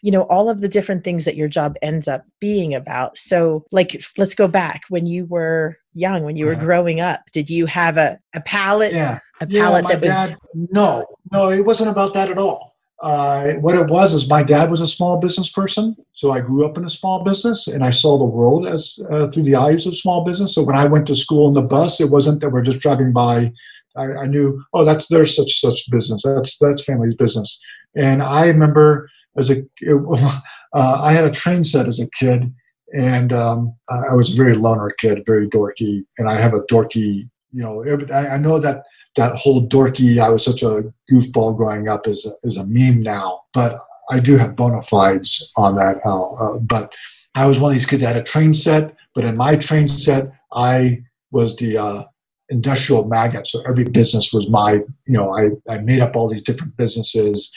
you 0.03 0.11
know 0.11 0.23
all 0.23 0.51
of 0.51 0.61
the 0.61 0.69
different 0.69 1.05
things 1.05 1.25
that 1.25 1.37
your 1.37 1.47
job 1.47 1.77
ends 1.83 2.09
up 2.09 2.25
being 2.41 2.75
about? 2.75 3.17
So 3.17 3.65
like 3.71 4.03
let's 4.19 4.35
go 4.35 4.49
back. 4.49 4.83
When 4.89 5.07
you 5.07 5.25
were 5.27 5.79
young 5.97 6.25
when 6.25 6.37
you 6.37 6.45
were 6.45 6.53
uh-huh. 6.53 6.65
growing 6.65 7.01
up 7.01 7.23
did 7.33 7.49
you 7.49 7.65
have 7.65 7.97
a, 7.97 8.19
a 8.35 8.41
palate 8.43 8.93
yeah. 8.93 9.19
A 9.41 9.47
palate 9.47 9.85
yeah, 9.85 9.97
that 9.97 10.01
was 10.03 10.11
dad, 10.11 10.39
no 10.55 11.07
no 11.33 11.49
it 11.49 11.63
wasn't 11.63 11.89
about 11.89 12.13
that 12.13 12.29
at 12.29 12.37
all 12.37 12.76
uh, 13.03 13.53
what 13.61 13.75
it 13.75 13.91
was 13.91 14.15
is 14.15 14.29
my 14.29 14.43
dad 14.43 14.71
was 14.71 14.81
a 14.81 14.87
small 14.87 15.19
business 15.19 15.51
person, 15.51 15.97
so 16.13 16.33
I 16.33 16.41
grew 16.41 16.65
up 16.65 16.79
in 16.79 16.85
a 16.85 16.91
small 16.91 17.23
business, 17.23 17.69
and 17.69 17.85
I 17.85 17.91
saw 17.91 18.17
the 18.17 18.25
world 18.25 18.67
as 18.67 18.99
uh, 19.11 19.27
through 19.27 19.43
the 19.43 19.57
eyes 19.57 19.87
of 19.87 19.97
small 19.97 20.25
business. 20.25 20.55
So 20.55 20.63
when 20.63 20.77
I 20.77 20.87
went 20.87 21.07
to 21.09 21.17
school 21.17 21.49
in 21.49 21.55
the 21.55 21.63
bus, 21.63 22.01
it 22.01 22.11
wasn't 22.11 22.41
that 22.41 22.51
we're 22.51 22.63
just 22.63 22.81
driving 22.81 23.13
by 23.13 23.53
I, 23.97 24.13
I 24.13 24.27
knew, 24.27 24.63
oh, 24.73 24.85
that's 24.85 25.09
their 25.09 25.25
such 25.25 25.61
such 25.61 25.91
business. 25.91 26.23
That's 26.23 26.59
that's 26.59 26.85
family's 26.85 27.17
business. 27.17 27.61
And 27.95 28.23
I 28.23 28.47
remember 28.47 29.09
as 29.37 29.51
a, 29.51 29.57
it, 29.81 29.97
uh, 30.73 31.01
I 31.03 31.13
had 31.13 31.25
a 31.25 31.31
train 31.31 31.65
set 31.65 31.89
as 31.89 31.99
a 31.99 32.09
kid, 32.11 32.53
and 32.95 33.33
um, 33.33 33.75
I 33.89 34.15
was 34.15 34.33
a 34.33 34.37
very 34.37 34.55
loner 34.55 34.91
kid, 34.91 35.25
very 35.27 35.49
dorky, 35.49 36.05
and 36.19 36.29
I 36.29 36.35
have 36.35 36.55
a 36.55 36.61
dorky, 36.63 37.29
you 37.53 37.63
know, 37.63 37.83
I 38.13 38.39
know 38.39 38.59
that 38.59 38.85
that 39.17 39.35
whole 39.35 39.67
dorky. 39.67 40.19
I 40.19 40.29
was 40.29 40.45
such 40.45 40.63
a 40.63 40.93
goofball 41.11 41.57
growing 41.57 41.89
up 41.89 42.07
is 42.07 42.27
a, 42.27 42.47
is 42.47 42.57
a 42.57 42.67
meme 42.67 43.03
now, 43.03 43.41
but 43.53 43.79
I 44.11 44.21
do 44.21 44.37
have 44.37 44.57
bona 44.57 44.83
fides 44.83 45.51
on 45.57 45.77
that. 45.77 45.99
Uh, 46.05 46.33
uh, 46.33 46.59
but 46.61 46.93
I 47.35 47.47
was 47.47 47.59
one 47.59 47.73
of 47.73 47.75
these 47.75 47.87
kids 47.87 48.03
that 48.03 48.09
had 48.09 48.17
a 48.17 48.23
train 48.23 48.55
set, 48.55 48.95
but 49.15 49.25
in 49.25 49.37
my 49.37 49.57
train 49.57 49.89
set, 49.89 50.33
I 50.53 51.03
was 51.31 51.57
the 51.57 51.77
uh, 51.77 52.05
industrial 52.49 53.09
magnet. 53.09 53.47
So 53.47 53.61
every 53.69 53.85
business 53.85 54.33
was 54.33 54.49
my, 54.49 54.75
you 54.75 54.85
know, 55.07 55.37
I, 55.37 55.73
I 55.73 55.79
made 55.79 56.01
up 56.01 56.15
all 56.15 56.29
these 56.29 56.43
different 56.43 56.77
businesses, 56.77 57.53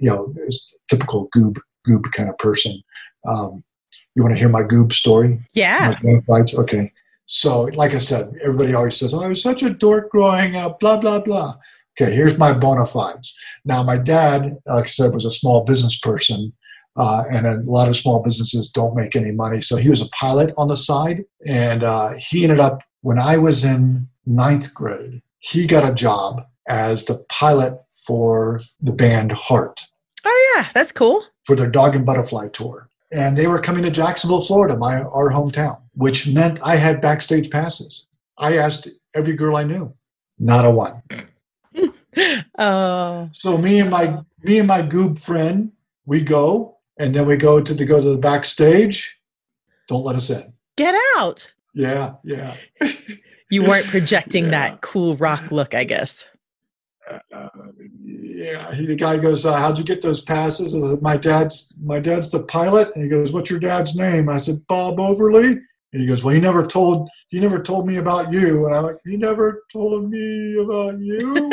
you 0.00 0.08
know, 0.08 0.34
typical 0.88 1.28
goob, 1.36 1.58
goob 1.86 2.10
kind 2.12 2.28
of 2.28 2.38
person. 2.38 2.82
Um, 3.26 3.62
you 4.14 4.22
want 4.22 4.34
to 4.34 4.38
hear 4.38 4.48
my 4.48 4.62
goob 4.62 4.92
story? 4.92 5.40
Yeah. 5.52 5.94
Okay. 6.54 6.92
So, 7.32 7.70
like 7.74 7.94
I 7.94 7.98
said, 7.98 8.32
everybody 8.42 8.74
always 8.74 8.96
says, 8.96 9.14
oh, 9.14 9.22
I 9.22 9.28
was 9.28 9.40
such 9.40 9.62
a 9.62 9.70
dork 9.70 10.10
growing 10.10 10.56
up, 10.56 10.80
blah, 10.80 10.96
blah, 10.96 11.20
blah. 11.20 11.58
Okay, 11.94 12.12
here's 12.12 12.36
my 12.36 12.52
bona 12.52 12.84
fides. 12.84 13.38
Now, 13.64 13.84
my 13.84 13.98
dad, 13.98 14.56
like 14.66 14.84
I 14.84 14.88
said, 14.88 15.14
was 15.14 15.24
a 15.24 15.30
small 15.30 15.62
business 15.62 15.96
person. 15.96 16.52
Uh, 16.96 17.22
and 17.30 17.46
a 17.46 17.60
lot 17.70 17.86
of 17.86 17.94
small 17.94 18.20
businesses 18.20 18.68
don't 18.68 18.96
make 18.96 19.14
any 19.14 19.30
money. 19.30 19.62
So 19.62 19.76
he 19.76 19.88
was 19.88 20.00
a 20.00 20.08
pilot 20.08 20.52
on 20.58 20.66
the 20.66 20.76
side. 20.76 21.24
And 21.46 21.84
uh, 21.84 22.14
he 22.18 22.42
ended 22.42 22.58
up, 22.58 22.80
when 23.02 23.20
I 23.20 23.38
was 23.38 23.64
in 23.64 24.08
ninth 24.26 24.74
grade, 24.74 25.22
he 25.38 25.68
got 25.68 25.88
a 25.88 25.94
job 25.94 26.42
as 26.68 27.04
the 27.04 27.24
pilot 27.28 27.80
for 28.06 28.58
the 28.80 28.92
band 28.92 29.30
Heart. 29.30 29.82
Oh 30.24 30.52
yeah, 30.56 30.66
that's 30.74 30.90
cool. 30.90 31.24
For 31.46 31.54
their 31.54 31.70
Dog 31.70 31.94
and 31.94 32.04
Butterfly 32.04 32.48
tour. 32.48 32.88
And 33.12 33.38
they 33.38 33.46
were 33.46 33.60
coming 33.60 33.84
to 33.84 33.90
Jacksonville, 33.90 34.40
Florida, 34.40 34.76
my 34.76 35.00
our 35.00 35.30
hometown, 35.30 35.78
which 36.00 36.26
meant 36.26 36.58
I 36.62 36.76
had 36.76 37.02
backstage 37.02 37.50
passes. 37.50 38.06
I 38.38 38.56
asked 38.56 38.88
every 39.14 39.34
girl 39.34 39.54
I 39.54 39.64
knew, 39.64 39.92
not 40.38 40.64
a 40.64 40.70
one. 40.70 41.02
oh. 42.58 43.28
So 43.34 43.58
me 43.58 43.80
and 43.80 43.90
my 43.90 44.20
me 44.42 44.58
and 44.58 44.66
my 44.66 44.80
goob 44.80 45.18
friend, 45.18 45.72
we 46.06 46.22
go, 46.22 46.78
and 46.98 47.14
then 47.14 47.26
we 47.26 47.36
go 47.36 47.60
to 47.60 47.74
the 47.74 47.84
go 47.84 48.00
to 48.00 48.08
the 48.08 48.16
backstage. 48.16 49.20
Don't 49.88 50.02
let 50.02 50.16
us 50.16 50.30
in. 50.30 50.54
Get 50.76 50.94
out. 51.18 51.52
Yeah, 51.74 52.14
yeah. 52.24 52.54
you 53.50 53.62
weren't 53.62 53.86
projecting 53.86 54.44
yeah. 54.44 54.50
that 54.52 54.80
cool 54.80 55.16
rock 55.16 55.50
look, 55.50 55.74
I 55.74 55.84
guess. 55.84 56.24
Uh, 57.30 57.48
yeah, 58.02 58.72
he, 58.72 58.86
the 58.86 58.96
guy 58.96 59.18
goes, 59.18 59.44
uh, 59.44 59.54
"How'd 59.54 59.76
you 59.76 59.84
get 59.84 60.00
those 60.00 60.22
passes?" 60.22 60.74
my 61.02 61.18
dad's 61.18 61.74
my 61.82 61.98
dad's 61.98 62.30
the 62.30 62.42
pilot, 62.44 62.90
and 62.94 63.04
he 63.04 63.10
goes, 63.10 63.34
"What's 63.34 63.50
your 63.50 63.60
dad's 63.60 63.94
name?" 63.96 64.30
I 64.30 64.38
said, 64.38 64.66
"Bob 64.66 64.98
Overly." 64.98 65.58
And 65.92 66.00
he 66.00 66.06
goes, 66.06 66.22
"Well, 66.22 66.34
he 66.34 66.40
never 66.40 66.66
told 66.66 67.08
he 67.28 67.40
never 67.40 67.60
told 67.60 67.86
me 67.86 67.96
about 67.96 68.32
you." 68.32 68.66
And 68.66 68.74
I'm 68.74 68.84
like, 68.84 68.98
"He 69.04 69.16
never 69.16 69.64
told 69.72 70.08
me 70.10 70.56
about 70.56 71.00
you." 71.00 71.50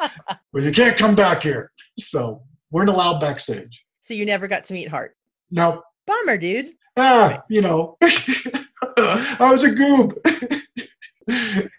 well, 0.52 0.62
you 0.62 0.72
can't 0.72 0.96
come 0.96 1.14
back 1.14 1.42
here, 1.42 1.72
so 1.98 2.42
we're 2.70 2.84
not 2.84 2.94
allowed 2.94 3.20
backstage. 3.20 3.84
So 4.02 4.14
you 4.14 4.26
never 4.26 4.48
got 4.48 4.64
to 4.64 4.72
meet 4.74 4.88
Heart. 4.88 5.16
No. 5.50 5.82
Bummer, 6.06 6.38
dude. 6.38 6.70
ah, 6.96 7.42
you 7.48 7.60
know, 7.60 7.96
I 8.02 9.50
was 9.52 9.64
a 9.64 9.70
goob. 9.70 10.16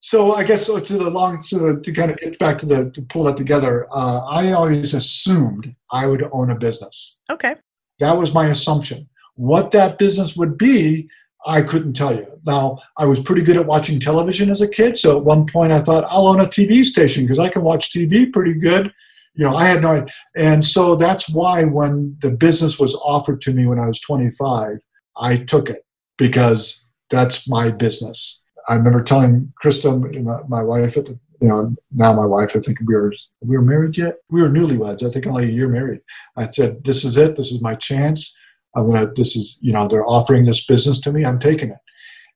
so 0.00 0.34
I 0.34 0.44
guess 0.44 0.66
so 0.66 0.80
to 0.80 0.98
the 0.98 1.10
long 1.10 1.42
so 1.42 1.76
to 1.76 1.92
kind 1.92 2.10
of 2.10 2.18
get 2.18 2.38
back 2.38 2.58
to 2.58 2.66
the 2.66 2.90
to 2.90 3.02
pull 3.02 3.24
that 3.24 3.36
together, 3.36 3.86
uh, 3.94 4.24
I 4.26 4.52
always 4.52 4.94
assumed 4.94 5.74
I 5.92 6.06
would 6.06 6.24
own 6.32 6.50
a 6.50 6.54
business. 6.54 7.18
Okay. 7.30 7.56
That 7.98 8.12
was 8.12 8.34
my 8.34 8.48
assumption. 8.48 9.08
What 9.36 9.70
that 9.70 9.98
business 9.98 10.36
would 10.36 10.58
be, 10.58 11.08
I 11.46 11.62
couldn't 11.62 11.92
tell 11.92 12.14
you. 12.14 12.26
Now, 12.44 12.78
I 12.96 13.06
was 13.06 13.20
pretty 13.20 13.42
good 13.42 13.56
at 13.56 13.66
watching 13.66 14.00
television 14.00 14.50
as 14.50 14.60
a 14.60 14.68
kid, 14.68 14.98
so 14.98 15.16
at 15.16 15.24
one 15.24 15.46
point 15.46 15.72
I 15.72 15.78
thought 15.78 16.06
I'll 16.08 16.26
own 16.26 16.40
a 16.40 16.46
TV 16.46 16.84
station 16.84 17.24
because 17.24 17.38
I 17.38 17.48
can 17.48 17.62
watch 17.62 17.92
TV 17.92 18.32
pretty 18.32 18.54
good. 18.54 18.92
You 19.34 19.46
know, 19.46 19.56
I 19.56 19.66
had 19.66 19.82
no 19.82 19.90
idea. 19.90 20.12
And 20.36 20.64
so 20.64 20.96
that's 20.96 21.28
why 21.28 21.64
when 21.64 22.16
the 22.20 22.30
business 22.30 22.80
was 22.80 22.94
offered 22.96 23.40
to 23.42 23.52
me 23.52 23.66
when 23.66 23.78
I 23.78 23.86
was 23.86 24.00
25, 24.00 24.78
I 25.18 25.36
took 25.36 25.68
it 25.68 25.84
because 26.16 26.88
that's 27.10 27.48
my 27.48 27.70
business. 27.70 28.42
I 28.68 28.74
remember 28.74 29.02
telling 29.02 29.52
Krista, 29.62 30.48
my, 30.48 30.62
wife 30.62 30.96
at 30.96 31.06
the 31.06 31.18
you 31.40 31.48
know, 31.48 31.74
now 31.94 32.14
my 32.14 32.24
wife, 32.24 32.56
I 32.56 32.60
think 32.60 32.78
we 32.86 32.94
were 32.94 33.12
we 33.42 33.56
were 33.56 33.62
married 33.62 33.98
yet. 33.98 34.16
We 34.30 34.40
were 34.40 34.48
newlyweds. 34.48 35.04
I 35.04 35.10
think 35.10 35.26
only 35.26 35.44
a 35.44 35.52
year 35.52 35.68
married. 35.68 36.00
I 36.36 36.46
said, 36.46 36.82
"This 36.84 37.04
is 37.04 37.18
it. 37.18 37.36
This 37.36 37.52
is 37.52 37.60
my 37.60 37.74
chance. 37.74 38.34
I'm 38.76 38.86
gonna. 38.86 39.12
This 39.14 39.36
is 39.36 39.58
you 39.62 39.72
know, 39.72 39.88
they're 39.88 40.06
offering 40.06 40.44
this 40.44 40.64
business 40.64 41.00
to 41.02 41.12
me. 41.12 41.24
I'm 41.24 41.38
taking 41.38 41.70
it." 41.70 41.78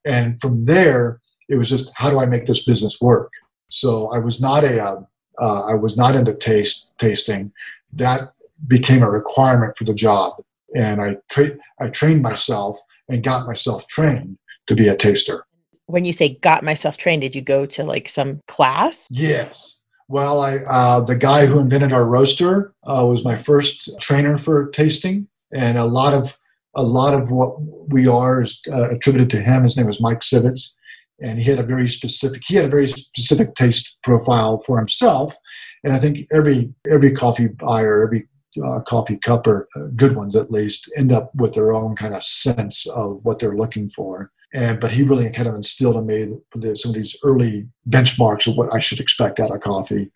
And 0.04 0.40
from 0.40 0.64
there, 0.64 1.20
it 1.48 1.56
was 1.56 1.68
just, 1.68 1.92
how 1.94 2.08
do 2.08 2.20
I 2.20 2.26
make 2.26 2.46
this 2.46 2.64
business 2.64 3.00
work? 3.00 3.32
So 3.68 4.12
I 4.14 4.18
was 4.18 4.40
not 4.40 4.64
a, 4.64 4.82
uh, 4.82 5.00
uh 5.38 5.60
I 5.62 5.74
was 5.74 5.96
not 5.96 6.16
into 6.16 6.34
taste 6.34 6.92
tasting. 6.98 7.52
That 7.92 8.32
became 8.66 9.02
a 9.02 9.10
requirement 9.10 9.76
for 9.76 9.84
the 9.84 9.94
job, 9.94 10.42
and 10.74 11.02
I 11.02 11.16
tra- 11.30 11.58
I 11.80 11.88
trained 11.88 12.22
myself 12.22 12.78
and 13.08 13.22
got 13.22 13.46
myself 13.46 13.86
trained 13.88 14.38
to 14.66 14.74
be 14.74 14.88
a 14.88 14.96
taster 14.96 15.44
when 15.90 16.04
you 16.04 16.12
say 16.12 16.36
got 16.36 16.64
myself 16.64 16.96
trained, 16.96 17.22
did 17.22 17.34
you 17.34 17.42
go 17.42 17.66
to 17.66 17.84
like 17.84 18.08
some 18.08 18.40
class? 18.48 19.06
Yes. 19.10 19.82
Well, 20.08 20.40
I 20.40 20.56
uh, 20.58 21.00
the 21.00 21.16
guy 21.16 21.46
who 21.46 21.60
invented 21.60 21.92
our 21.92 22.08
roaster 22.08 22.74
uh, 22.84 23.06
was 23.06 23.24
my 23.24 23.36
first 23.36 23.90
trainer 24.00 24.36
for 24.36 24.70
tasting, 24.70 25.28
and 25.52 25.78
a 25.78 25.84
lot 25.84 26.14
of 26.14 26.38
a 26.74 26.82
lot 26.82 27.14
of 27.14 27.30
what 27.30 27.56
we 27.88 28.06
are 28.06 28.42
is 28.42 28.60
uh, 28.70 28.90
attributed 28.90 29.30
to 29.30 29.42
him. 29.42 29.64
His 29.64 29.76
name 29.76 29.86
was 29.86 30.00
Mike 30.00 30.20
Sivetz, 30.20 30.76
and 31.20 31.38
he 31.38 31.44
had 31.50 31.58
a 31.58 31.64
very 31.64 31.88
specific 31.88 32.42
he 32.46 32.56
had 32.56 32.66
a 32.66 32.70
very 32.70 32.86
specific 32.86 33.54
taste 33.54 33.98
profile 34.02 34.60
for 34.60 34.78
himself. 34.78 35.36
And 35.84 35.92
I 35.92 35.98
think 35.98 36.26
every 36.32 36.72
every 36.90 37.12
coffee 37.12 37.48
buyer, 37.48 38.04
every 38.04 38.28
uh, 38.64 38.80
coffee 38.82 39.16
cupper, 39.16 39.66
uh, 39.76 39.86
good 39.96 40.16
ones 40.16 40.36
at 40.36 40.50
least, 40.50 40.90
end 40.96 41.12
up 41.12 41.30
with 41.34 41.54
their 41.54 41.72
own 41.72 41.96
kind 41.96 42.14
of 42.14 42.22
sense 42.22 42.86
of 42.88 43.20
what 43.22 43.38
they're 43.38 43.56
looking 43.56 43.88
for. 43.88 44.30
And 44.52 44.80
but 44.80 44.92
he 44.92 45.02
really 45.02 45.30
kind 45.30 45.48
of 45.48 45.54
instilled 45.54 45.96
in 45.96 46.06
me 46.06 46.74
some 46.74 46.90
of 46.90 46.94
these 46.94 47.16
early 47.24 47.68
benchmarks 47.88 48.48
of 48.48 48.56
what 48.56 48.74
I 48.74 48.80
should 48.80 49.00
expect 49.00 49.40
out 49.40 49.52
of 49.52 49.60
coffee. 49.60 50.10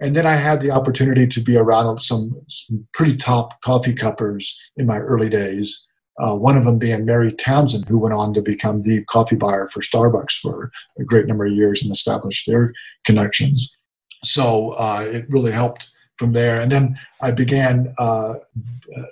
And 0.00 0.14
then 0.14 0.26
I 0.26 0.36
had 0.36 0.60
the 0.60 0.70
opportunity 0.70 1.26
to 1.26 1.40
be 1.40 1.56
around 1.56 2.00
some, 2.00 2.40
some 2.48 2.86
pretty 2.92 3.16
top 3.16 3.60
coffee 3.62 3.94
cuppers 3.94 4.58
in 4.76 4.86
my 4.86 4.98
early 4.98 5.28
days. 5.28 5.84
Uh, 6.20 6.36
one 6.36 6.56
of 6.56 6.64
them 6.64 6.78
being 6.78 7.04
Mary 7.04 7.32
Townsend, 7.32 7.88
who 7.88 7.98
went 7.98 8.14
on 8.14 8.34
to 8.34 8.42
become 8.42 8.82
the 8.82 9.04
coffee 9.04 9.36
buyer 9.36 9.66
for 9.68 9.80
Starbucks 9.80 10.38
for 10.40 10.70
a 10.98 11.04
great 11.04 11.26
number 11.26 11.46
of 11.46 11.52
years 11.52 11.82
and 11.82 11.92
establish 11.92 12.44
their 12.44 12.72
connections. 13.04 13.78
So 14.24 14.70
uh, 14.70 15.00
it 15.02 15.26
really 15.28 15.52
helped 15.52 15.90
from 16.16 16.32
there. 16.32 16.60
And 16.60 16.70
then 16.70 16.98
I 17.20 17.30
began 17.30 17.88
uh, 17.98 18.34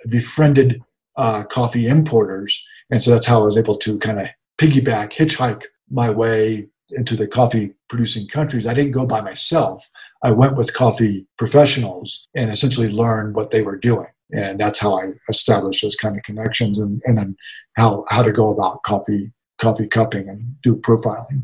befriended 0.09 0.81
uh, 1.15 1.43
coffee 1.43 1.87
importers, 1.87 2.63
and 2.91 3.01
so 3.01 3.11
that's 3.11 3.25
how 3.25 3.41
I 3.41 3.45
was 3.45 3.57
able 3.57 3.77
to 3.77 3.97
kind 3.99 4.19
of 4.19 4.27
piggyback, 4.57 5.13
hitchhike 5.13 5.63
my 5.89 6.09
way 6.09 6.67
into 6.91 7.15
the 7.15 7.27
coffee 7.27 7.73
producing 7.89 8.27
countries. 8.27 8.67
I 8.67 8.73
didn't 8.73 8.91
go 8.91 9.05
by 9.05 9.21
myself. 9.21 9.89
I 10.23 10.31
went 10.31 10.57
with 10.57 10.73
coffee 10.73 11.25
professionals 11.37 12.27
and 12.35 12.51
essentially 12.51 12.89
learned 12.89 13.35
what 13.35 13.51
they 13.51 13.61
were 13.61 13.77
doing. 13.77 14.07
And 14.31 14.59
that's 14.59 14.79
how 14.79 14.99
I 14.99 15.11
established 15.29 15.81
those 15.81 15.95
kind 15.95 16.17
of 16.17 16.23
connections 16.23 16.79
and, 16.79 17.01
and 17.05 17.17
then 17.17 17.37
how, 17.77 18.03
how 18.09 18.23
to 18.23 18.31
go 18.31 18.49
about 18.49 18.83
coffee 18.83 19.31
coffee 19.57 19.87
cupping 19.87 20.29
and 20.29 20.55
do 20.61 20.75
profiling. 20.77 21.43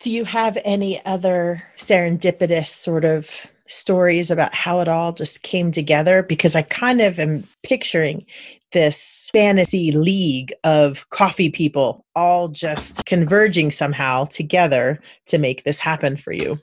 Do 0.00 0.10
you 0.10 0.24
have 0.24 0.58
any 0.64 1.04
other 1.04 1.62
serendipitous 1.76 2.68
sort 2.68 3.04
of 3.04 3.46
stories 3.66 4.30
about 4.30 4.54
how 4.54 4.80
it 4.80 4.88
all 4.88 5.12
just 5.12 5.42
came 5.42 5.70
together? 5.70 6.22
Because 6.22 6.54
I 6.54 6.62
kind 6.62 7.00
of 7.00 7.18
am 7.18 7.44
picturing 7.62 8.24
this 8.72 9.30
fantasy 9.32 9.92
league 9.92 10.52
of 10.64 11.08
coffee 11.10 11.50
people 11.50 12.04
all 12.14 12.48
just 12.48 13.06
converging 13.06 13.70
somehow 13.70 14.24
together 14.24 15.00
to 15.26 15.38
make 15.38 15.64
this 15.64 15.78
happen 15.78 16.16
for 16.16 16.32
you. 16.32 16.58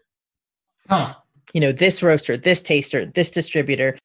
Huh. 0.90 1.16
You 1.54 1.62
know, 1.62 1.72
this 1.72 2.02
roaster, 2.02 2.38
this 2.38 2.62
taster, 2.62 3.06
this 3.06 3.32
distributor. 3.32 3.98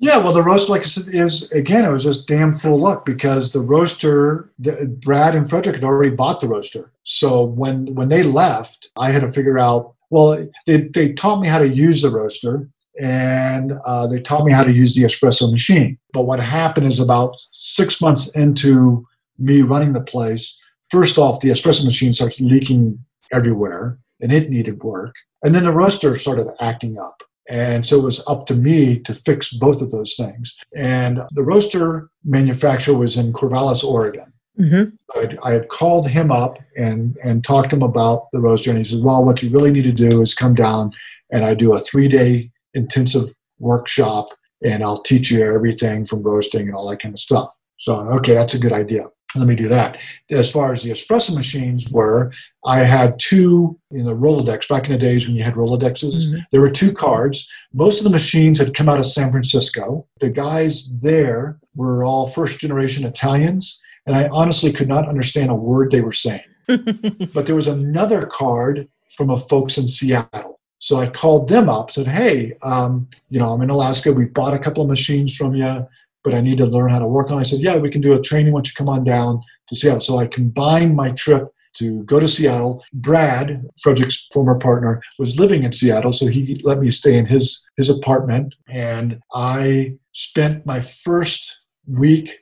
Yeah, 0.00 0.18
well, 0.18 0.32
the 0.32 0.42
roaster, 0.42 0.72
like 0.72 0.82
I 0.82 0.84
said, 0.84 1.12
is 1.12 1.50
again, 1.52 1.84
it 1.84 1.90
was 1.90 2.04
just 2.04 2.28
damn 2.28 2.56
full 2.56 2.78
luck 2.78 3.04
because 3.04 3.52
the 3.52 3.60
roaster, 3.60 4.52
the, 4.58 4.86
Brad 5.00 5.34
and 5.34 5.48
Frederick 5.48 5.76
had 5.76 5.84
already 5.84 6.14
bought 6.14 6.40
the 6.40 6.48
roaster. 6.48 6.92
So 7.02 7.44
when 7.44 7.94
when 7.94 8.08
they 8.08 8.22
left, 8.22 8.90
I 8.96 9.10
had 9.10 9.22
to 9.22 9.32
figure 9.32 9.58
out. 9.58 9.94
Well, 10.10 10.46
they 10.66 10.82
they 10.82 11.12
taught 11.12 11.40
me 11.40 11.48
how 11.48 11.58
to 11.58 11.68
use 11.68 12.00
the 12.02 12.10
roaster, 12.10 12.70
and 12.98 13.72
uh, 13.86 14.06
they 14.06 14.20
taught 14.20 14.44
me 14.44 14.52
how 14.52 14.64
to 14.64 14.72
use 14.72 14.94
the 14.94 15.02
espresso 15.02 15.50
machine. 15.50 15.98
But 16.12 16.26
what 16.26 16.40
happened 16.40 16.86
is 16.86 17.00
about 17.00 17.34
six 17.50 18.00
months 18.00 18.34
into 18.34 19.06
me 19.38 19.62
running 19.62 19.92
the 19.92 20.00
place, 20.00 20.60
first 20.88 21.18
off, 21.18 21.40
the 21.40 21.50
espresso 21.50 21.84
machine 21.84 22.12
starts 22.12 22.40
leaking 22.40 23.04
everywhere 23.32 23.98
and 24.20 24.32
it 24.32 24.50
needed 24.50 24.82
work. 24.82 25.14
And 25.42 25.54
then 25.54 25.64
the 25.64 25.72
roaster 25.72 26.16
started 26.16 26.48
acting 26.60 26.98
up. 26.98 27.22
And 27.48 27.86
so 27.86 27.98
it 27.98 28.04
was 28.04 28.26
up 28.28 28.46
to 28.46 28.54
me 28.54 28.98
to 29.00 29.14
fix 29.14 29.52
both 29.52 29.80
of 29.80 29.90
those 29.90 30.14
things. 30.16 30.56
And 30.76 31.20
the 31.32 31.42
roaster 31.42 32.10
manufacturer 32.24 32.96
was 32.96 33.16
in 33.16 33.32
Corvallis, 33.32 33.82
Oregon. 33.82 34.32
Mm-hmm. 34.60 35.18
I'd, 35.18 35.38
I 35.44 35.52
had 35.52 35.68
called 35.68 36.08
him 36.08 36.30
up 36.30 36.58
and, 36.76 37.16
and 37.24 37.44
talked 37.44 37.70
to 37.70 37.76
him 37.76 37.82
about 37.82 38.26
the 38.32 38.40
roaster. 38.40 38.70
And 38.70 38.78
he 38.78 38.84
said, 38.84 39.02
Well, 39.02 39.24
what 39.24 39.42
you 39.42 39.50
really 39.50 39.70
need 39.70 39.84
to 39.84 39.92
do 39.92 40.20
is 40.20 40.34
come 40.34 40.54
down 40.54 40.92
and 41.30 41.44
I 41.44 41.54
do 41.54 41.74
a 41.74 41.78
three 41.78 42.08
day 42.08 42.50
intensive 42.74 43.30
workshop 43.58 44.28
and 44.64 44.82
I'll 44.82 45.02
teach 45.02 45.30
you 45.30 45.42
everything 45.42 46.04
from 46.04 46.22
roasting 46.22 46.66
and 46.66 46.74
all 46.74 46.88
that 46.90 47.00
kind 47.00 47.14
of 47.14 47.20
stuff. 47.20 47.50
So, 47.78 47.94
okay, 47.94 48.34
that's 48.34 48.54
a 48.54 48.58
good 48.58 48.72
idea. 48.72 49.06
Let 49.36 49.46
me 49.46 49.56
do 49.56 49.68
that. 49.68 49.98
As 50.30 50.50
far 50.50 50.72
as 50.72 50.82
the 50.82 50.90
espresso 50.90 51.34
machines 51.34 51.90
were, 51.92 52.32
I 52.64 52.78
had 52.78 53.18
two 53.18 53.78
in 53.90 54.06
the 54.06 54.14
Rolodex. 54.14 54.68
Back 54.68 54.86
in 54.86 54.92
the 54.92 54.98
days 54.98 55.26
when 55.26 55.36
you 55.36 55.44
had 55.44 55.54
Rolodexes, 55.54 56.14
mm-hmm. 56.14 56.38
there 56.50 56.62
were 56.62 56.70
two 56.70 56.92
cards. 56.92 57.48
Most 57.74 57.98
of 57.98 58.04
the 58.04 58.10
machines 58.10 58.58
had 58.58 58.74
come 58.74 58.88
out 58.88 58.98
of 58.98 59.06
San 59.06 59.30
Francisco. 59.30 60.06
The 60.20 60.30
guys 60.30 61.00
there 61.00 61.58
were 61.74 62.04
all 62.04 62.26
first 62.26 62.58
generation 62.58 63.04
Italians, 63.04 63.80
and 64.06 64.16
I 64.16 64.28
honestly 64.28 64.72
could 64.72 64.88
not 64.88 65.08
understand 65.08 65.50
a 65.50 65.54
word 65.54 65.90
they 65.90 66.00
were 66.00 66.12
saying. 66.12 66.40
but 66.66 67.46
there 67.46 67.54
was 67.54 67.68
another 67.68 68.22
card 68.22 68.88
from 69.14 69.30
a 69.30 69.38
folks 69.38 69.76
in 69.76 69.88
Seattle 69.88 70.58
so 70.78 70.96
I 70.96 71.08
called 71.08 71.48
them 71.48 71.68
up, 71.68 71.90
said, 71.90 72.06
"Hey, 72.06 72.52
um, 72.62 73.08
you 73.30 73.40
know, 73.40 73.52
I'm 73.52 73.62
in 73.62 73.70
Alaska. 73.70 74.12
We 74.12 74.26
bought 74.26 74.54
a 74.54 74.58
couple 74.58 74.82
of 74.82 74.88
machines 74.88 75.36
from 75.36 75.54
you, 75.54 75.86
but 76.28 76.36
I 76.36 76.42
need 76.42 76.58
to 76.58 76.66
learn 76.66 76.90
how 76.90 76.98
to 76.98 77.06
work 77.06 77.30
on." 77.30 77.38
it. 77.38 77.40
I 77.40 77.44
said, 77.44 77.60
"Yeah, 77.60 77.76
we 77.76 77.90
can 77.90 78.02
do 78.02 78.14
a 78.14 78.20
training 78.20 78.52
once 78.52 78.68
you 78.68 78.74
come 78.76 78.88
on 78.88 79.04
down 79.04 79.40
to 79.68 79.76
Seattle." 79.76 80.00
So 80.00 80.18
I 80.18 80.26
combined 80.26 80.94
my 80.94 81.10
trip 81.12 81.48
to 81.78 82.02
go 82.04 82.20
to 82.20 82.28
Seattle. 82.28 82.82
Brad, 82.92 83.64
Frederick's 83.82 84.26
former 84.32 84.58
partner, 84.58 85.00
was 85.18 85.38
living 85.38 85.62
in 85.62 85.72
Seattle, 85.72 86.12
so 86.12 86.26
he 86.26 86.60
let 86.64 86.80
me 86.80 86.90
stay 86.90 87.16
in 87.16 87.26
his 87.26 87.64
his 87.76 87.88
apartment, 87.88 88.54
and 88.68 89.20
I 89.32 89.94
spent 90.12 90.66
my 90.66 90.80
first 90.80 91.60
week 91.86 92.40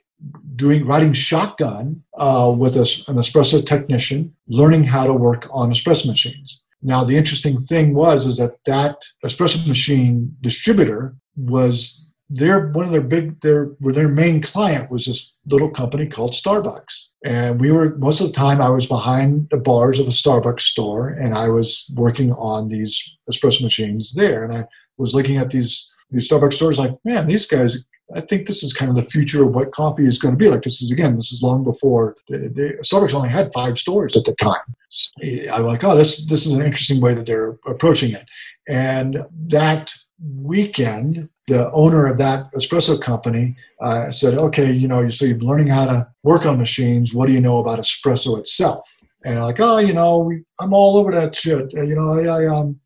doing 0.55 0.85
riding 0.85 1.13
shotgun 1.13 2.03
uh, 2.17 2.53
with 2.57 2.75
a, 2.75 2.81
an 3.07 3.17
espresso 3.17 3.65
technician, 3.65 4.33
learning 4.47 4.83
how 4.83 5.05
to 5.05 5.13
work 5.13 5.47
on 5.51 5.71
espresso 5.71 6.07
machines. 6.07 6.63
Now, 6.81 7.03
the 7.03 7.17
interesting 7.17 7.57
thing 7.57 7.93
was 7.93 8.25
is 8.25 8.37
that 8.37 8.55
that 8.65 9.03
espresso 9.23 9.67
machine 9.67 10.35
distributor 10.41 11.15
was 11.35 12.06
their 12.29 12.69
one 12.69 12.85
of 12.85 12.91
their 12.91 13.01
big 13.01 13.39
their 13.41 13.71
their 13.79 14.09
main 14.09 14.41
client 14.41 14.91
was 14.91 15.05
this 15.05 15.37
little 15.45 15.69
company 15.69 16.07
called 16.07 16.33
Starbucks. 16.33 17.07
And 17.25 17.59
we 17.59 17.71
were 17.71 17.95
most 17.97 18.21
of 18.21 18.27
the 18.27 18.33
time 18.33 18.61
I 18.61 18.69
was 18.69 18.85
behind 18.85 19.47
the 19.49 19.57
bars 19.57 19.99
of 19.99 20.07
a 20.07 20.11
Starbucks 20.11 20.61
store 20.61 21.09
and 21.09 21.33
I 21.33 21.47
was 21.49 21.89
working 21.95 22.33
on 22.33 22.67
these 22.67 23.17
espresso 23.31 23.63
machines 23.63 24.13
there. 24.13 24.43
And 24.43 24.53
I 24.53 24.65
was 24.97 25.13
looking 25.13 25.37
at 25.37 25.49
these 25.51 25.93
these 26.11 26.29
Starbucks 26.29 26.53
stores 26.53 26.79
like, 26.79 26.95
man, 27.05 27.27
these 27.27 27.45
guys 27.45 27.85
I 28.15 28.21
think 28.21 28.47
this 28.47 28.63
is 28.63 28.73
kind 28.73 28.89
of 28.89 28.95
the 28.95 29.01
future 29.01 29.43
of 29.43 29.53
what 29.53 29.73
coffee 29.73 30.07
is 30.07 30.19
going 30.19 30.33
to 30.33 30.37
be 30.37 30.49
like. 30.49 30.61
This 30.61 30.81
is 30.81 30.91
again, 30.91 31.15
this 31.15 31.31
is 31.31 31.43
long 31.43 31.63
before 31.63 32.15
the, 32.29 32.37
the, 32.37 32.77
Starbucks 32.81 33.13
only 33.13 33.29
had 33.29 33.51
five 33.53 33.77
stores 33.77 34.15
at 34.15 34.23
the 34.23 34.33
time. 34.35 34.75
So 34.89 35.11
I'm 35.51 35.65
like, 35.65 35.83
oh, 35.83 35.95
this 35.95 36.25
this 36.25 36.45
is 36.45 36.53
an 36.53 36.63
interesting 36.63 37.01
way 37.01 37.13
that 37.13 37.25
they're 37.25 37.57
approaching 37.65 38.13
it. 38.13 38.25
And 38.67 39.23
that 39.47 39.93
weekend, 40.21 41.29
the 41.47 41.71
owner 41.71 42.07
of 42.07 42.17
that 42.17 42.51
espresso 42.53 42.99
company 43.01 43.55
uh, 43.81 44.11
said, 44.11 44.37
okay, 44.37 44.71
you 44.71 44.87
know, 44.87 45.07
so 45.09 45.25
you're 45.25 45.37
learning 45.37 45.67
how 45.67 45.85
to 45.85 46.07
work 46.23 46.45
on 46.45 46.57
machines. 46.57 47.13
What 47.13 47.27
do 47.27 47.31
you 47.31 47.41
know 47.41 47.59
about 47.59 47.79
espresso 47.79 48.37
itself? 48.37 48.97
And 49.23 49.39
like, 49.41 49.59
oh, 49.59 49.77
you 49.77 49.93
know, 49.93 50.31
I'm 50.59 50.73
all 50.73 50.97
over 50.97 51.11
that 51.11 51.35
shit. 51.35 51.71
You 51.73 51.95
know, 51.95 52.13
I, 52.13 52.43
I 52.43 52.45
um, 52.47 52.79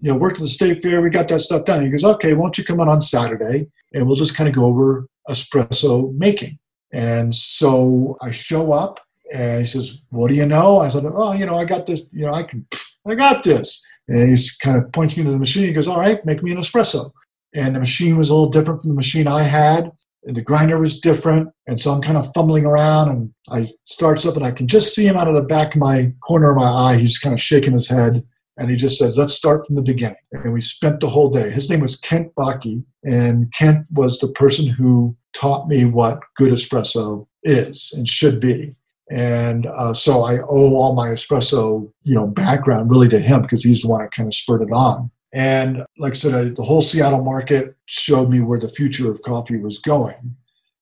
you 0.00 0.12
know, 0.12 0.18
worked 0.18 0.36
at 0.36 0.42
the 0.42 0.48
state 0.48 0.82
fair. 0.82 1.00
We 1.00 1.10
got 1.10 1.28
that 1.28 1.40
stuff 1.40 1.64
done. 1.64 1.84
He 1.84 1.90
goes, 1.90 2.04
okay, 2.04 2.34
why 2.34 2.44
don't 2.44 2.58
you 2.58 2.64
come 2.64 2.80
on 2.80 2.88
on 2.88 3.02
Saturday 3.02 3.68
and 3.94 4.06
we'll 4.06 4.16
just 4.16 4.36
kind 4.36 4.48
of 4.48 4.54
go 4.54 4.66
over 4.66 5.06
espresso 5.28 6.14
making. 6.14 6.58
And 6.92 7.34
so 7.34 8.16
I 8.20 8.30
show 8.30 8.72
up 8.72 9.00
and 9.32 9.60
he 9.60 9.66
says, 9.66 10.02
what 10.10 10.28
do 10.28 10.34
you 10.34 10.44
know? 10.44 10.80
I 10.80 10.88
said, 10.88 11.04
oh, 11.06 11.32
you 11.32 11.46
know, 11.46 11.56
I 11.56 11.64
got 11.64 11.86
this, 11.86 12.04
you 12.12 12.26
know, 12.26 12.34
I 12.34 12.42
can, 12.42 12.66
I 13.06 13.14
got 13.14 13.44
this. 13.44 13.82
And 14.08 14.36
he 14.36 14.48
kind 14.60 14.76
of 14.76 14.92
points 14.92 15.16
me 15.16 15.24
to 15.24 15.30
the 15.30 15.38
machine. 15.38 15.64
He 15.64 15.72
goes, 15.72 15.88
all 15.88 16.00
right, 16.00 16.24
make 16.26 16.42
me 16.42 16.52
an 16.52 16.58
espresso. 16.58 17.12
And 17.54 17.74
the 17.74 17.80
machine 17.80 18.16
was 18.16 18.30
a 18.30 18.34
little 18.34 18.50
different 18.50 18.80
from 18.80 18.90
the 18.90 18.96
machine 18.96 19.26
I 19.26 19.42
had. 19.42 19.92
And 20.24 20.36
the 20.36 20.42
grinder 20.42 20.78
was 20.78 21.00
different. 21.00 21.50
And 21.66 21.80
so 21.80 21.92
I'm 21.92 22.00
kind 22.00 22.16
of 22.16 22.32
fumbling 22.32 22.64
around 22.64 23.08
and 23.10 23.34
I 23.50 23.68
starts 23.84 24.24
up 24.24 24.36
and 24.36 24.44
I 24.44 24.52
can 24.52 24.68
just 24.68 24.94
see 24.94 25.06
him 25.06 25.16
out 25.16 25.28
of 25.28 25.34
the 25.34 25.42
back 25.42 25.74
of 25.74 25.80
my 25.80 26.12
corner 26.22 26.50
of 26.50 26.56
my 26.56 26.68
eye. 26.68 26.96
He's 26.96 27.18
kind 27.18 27.32
of 27.32 27.40
shaking 27.40 27.72
his 27.72 27.88
head. 27.88 28.24
And 28.56 28.70
he 28.70 28.76
just 28.76 28.98
says, 28.98 29.18
let's 29.18 29.34
start 29.34 29.66
from 29.66 29.76
the 29.76 29.82
beginning. 29.82 30.16
And 30.30 30.52
we 30.52 30.60
spent 30.60 31.00
the 31.00 31.08
whole 31.08 31.30
day. 31.30 31.50
His 31.50 31.68
name 31.70 31.80
was 31.80 31.98
Kent 31.98 32.34
Bakke. 32.36 32.84
And 33.02 33.52
Kent 33.52 33.86
was 33.90 34.18
the 34.18 34.28
person 34.28 34.66
who 34.66 35.16
taught 35.32 35.68
me 35.68 35.84
what 35.84 36.20
good 36.36 36.52
espresso 36.52 37.26
is 37.42 37.92
and 37.96 38.08
should 38.08 38.40
be. 38.40 38.74
And 39.10 39.66
uh, 39.66 39.92
so 39.92 40.24
I 40.24 40.38
owe 40.38 40.74
all 40.74 40.94
my 40.94 41.08
espresso, 41.08 41.90
you 42.02 42.14
know, 42.14 42.26
background 42.26 42.90
really 42.90 43.08
to 43.08 43.18
him 43.18 43.42
because 43.42 43.62
he's 43.62 43.82
the 43.82 43.88
one 43.88 44.00
that 44.00 44.12
kind 44.12 44.26
of 44.26 44.34
spurred 44.34 44.62
it 44.62 44.72
on. 44.72 45.10
And 45.32 45.84
like 45.98 46.12
I 46.12 46.16
said, 46.16 46.34
I, 46.34 46.48
the 46.50 46.62
whole 46.62 46.82
Seattle 46.82 47.24
market 47.24 47.74
showed 47.86 48.28
me 48.28 48.40
where 48.40 48.58
the 48.58 48.68
future 48.68 49.10
of 49.10 49.22
coffee 49.22 49.56
was 49.56 49.78
going. 49.78 50.36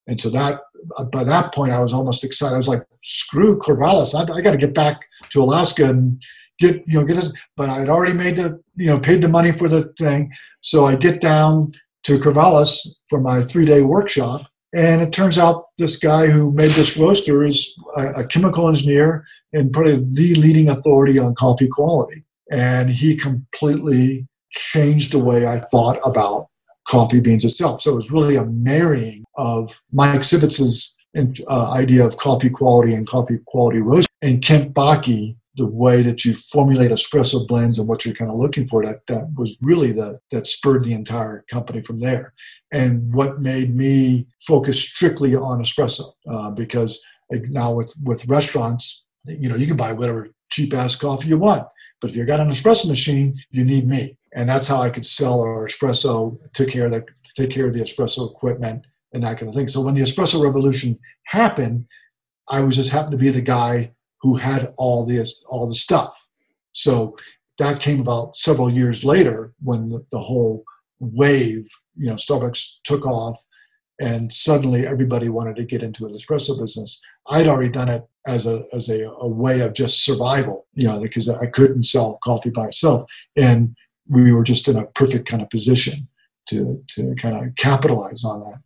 And 0.06 0.20
so 0.20 0.28
that 0.30 0.60
uh, 0.98 1.04
by 1.04 1.24
that 1.24 1.54
point, 1.54 1.72
I 1.72 1.80
was 1.80 1.92
almost 1.92 2.24
excited. 2.24 2.54
I 2.54 2.58
was 2.58 2.68
like, 2.68 2.82
"Screw 3.02 3.58
Corvallis! 3.58 4.14
I, 4.14 4.32
I 4.32 4.40
got 4.40 4.52
to 4.52 4.56
get 4.56 4.74
back 4.74 5.06
to 5.30 5.42
Alaska 5.42 5.88
and 5.88 6.22
get 6.58 6.82
you 6.86 6.98
know 6.98 7.06
get 7.06 7.16
this." 7.16 7.32
But 7.56 7.70
I 7.70 7.78
had 7.80 7.88
already 7.88 8.14
made 8.14 8.36
the 8.36 8.60
you 8.76 8.86
know 8.86 8.98
paid 8.98 9.22
the 9.22 9.28
money 9.28 9.52
for 9.52 9.68
the 9.68 9.92
thing, 9.98 10.32
so 10.62 10.86
I 10.86 10.96
get 10.96 11.20
down 11.20 11.74
to 12.04 12.18
Corvallis 12.18 12.98
for 13.08 13.20
my 13.20 13.42
three 13.42 13.64
day 13.64 13.82
workshop, 13.82 14.46
and 14.72 15.02
it 15.02 15.12
turns 15.12 15.38
out 15.38 15.64
this 15.78 15.96
guy 15.96 16.26
who 16.26 16.52
made 16.52 16.70
this 16.70 16.96
roaster 16.96 17.44
is 17.44 17.78
a, 17.96 18.08
a 18.12 18.26
chemical 18.26 18.68
engineer 18.68 19.24
and 19.52 19.72
probably 19.72 20.04
the 20.12 20.34
leading 20.36 20.68
authority 20.68 21.18
on 21.18 21.34
coffee 21.34 21.68
quality. 21.68 22.24
And 22.52 22.90
he 22.90 23.16
completely 23.16 24.26
changed 24.50 25.12
the 25.12 25.18
way 25.18 25.46
I 25.46 25.58
thought 25.58 25.98
about 26.04 26.48
coffee 26.86 27.20
beans 27.20 27.44
itself. 27.44 27.82
So 27.82 27.92
it 27.92 27.96
was 27.96 28.10
really 28.10 28.36
a 28.36 28.44
marrying 28.44 29.24
of 29.36 29.80
Mike 29.92 30.20
Sivetz's 30.20 30.96
uh, 31.48 31.70
idea 31.70 32.04
of 32.06 32.16
coffee 32.16 32.50
quality 32.50 32.94
and 32.94 33.06
coffee 33.06 33.38
quality 33.46 33.78
roast 33.78 34.08
and 34.22 34.42
Kent 34.42 34.74
Bakke, 34.74 35.36
the 35.56 35.66
way 35.66 36.02
that 36.02 36.24
you 36.24 36.32
formulate 36.32 36.90
espresso 36.90 37.46
blends 37.46 37.78
and 37.78 37.88
what 37.88 38.04
you're 38.04 38.14
kind 38.14 38.30
of 38.30 38.38
looking 38.38 38.66
for. 38.66 38.84
That 38.84 39.00
that 39.08 39.32
was 39.36 39.58
really 39.60 39.92
the 39.92 40.20
that 40.30 40.46
spurred 40.46 40.84
the 40.84 40.92
entire 40.92 41.44
company 41.50 41.82
from 41.82 42.00
there, 42.00 42.32
and 42.72 43.12
what 43.12 43.40
made 43.40 43.74
me 43.74 44.26
focus 44.46 44.80
strictly 44.80 45.34
on 45.34 45.60
espresso 45.60 46.12
uh, 46.28 46.50
because 46.52 47.00
now 47.30 47.72
with 47.72 47.92
with 48.02 48.28
restaurants, 48.28 49.04
you 49.26 49.48
know, 49.48 49.56
you 49.56 49.66
can 49.66 49.76
buy 49.76 49.92
whatever 49.92 50.30
cheap 50.50 50.72
ass 50.74 50.96
coffee 50.96 51.28
you 51.28 51.38
want. 51.38 51.66
But 52.00 52.10
if 52.10 52.16
you 52.16 52.24
got 52.24 52.40
an 52.40 52.50
espresso 52.50 52.88
machine, 52.88 53.38
you 53.50 53.64
need 53.64 53.86
me 53.86 54.16
and 54.32 54.48
that's 54.48 54.68
how 54.68 54.80
I 54.80 54.90
could 54.90 55.06
sell 55.06 55.40
our 55.40 55.66
espresso, 55.66 56.38
took 56.52 56.70
care 56.70 56.86
of 56.86 56.92
the 56.92 57.04
take 57.34 57.50
care 57.50 57.66
of 57.66 57.74
the 57.74 57.80
espresso 57.80 58.30
equipment 58.30 58.86
and 59.12 59.24
that 59.24 59.38
kind 59.38 59.48
of 59.48 59.54
thing. 59.54 59.68
So 59.68 59.80
when 59.80 59.94
the 59.94 60.02
espresso 60.02 60.42
revolution 60.42 60.98
happened, 61.24 61.86
I 62.50 62.60
was 62.60 62.76
just 62.76 62.90
happened 62.90 63.12
to 63.12 63.18
be 63.18 63.30
the 63.30 63.40
guy 63.40 63.92
who 64.20 64.36
had 64.36 64.72
all 64.78 65.04
the 65.04 65.26
all 65.48 65.66
the 65.66 65.74
stuff. 65.74 66.28
So 66.72 67.16
that 67.58 67.80
came 67.80 68.00
about 68.00 68.36
several 68.36 68.70
years 68.70 69.04
later 69.04 69.52
when 69.62 69.90
the, 69.90 70.06
the 70.12 70.18
whole 70.18 70.64
wave, 71.00 71.66
you 71.96 72.06
know, 72.06 72.14
Starbucks 72.14 72.76
took 72.84 73.06
off 73.06 73.42
and 74.00 74.32
suddenly 74.32 74.86
everybody 74.86 75.28
wanted 75.28 75.56
to 75.56 75.64
get 75.64 75.82
into 75.82 76.06
an 76.06 76.14
espresso 76.14 76.58
business. 76.58 77.02
I'd 77.28 77.48
already 77.48 77.70
done 77.70 77.88
it 77.88 78.04
as 78.26 78.46
a 78.46 78.62
as 78.72 78.88
a, 78.88 79.04
a 79.04 79.28
way 79.28 79.60
of 79.60 79.72
just 79.72 80.04
survival, 80.04 80.66
you 80.74 80.86
know, 80.86 81.00
because 81.00 81.28
I 81.28 81.46
couldn't 81.46 81.84
sell 81.84 82.18
coffee 82.22 82.50
by 82.50 82.66
itself. 82.66 83.08
And 83.36 83.74
we 84.08 84.32
were 84.32 84.42
just 84.42 84.68
in 84.68 84.76
a 84.76 84.86
perfect 84.86 85.28
kind 85.28 85.42
of 85.42 85.50
position 85.50 86.08
to, 86.48 86.82
to 86.88 87.14
kind 87.14 87.36
of 87.36 87.54
capitalize 87.56 88.24
on 88.24 88.40
that. 88.40 88.60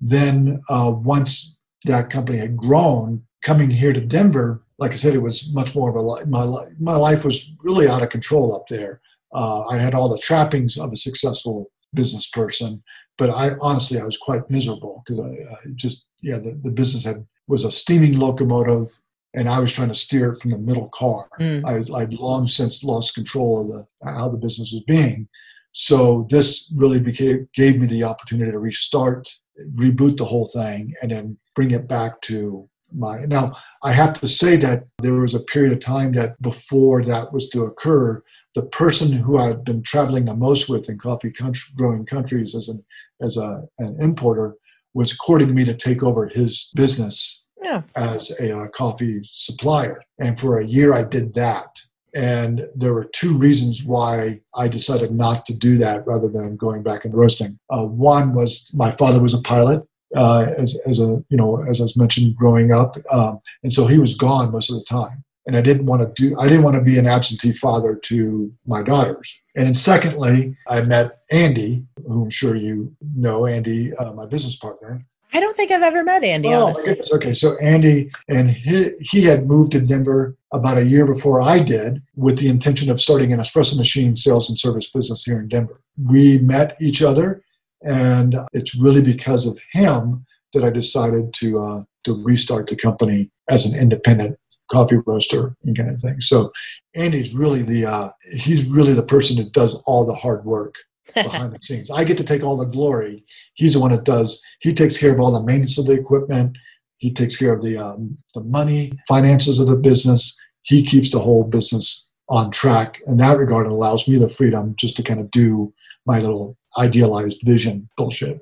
Then 0.00 0.62
uh, 0.68 0.92
once 0.94 1.60
that 1.84 2.10
company 2.10 2.38
had 2.38 2.56
grown, 2.56 3.22
coming 3.42 3.70
here 3.70 3.92
to 3.92 4.00
Denver, 4.00 4.62
like 4.78 4.92
I 4.92 4.96
said, 4.96 5.14
it 5.14 5.22
was 5.22 5.52
much 5.52 5.74
more 5.74 5.90
of 5.90 5.96
a 5.96 6.00
life. 6.00 6.26
My, 6.26 6.46
my 6.80 6.96
life 6.96 7.24
was 7.24 7.52
really 7.62 7.88
out 7.88 8.02
of 8.02 8.10
control 8.10 8.54
up 8.54 8.66
there. 8.68 9.00
Uh, 9.32 9.66
I 9.66 9.78
had 9.78 9.94
all 9.94 10.08
the 10.08 10.18
trappings 10.18 10.78
of 10.78 10.92
a 10.92 10.96
successful 10.96 11.70
business 11.94 12.28
person, 12.28 12.82
but 13.18 13.30
I 13.30 13.52
honestly 13.60 13.98
I 14.00 14.04
was 14.04 14.18
quite 14.18 14.50
miserable 14.50 15.02
because 15.04 15.20
I, 15.20 15.54
I, 15.54 15.56
just 15.74 16.08
yeah 16.22 16.38
the, 16.38 16.58
the 16.62 16.70
business 16.70 17.04
had 17.04 17.26
was 17.48 17.64
a 17.64 17.70
steaming 17.70 18.18
locomotive 18.18 18.98
and 19.36 19.50
I 19.50 19.60
was 19.60 19.72
trying 19.72 19.88
to 19.88 19.94
steer 19.94 20.32
it 20.32 20.40
from 20.40 20.50
the 20.50 20.58
middle 20.58 20.88
car. 20.88 21.28
Mm. 21.38 21.64
I, 21.64 22.00
would 22.00 22.14
long 22.14 22.48
since 22.48 22.82
lost 22.82 23.14
control 23.14 23.60
of 23.60 23.68
the 23.68 24.10
how 24.10 24.28
the 24.28 24.38
business 24.38 24.72
was 24.72 24.82
being. 24.86 25.28
So 25.72 26.26
this 26.30 26.72
really 26.74 26.98
became 26.98 27.48
gave 27.54 27.78
me 27.78 27.86
the 27.86 28.04
opportunity 28.04 28.50
to 28.50 28.58
restart, 28.58 29.28
reboot 29.74 30.16
the 30.16 30.24
whole 30.24 30.46
thing, 30.46 30.94
and 31.02 31.10
then 31.10 31.38
bring 31.54 31.70
it 31.70 31.86
back 31.86 32.22
to 32.22 32.68
my. 32.92 33.20
Now 33.26 33.52
I 33.82 33.92
have 33.92 34.18
to 34.20 34.28
say 34.28 34.56
that 34.56 34.84
there 34.98 35.14
was 35.14 35.34
a 35.34 35.40
period 35.40 35.74
of 35.74 35.80
time 35.80 36.12
that 36.12 36.40
before 36.40 37.04
that 37.04 37.30
was 37.30 37.50
to 37.50 37.64
occur, 37.64 38.22
the 38.54 38.62
person 38.62 39.12
who 39.12 39.36
I'd 39.36 39.64
been 39.64 39.82
traveling 39.82 40.24
the 40.24 40.34
most 40.34 40.70
with 40.70 40.88
in 40.88 40.96
coffee 40.96 41.30
country, 41.30 41.74
growing 41.76 42.06
countries 42.06 42.54
as 42.54 42.68
an 42.68 42.82
as 43.20 43.36
a, 43.36 43.64
an 43.78 43.98
importer 44.00 44.56
was 44.94 45.12
courting 45.12 45.54
me 45.54 45.62
to 45.66 45.74
take 45.74 46.02
over 46.02 46.26
his 46.26 46.70
business 46.74 47.35
yeah. 47.62 47.82
as 47.94 48.30
a 48.40 48.56
uh, 48.56 48.68
coffee 48.68 49.20
supplier. 49.24 50.02
And 50.18 50.38
for 50.38 50.58
a 50.58 50.66
year, 50.66 50.94
I 50.94 51.02
did 51.02 51.34
that. 51.34 51.80
And 52.14 52.62
there 52.74 52.94
were 52.94 53.04
two 53.04 53.36
reasons 53.36 53.84
why 53.84 54.40
I 54.54 54.68
decided 54.68 55.12
not 55.12 55.44
to 55.46 55.54
do 55.54 55.76
that 55.78 56.06
rather 56.06 56.28
than 56.28 56.56
going 56.56 56.82
back 56.82 57.04
and 57.04 57.14
roasting. 57.14 57.58
Uh, 57.68 57.84
one 57.84 58.32
was 58.32 58.72
my 58.74 58.90
father 58.90 59.20
was 59.20 59.34
a 59.34 59.42
pilot, 59.42 59.86
uh, 60.14 60.46
as, 60.56 60.78
as 60.86 60.98
a 60.98 61.22
you 61.28 61.36
know 61.36 61.62
as 61.68 61.80
I 61.80 61.84
was 61.84 61.96
mentioned 61.96 62.34
growing 62.34 62.72
up, 62.72 62.96
um, 63.10 63.40
and 63.62 63.72
so 63.72 63.86
he 63.86 63.98
was 63.98 64.14
gone 64.14 64.50
most 64.50 64.70
of 64.70 64.78
the 64.78 64.84
time. 64.84 65.24
And 65.46 65.56
I 65.56 65.60
didn't 65.60 65.86
want 65.86 66.02
to 66.02 66.22
do 66.22 66.38
I 66.40 66.48
didn't 66.48 66.64
want 66.64 66.76
to 66.76 66.82
be 66.82 66.98
an 66.98 67.06
absentee 67.06 67.52
father 67.52 67.94
to 67.94 68.52
my 68.66 68.82
daughters. 68.82 69.38
And 69.54 69.66
then 69.66 69.74
secondly, 69.74 70.56
I 70.68 70.80
met 70.82 71.18
Andy, 71.30 71.84
who 72.06 72.22
I'm 72.22 72.30
sure 72.30 72.56
you 72.56 72.96
know, 73.14 73.46
Andy, 73.46 73.94
uh, 73.94 74.12
my 74.12 74.24
business 74.24 74.56
partner, 74.56 75.04
I 75.32 75.40
don't 75.40 75.56
think 75.56 75.70
I've 75.70 75.82
ever 75.82 76.04
met 76.04 76.24
Andy. 76.24 76.48
Oh, 76.48 76.74
okay. 77.12 77.34
So 77.34 77.56
Andy 77.58 78.10
and 78.28 78.50
he, 78.50 78.92
he 79.00 79.24
had 79.24 79.46
moved 79.46 79.72
to 79.72 79.80
Denver 79.80 80.36
about 80.52 80.78
a 80.78 80.84
year 80.84 81.06
before 81.06 81.40
I 81.40 81.58
did 81.58 82.02
with 82.14 82.38
the 82.38 82.48
intention 82.48 82.90
of 82.90 83.00
starting 83.00 83.32
an 83.32 83.40
espresso 83.40 83.76
machine 83.76 84.16
sales 84.16 84.48
and 84.48 84.58
service 84.58 84.90
business 84.90 85.24
here 85.24 85.40
in 85.40 85.48
Denver. 85.48 85.80
We 86.02 86.38
met 86.38 86.76
each 86.80 87.02
other, 87.02 87.42
and 87.82 88.36
it's 88.52 88.74
really 88.74 89.02
because 89.02 89.46
of 89.46 89.58
him 89.72 90.24
that 90.52 90.64
I 90.64 90.70
decided 90.70 91.34
to 91.34 91.58
uh, 91.58 91.82
to 92.04 92.22
restart 92.24 92.68
the 92.68 92.76
company 92.76 93.30
as 93.50 93.66
an 93.66 93.78
independent 93.78 94.38
coffee 94.70 94.98
roaster 95.06 95.56
and 95.64 95.76
kind 95.76 95.90
of 95.90 96.00
thing. 96.00 96.20
So 96.20 96.52
Andy's 96.94 97.34
really 97.34 97.62
the 97.62 97.86
uh, 97.86 98.10
he's 98.32 98.64
really 98.64 98.94
the 98.94 99.02
person 99.02 99.36
that 99.36 99.52
does 99.52 99.74
all 99.86 100.04
the 100.04 100.14
hard 100.14 100.44
work 100.44 100.74
behind 101.14 101.52
the 101.52 101.58
scenes. 101.60 101.90
I 101.90 102.04
get 102.04 102.16
to 102.18 102.24
take 102.24 102.42
all 102.42 102.56
the 102.56 102.64
glory. 102.64 103.24
He's 103.56 103.74
the 103.74 103.80
one 103.80 103.90
that 103.90 104.04
does. 104.04 104.40
He 104.60 104.72
takes 104.72 104.96
care 104.96 105.12
of 105.12 105.20
all 105.20 105.32
the 105.32 105.42
maintenance 105.42 105.78
of 105.78 105.86
the 105.86 105.94
equipment. 105.94 106.56
He 106.98 107.12
takes 107.12 107.36
care 107.36 107.52
of 107.52 107.62
the 107.62 107.76
um, 107.76 108.18
the 108.34 108.42
money, 108.42 108.92
finances 109.08 109.58
of 109.58 109.66
the 109.66 109.76
business. 109.76 110.38
He 110.62 110.84
keeps 110.84 111.10
the 111.10 111.20
whole 111.20 111.44
business 111.44 112.08
on 112.28 112.50
track. 112.50 113.00
In 113.06 113.18
that 113.18 113.38
regard, 113.38 113.66
it 113.66 113.72
allows 113.72 114.08
me 114.08 114.18
the 114.18 114.28
freedom 114.28 114.74
just 114.78 114.96
to 114.96 115.02
kind 115.02 115.20
of 115.20 115.30
do 115.30 115.72
my 116.06 116.20
little 116.20 116.56
idealized 116.78 117.40
vision 117.44 117.88
bullshit. 117.96 118.40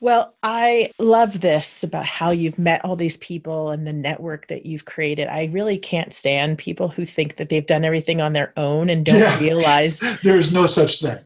Well, 0.00 0.34
I 0.42 0.90
love 0.98 1.40
this 1.40 1.82
about 1.82 2.04
how 2.04 2.30
you've 2.30 2.58
met 2.58 2.84
all 2.84 2.94
these 2.94 3.16
people 3.16 3.70
and 3.70 3.86
the 3.86 3.92
network 3.92 4.48
that 4.48 4.66
you've 4.66 4.84
created. 4.84 5.28
I 5.28 5.44
really 5.46 5.78
can't 5.78 6.12
stand 6.12 6.58
people 6.58 6.88
who 6.88 7.06
think 7.06 7.36
that 7.36 7.48
they've 7.48 7.64
done 7.64 7.86
everything 7.86 8.20
on 8.20 8.34
their 8.34 8.52
own 8.58 8.90
and 8.90 9.06
don't 9.06 9.20
yeah. 9.20 9.38
realize 9.38 10.00
there's 10.22 10.52
no 10.52 10.66
such 10.66 11.00
thing. 11.00 11.20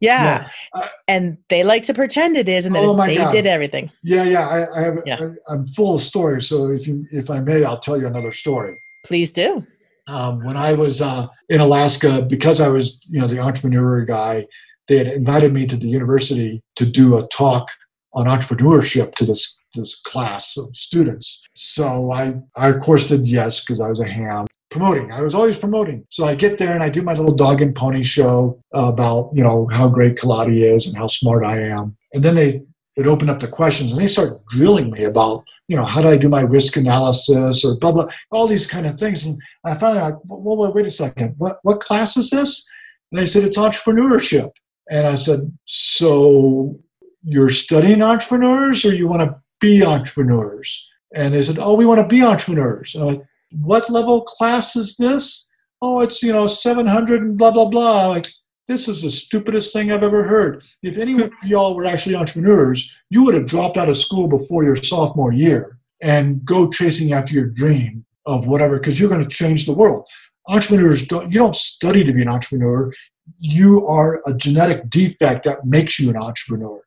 Yeah. 0.00 0.48
yeah. 0.74 0.82
Uh, 0.82 0.88
and 1.08 1.38
they 1.48 1.64
like 1.64 1.84
to 1.84 1.94
pretend 1.94 2.36
it 2.36 2.48
is 2.48 2.66
and 2.66 2.76
oh 2.76 2.96
they 2.96 3.16
God. 3.16 3.32
did 3.32 3.46
everything. 3.46 3.90
Yeah, 4.02 4.24
yeah. 4.24 4.46
I, 4.46 4.78
I 4.78 4.82
have 4.82 4.98
yeah. 5.06 5.30
I, 5.48 5.54
am 5.54 5.68
full 5.68 5.94
of 5.94 6.02
stories. 6.02 6.48
So 6.48 6.70
if 6.70 6.86
you 6.86 7.06
if 7.10 7.30
I 7.30 7.40
may, 7.40 7.64
I'll 7.64 7.78
tell 7.78 7.98
you 7.98 8.06
another 8.06 8.32
story. 8.32 8.78
Please 9.04 9.32
do. 9.32 9.66
Um, 10.08 10.44
when 10.44 10.56
I 10.56 10.74
was 10.74 11.02
uh, 11.02 11.26
in 11.48 11.60
Alaska, 11.60 12.22
because 12.22 12.60
I 12.60 12.68
was, 12.68 13.00
you 13.10 13.20
know, 13.20 13.26
the 13.26 13.40
entrepreneur 13.40 14.04
guy, 14.04 14.46
they 14.86 14.98
had 14.98 15.08
invited 15.08 15.52
me 15.52 15.66
to 15.66 15.76
the 15.76 15.88
university 15.88 16.62
to 16.76 16.86
do 16.86 17.18
a 17.18 17.26
talk 17.28 17.68
on 18.14 18.26
entrepreneurship 18.26 19.14
to 19.16 19.24
this 19.24 19.58
this 19.74 20.00
class 20.00 20.56
of 20.56 20.74
students. 20.76 21.44
So 21.54 22.12
I, 22.12 22.34
I 22.56 22.68
of 22.68 22.80
course 22.80 23.08
did 23.08 23.26
yes 23.26 23.60
because 23.60 23.80
I 23.80 23.88
was 23.88 24.00
a 24.00 24.08
ham 24.08 24.46
promoting. 24.70 25.12
I 25.12 25.22
was 25.22 25.34
always 25.34 25.58
promoting. 25.58 26.06
So 26.10 26.24
I 26.24 26.34
get 26.34 26.58
there 26.58 26.72
and 26.72 26.82
I 26.82 26.88
do 26.88 27.02
my 27.02 27.14
little 27.14 27.34
dog 27.34 27.60
and 27.62 27.74
pony 27.74 28.02
show 28.02 28.60
about 28.72 29.30
you 29.34 29.42
know 29.42 29.68
how 29.72 29.88
great 29.88 30.16
Kaladi 30.16 30.62
is 30.62 30.86
and 30.86 30.96
how 30.96 31.06
smart 31.06 31.44
I 31.44 31.60
am. 31.60 31.96
And 32.12 32.22
then 32.22 32.34
they 32.34 32.62
it 32.96 33.06
opened 33.06 33.30
up 33.30 33.40
the 33.40 33.48
questions 33.48 33.92
and 33.92 34.00
they 34.00 34.06
start 34.06 34.44
drilling 34.46 34.90
me 34.90 35.04
about 35.04 35.44
you 35.68 35.76
know 35.76 35.84
how 35.84 36.00
do 36.02 36.08
I 36.08 36.16
do 36.16 36.28
my 36.28 36.40
risk 36.40 36.76
analysis 36.76 37.64
or 37.64 37.76
blah 37.76 37.92
blah 37.92 38.08
all 38.30 38.46
these 38.46 38.66
kind 38.66 38.86
of 38.86 38.98
things. 38.98 39.24
And 39.24 39.40
I 39.64 39.74
finally 39.74 40.00
like, 40.00 40.16
well, 40.24 40.56
wait, 40.56 40.74
wait 40.74 40.86
a 40.86 40.90
second, 40.90 41.34
what 41.38 41.58
what 41.62 41.80
class 41.80 42.16
is 42.16 42.30
this? 42.30 42.68
And 43.10 43.20
they 43.20 43.26
said 43.26 43.44
it's 43.44 43.58
entrepreneurship. 43.58 44.50
And 44.90 45.06
I 45.06 45.16
said, 45.16 45.56
so 45.64 46.78
you're 47.24 47.48
studying 47.48 48.02
entrepreneurs 48.02 48.84
or 48.84 48.94
you 48.94 49.08
want 49.08 49.22
to 49.22 49.36
be 49.60 49.84
entrepreneurs? 49.84 50.88
And 51.14 51.34
they 51.34 51.42
said, 51.42 51.58
oh, 51.58 51.74
we 51.74 51.86
want 51.86 52.00
to 52.00 52.06
be 52.06 52.22
entrepreneurs. 52.22 52.94
And 52.94 53.02
I'm 53.02 53.08
like, 53.16 53.26
what 53.52 53.90
level 53.90 54.22
class 54.22 54.76
is 54.76 54.96
this? 54.96 55.48
Oh, 55.82 56.00
it's, 56.00 56.22
you 56.22 56.32
know, 56.32 56.46
700 56.46 57.22
and 57.22 57.38
blah, 57.38 57.50
blah, 57.50 57.68
blah. 57.68 58.08
Like, 58.08 58.26
this 58.68 58.88
is 58.88 59.02
the 59.02 59.10
stupidest 59.10 59.72
thing 59.72 59.92
I've 59.92 60.02
ever 60.02 60.24
heard. 60.24 60.64
If 60.82 60.98
any 60.98 61.22
of 61.22 61.30
y'all 61.44 61.76
were 61.76 61.86
actually 61.86 62.16
entrepreneurs, 62.16 62.92
you 63.10 63.24
would 63.24 63.34
have 63.34 63.46
dropped 63.46 63.76
out 63.76 63.88
of 63.88 63.96
school 63.96 64.26
before 64.26 64.64
your 64.64 64.74
sophomore 64.74 65.32
year 65.32 65.78
and 66.02 66.44
go 66.44 66.68
chasing 66.68 67.12
after 67.12 67.34
your 67.34 67.46
dream 67.46 68.04
of 68.26 68.48
whatever, 68.48 68.78
because 68.78 68.98
you're 68.98 69.08
going 69.08 69.22
to 69.22 69.28
change 69.28 69.66
the 69.66 69.72
world. 69.72 70.06
Entrepreneurs 70.48 71.06
don't, 71.06 71.30
you 71.30 71.38
don't 71.38 71.54
study 71.54 72.04
to 72.04 72.12
be 72.12 72.22
an 72.22 72.28
entrepreneur. 72.28 72.92
You 73.38 73.86
are 73.86 74.20
a 74.26 74.34
genetic 74.34 74.88
defect 74.90 75.44
that 75.44 75.64
makes 75.64 75.98
you 75.98 76.10
an 76.10 76.16
entrepreneur. 76.16 76.80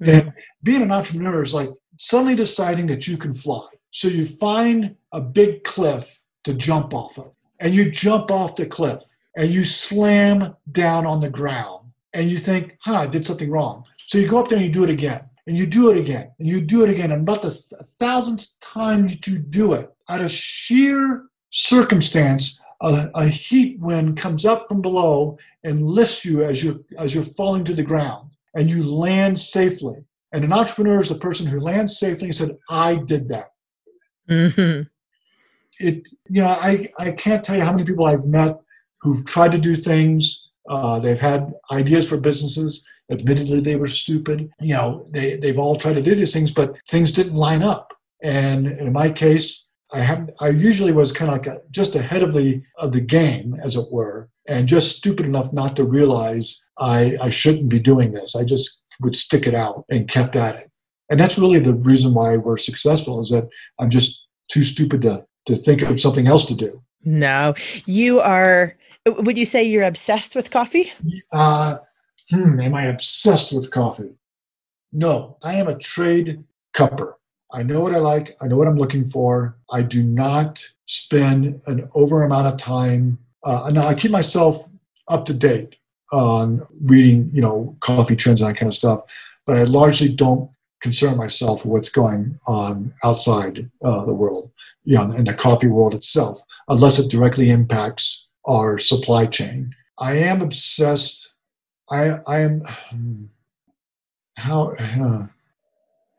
Mm-hmm. 0.00 0.10
And 0.10 0.32
being 0.62 0.82
an 0.82 0.92
entrepreneur 0.92 1.42
is 1.42 1.54
like 1.54 1.70
suddenly 1.98 2.34
deciding 2.34 2.86
that 2.88 3.06
you 3.08 3.16
can 3.16 3.34
fly. 3.34 3.66
So 3.96 4.08
you 4.08 4.26
find 4.26 4.94
a 5.10 5.22
big 5.22 5.64
cliff 5.64 6.22
to 6.44 6.52
jump 6.52 6.92
off 6.92 7.16
of, 7.16 7.34
and 7.58 7.74
you 7.74 7.90
jump 7.90 8.30
off 8.30 8.54
the 8.54 8.66
cliff 8.66 9.02
and 9.34 9.50
you 9.50 9.64
slam 9.64 10.54
down 10.70 11.06
on 11.06 11.22
the 11.22 11.30
ground 11.30 11.92
and 12.12 12.30
you 12.30 12.36
think, 12.36 12.76
huh, 12.82 12.96
I 12.96 13.06
did 13.06 13.24
something 13.24 13.50
wrong. 13.50 13.86
So 14.06 14.18
you 14.18 14.28
go 14.28 14.38
up 14.38 14.50
there 14.50 14.58
and 14.58 14.66
you 14.66 14.70
do 14.70 14.84
it 14.84 14.90
again 14.90 15.22
and 15.46 15.56
you 15.56 15.64
do 15.64 15.90
it 15.90 15.96
again 15.96 16.30
and 16.38 16.46
you 16.46 16.60
do 16.60 16.84
it 16.84 16.90
again. 16.90 17.10
And 17.10 17.22
about 17.22 17.40
the 17.40 17.48
thousandth 17.50 18.60
time 18.60 19.08
that 19.08 19.26
you 19.26 19.38
do 19.38 19.72
it, 19.72 19.90
out 20.10 20.20
of 20.20 20.30
sheer 20.30 21.24
circumstance, 21.48 22.60
a, 22.82 23.08
a 23.14 23.26
heat 23.28 23.80
wind 23.80 24.18
comes 24.18 24.44
up 24.44 24.68
from 24.68 24.82
below 24.82 25.38
and 25.64 25.82
lifts 25.82 26.22
you 26.22 26.44
as 26.44 26.62
you're, 26.62 26.80
as 26.98 27.14
you're 27.14 27.24
falling 27.24 27.64
to 27.64 27.72
the 27.72 27.82
ground 27.82 28.28
and 28.54 28.68
you 28.68 28.84
land 28.84 29.38
safely. 29.38 30.04
And 30.32 30.44
an 30.44 30.52
entrepreneur 30.52 31.00
is 31.00 31.08
the 31.08 31.14
person 31.14 31.46
who 31.46 31.60
lands 31.60 31.98
safely 31.98 32.26
and 32.26 32.36
said, 32.36 32.58
I 32.68 32.96
did 32.96 33.28
that. 33.28 33.52
Mm-hmm. 34.28 34.82
It, 35.78 36.08
you 36.28 36.42
know, 36.42 36.48
I, 36.48 36.88
I 36.98 37.10
can't 37.12 37.44
tell 37.44 37.56
you 37.56 37.62
how 37.62 37.72
many 37.72 37.84
people 37.84 38.06
I've 38.06 38.26
met 38.26 38.58
who've 39.00 39.24
tried 39.24 39.52
to 39.52 39.58
do 39.58 39.74
things. 39.74 40.48
Uh, 40.68 40.98
they've 40.98 41.20
had 41.20 41.52
ideas 41.70 42.08
for 42.08 42.18
businesses. 42.18 42.86
Admittedly, 43.10 43.60
they 43.60 43.76
were 43.76 43.86
stupid. 43.86 44.50
You 44.60 44.74
know, 44.74 45.06
they, 45.10 45.36
they've 45.36 45.58
all 45.58 45.76
tried 45.76 45.94
to 45.94 46.02
do 46.02 46.14
these 46.14 46.32
things, 46.32 46.50
but 46.50 46.76
things 46.88 47.12
didn't 47.12 47.34
line 47.34 47.62
up. 47.62 47.92
And 48.22 48.66
in 48.66 48.92
my 48.92 49.10
case, 49.10 49.68
I 49.92 50.00
have 50.00 50.30
I 50.40 50.48
usually 50.48 50.92
was 50.92 51.12
kind 51.12 51.30
of 51.30 51.46
like 51.46 51.62
just 51.70 51.94
ahead 51.94 52.22
of 52.22 52.32
the 52.32 52.62
of 52.76 52.92
the 52.92 53.00
game, 53.00 53.54
as 53.62 53.76
it 53.76 53.92
were, 53.92 54.28
and 54.48 54.66
just 54.66 54.96
stupid 54.96 55.26
enough 55.26 55.52
not 55.52 55.76
to 55.76 55.84
realize 55.84 56.64
I, 56.78 57.16
I 57.22 57.28
shouldn't 57.28 57.68
be 57.68 57.78
doing 57.78 58.12
this. 58.12 58.34
I 58.34 58.44
just 58.44 58.82
would 59.00 59.14
stick 59.14 59.46
it 59.46 59.54
out 59.54 59.84
and 59.88 60.08
kept 60.08 60.34
at 60.34 60.56
it. 60.56 60.70
And 61.08 61.20
that's 61.20 61.38
really 61.38 61.60
the 61.60 61.74
reason 61.74 62.14
why 62.14 62.36
we're 62.36 62.56
successful 62.56 63.20
is 63.20 63.30
that 63.30 63.48
I'm 63.78 63.90
just 63.90 64.26
too 64.48 64.64
stupid 64.64 65.02
to, 65.02 65.24
to 65.46 65.56
think 65.56 65.82
of 65.82 66.00
something 66.00 66.26
else 66.26 66.46
to 66.46 66.54
do. 66.54 66.82
No, 67.04 67.54
you 67.84 68.20
are, 68.20 68.76
would 69.06 69.38
you 69.38 69.46
say 69.46 69.62
you're 69.62 69.84
obsessed 69.84 70.34
with 70.34 70.50
coffee? 70.50 70.92
Uh, 71.32 71.78
hmm, 72.30 72.60
am 72.60 72.74
I 72.74 72.84
obsessed 72.86 73.52
with 73.52 73.70
coffee? 73.70 74.14
No, 74.92 75.36
I 75.42 75.54
am 75.54 75.68
a 75.68 75.78
trade 75.78 76.42
cupper. 76.72 77.14
I 77.52 77.62
know 77.62 77.80
what 77.80 77.94
I 77.94 77.98
like. 77.98 78.36
I 78.40 78.48
know 78.48 78.56
what 78.56 78.66
I'm 78.66 78.76
looking 78.76 79.06
for. 79.06 79.56
I 79.70 79.82
do 79.82 80.02
not 80.02 80.64
spend 80.86 81.60
an 81.66 81.88
over 81.94 82.24
amount 82.24 82.48
of 82.48 82.56
time. 82.56 83.18
Uh, 83.44 83.70
now 83.72 83.86
I 83.86 83.94
keep 83.94 84.10
myself 84.10 84.68
up 85.08 85.26
to 85.26 85.34
date 85.34 85.76
on 86.12 86.62
reading, 86.82 87.30
you 87.32 87.40
know, 87.40 87.76
coffee 87.80 88.16
trends 88.16 88.42
and 88.42 88.50
that 88.50 88.58
kind 88.58 88.68
of 88.68 88.74
stuff, 88.74 89.02
but 89.44 89.56
I 89.56 89.64
largely 89.64 90.12
don't 90.12 90.50
concern 90.80 91.16
myself 91.16 91.64
with 91.64 91.72
what's 91.72 91.88
going 91.88 92.38
on 92.46 92.92
outside 93.04 93.70
uh, 93.82 94.04
the 94.04 94.14
world, 94.14 94.50
you 94.84 94.96
know, 94.96 95.10
in 95.12 95.24
the 95.24 95.34
coffee 95.34 95.68
world 95.68 95.94
itself, 95.94 96.42
unless 96.68 96.98
it 96.98 97.10
directly 97.10 97.50
impacts 97.50 98.28
our 98.46 98.78
supply 98.78 99.26
chain. 99.26 99.74
I 99.98 100.16
am 100.18 100.42
obsessed. 100.42 101.32
I 101.90 102.18
I 102.26 102.40
am 102.40 102.62
how 104.36 104.72
uh, 104.78 105.26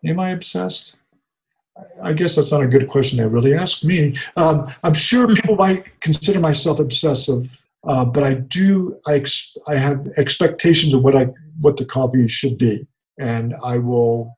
am 0.06 0.20
I 0.20 0.32
obsessed? 0.32 0.98
I 2.02 2.14
guess 2.14 2.36
that's 2.36 2.52
not 2.52 2.64
a 2.64 2.68
good 2.68 2.88
question 2.88 3.20
to 3.20 3.30
really 3.30 3.54
ask 3.54 3.84
me. 3.84 4.16
Um, 4.36 4.74
I'm 4.84 4.96
sure 4.96 5.28
people 5.28 5.56
might 5.56 6.00
consider 6.00 6.40
myself 6.40 6.80
obsessive, 6.80 7.64
uh, 7.84 8.04
but 8.04 8.24
I 8.24 8.34
do. 8.36 9.00
I 9.08 9.16
ex- 9.16 9.58
I 9.68 9.76
have 9.76 10.08
expectations 10.18 10.94
of 10.94 11.04
what 11.04 11.16
I 11.16 11.28
what 11.62 11.78
the 11.78 11.86
coffee 11.86 12.28
should 12.28 12.58
be, 12.58 12.88
and 13.20 13.56
I 13.64 13.78
will 13.78 14.37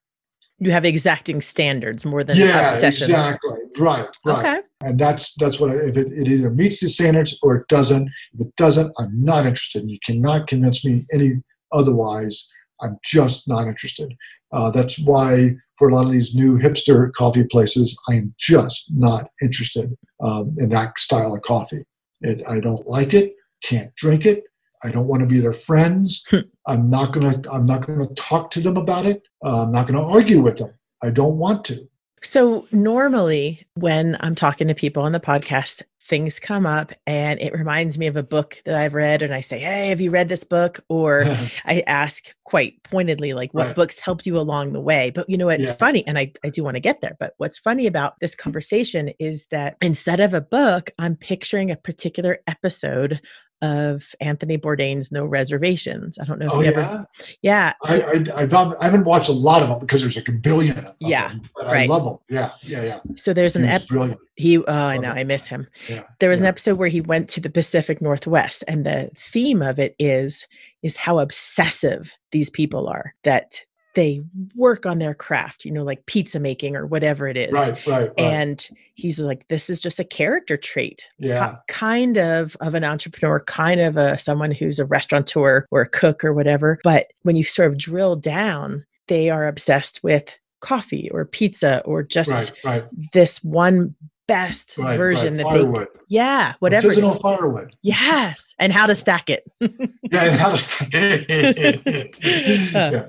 you 0.60 0.72
have 0.72 0.86
exacting 0.86 1.42
standards 1.42 2.06
more 2.06 2.24
than 2.24 2.38
yeah, 2.38 2.68
obsession. 2.68 3.06
exactly. 3.06 3.58
Right, 3.78 4.08
right. 4.26 4.40
Okay. 4.40 4.62
And 4.82 5.00
that's 5.00 5.34
that's 5.36 5.60
what 5.60 5.72
I, 5.72 5.76
if 5.76 5.98
it, 5.98 6.12
it 6.12 6.28
either 6.28 6.50
meets 6.50 6.82
the 6.82 6.90
standards 6.90 7.38
or 7.42 7.56
it 7.56 7.68
doesn't. 7.68 8.10
If 8.34 8.48
it 8.48 8.56
doesn't, 8.56 8.94
I'm 9.00 9.24
not 9.24 9.46
interested. 9.46 9.90
You 9.90 10.00
cannot 10.06 10.48
convince 10.48 10.86
me 10.86 11.06
any 11.14 11.42
otherwise. 11.72 12.48
I'm 12.82 12.98
just 13.04 13.48
not 13.48 13.68
interested. 13.68 14.14
Uh, 14.52 14.72
that's 14.72 15.00
why 15.06 15.52
for 15.78 15.90
a 15.90 15.96
lot 15.96 16.06
of 16.06 16.12
these 16.12 16.36
new 16.36 16.58
hipster 16.58 17.12
coffee 17.14 17.44
places, 17.44 17.98
I 18.10 18.16
am 18.16 18.34
just 18.38 18.92
not 18.96 19.30
interested 19.42 19.96
um, 20.22 20.56
in 20.58 20.70
that 20.70 20.98
style 20.98 21.34
of 21.34 21.42
coffee. 21.42 21.84
It, 22.22 22.42
I 22.50 22.60
don't 22.60 22.88
like 22.88 23.14
it. 23.14 23.34
Can't 23.64 23.94
drink 23.96 24.26
it. 24.26 24.44
I 24.84 24.92
don't 24.92 25.08
want 25.08 25.22
to 25.22 25.28
be 25.28 25.40
their 25.40 25.54
friends. 25.54 26.26
Hmm. 26.30 26.40
I'm 26.66 26.90
not 26.90 27.12
gonna. 27.12 27.42
I'm 27.52 27.66
not 27.66 27.86
gonna 27.86 28.08
talk 28.16 28.52
to 28.52 28.62
them 28.62 28.78
about 28.78 29.06
it. 29.06 29.24
Uh, 29.44 29.64
I'm 29.64 29.72
not 29.72 29.88
gonna 29.88 30.06
argue 30.06 30.42
with 30.42 30.58
them. 30.58 30.74
I 31.02 31.10
don't 31.10 31.38
want 31.38 31.66
to. 31.66 31.88
So 32.22 32.68
normally, 32.72 33.66
when 33.76 34.18
I'm 34.20 34.36
talking 34.36 34.68
to 34.68 34.76
people 34.76 35.04
on 35.04 35.14
the 35.14 35.20
podcast, 35.20 35.84
things 36.10 36.40
come 36.40 36.66
up 36.66 36.92
and 37.06 37.40
it 37.40 37.54
reminds 37.54 37.98
me 37.98 38.08
of 38.08 38.18
a 38.18 38.24
book 38.24 38.62
that 38.66 38.74
I've 38.74 38.96
read 38.96 39.22
and 39.22 39.34
I 39.34 39.42
say, 39.42 39.60
Hey, 39.60 39.90
have 39.90 40.02
you 40.02 40.10
read 40.10 40.28
this 40.28 40.44
book? 40.44 40.80
Or 40.90 41.24
I 41.66 41.84
ask 41.88 42.34
quite 42.44 42.84
pointedly, 42.84 43.34
like, 43.34 43.54
what 43.54 43.68
right. 43.68 43.76
books 43.76 44.00
helped 44.00 44.26
you 44.26 44.38
along 44.38 44.74
the 44.74 44.82
way? 44.82 45.12
But 45.12 45.30
you 45.30 45.38
know, 45.38 45.50
it's 45.50 45.66
yeah. 45.66 45.74
funny. 45.74 46.06
And 46.08 46.18
I, 46.18 46.34
I 46.44 46.50
do 46.50 46.64
want 46.64 46.76
to 46.76 46.82
get 46.82 47.02
there. 47.02 47.16
But 47.20 47.34
what's 47.38 47.60
funny 47.60 47.88
about 47.88 48.20
this 48.20 48.36
conversation 48.36 49.12
is 49.20 49.46
that 49.52 49.78
instead 49.82 50.20
of 50.20 50.34
a 50.34 50.42
book, 50.42 50.92
I'm 50.98 51.16
picturing 51.16 51.72
a 51.72 51.78
particular 51.78 52.40
episode 52.48 53.22
of 53.62 54.16
Anthony 54.22 54.58
Bourdain's 54.58 55.12
No 55.12 55.26
Reservations. 55.26 56.18
I 56.20 56.26
don't 56.26 56.40
know 56.40 56.46
if 56.46 56.52
oh, 56.54 56.60
you 56.62 56.66
yeah? 56.66 56.72
ever. 56.72 57.08
Yeah. 57.42 57.74
I, 57.84 58.02
I, 58.02 58.42
I've, 58.42 58.54
I 58.54 58.86
haven't 58.86 59.04
watched 59.04 59.30
a 59.30 59.34
lot 59.34 59.62
of 59.62 59.70
them 59.70 59.80
because 59.80 60.02
there's 60.02 60.16
like 60.16 60.28
a 60.28 60.34
billion 60.34 60.86
of 60.86 60.96
yeah, 61.00 61.30
them. 61.30 61.50
right. 61.58 61.90
I 61.90 61.94
love 61.94 62.04
them. 62.04 62.18
Yeah. 62.30 62.52
Yeah. 62.62 62.84
Yeah. 62.84 63.00
So 63.16 63.34
there's 63.34 63.56
an 63.56 63.66
episode. 63.66 64.18
He, 64.36 64.58
oh, 64.58 64.64
I 64.68 64.98
know, 64.98 65.12
I 65.12 65.26
miss 65.26 65.48
him. 65.48 65.68
Yeah, 65.90 66.04
there 66.20 66.30
was 66.30 66.40
yeah. 66.40 66.46
an 66.46 66.48
episode 66.48 66.78
where 66.78 66.88
he 66.88 67.02
went 67.02 67.28
to 67.30 67.42
the 67.42 67.50
Pacific 67.50 68.02
Northwest, 68.02 68.64
and 68.70 68.86
the 68.86 69.12
theme 69.18 69.62
of 69.62 69.80
it 69.80 69.96
is 70.00 70.48
is 70.82 70.96
how 70.96 71.20
obsessive 71.20 72.14
these 72.32 72.50
people 72.50 72.88
are 72.88 73.14
that 73.26 73.62
they 74.00 74.22
work 74.56 74.86
on 74.86 75.00
their 75.00 75.14
craft, 75.14 75.66
you 75.66 75.72
know, 75.72 75.84
like 75.84 76.06
pizza 76.06 76.40
making 76.40 76.74
or 76.74 76.86
whatever 76.86 77.28
it 77.28 77.36
is. 77.36 77.52
Right, 77.52 77.86
right, 77.86 78.08
right. 78.08 78.12
And 78.18 78.66
he's 78.94 79.20
like, 79.20 79.46
this 79.50 79.70
is 79.70 79.82
just 79.82 80.00
a 80.00 80.06
character 80.06 80.56
trait. 80.56 81.06
Yeah. 81.18 81.58
Kind 81.68 82.18
of 82.18 82.56
of 82.62 82.76
an 82.76 82.86
entrepreneur, 82.86 83.42
kind 83.42 83.82
of 83.82 83.98
a 83.98 84.18
someone 84.18 84.52
who's 84.52 84.80
a 84.80 84.86
restaurateur 84.86 85.66
or 85.70 85.82
a 85.82 85.90
cook 85.90 86.24
or 86.24 86.34
whatever. 86.34 86.80
But 86.82 87.08
when 87.24 87.36
you 87.36 87.44
sort 87.44 87.70
of 87.70 87.78
drill 87.78 88.16
down, 88.16 88.86
they 89.10 89.30
are 89.30 89.46
obsessed 89.50 90.02
with 90.02 90.34
coffee 90.62 91.10
or 91.12 91.26
pizza 91.26 91.82
or 91.84 92.02
just 92.02 92.32
right, 92.32 92.52
right. 92.64 92.86
this 93.12 93.44
one 93.44 93.96
best 94.28 94.78
right, 94.78 94.96
version 94.96 95.34
that 95.38 95.44
firewood. 95.44 95.88
they 95.88 96.00
yeah 96.10 96.54
whatever 96.60 96.90
artisanal 96.90 97.20
firewood 97.20 97.72
yes 97.82 98.54
and 98.60 98.72
how 98.72 98.86
to 98.86 98.94
stack 98.94 99.28
it 99.28 99.50
yeah 99.62 100.26
and 100.26 100.40
how 100.40 100.52
to 100.52 100.58
stack 100.58 100.90
it 100.94 102.16
uh. 102.76 102.90
yeah. 102.94 103.06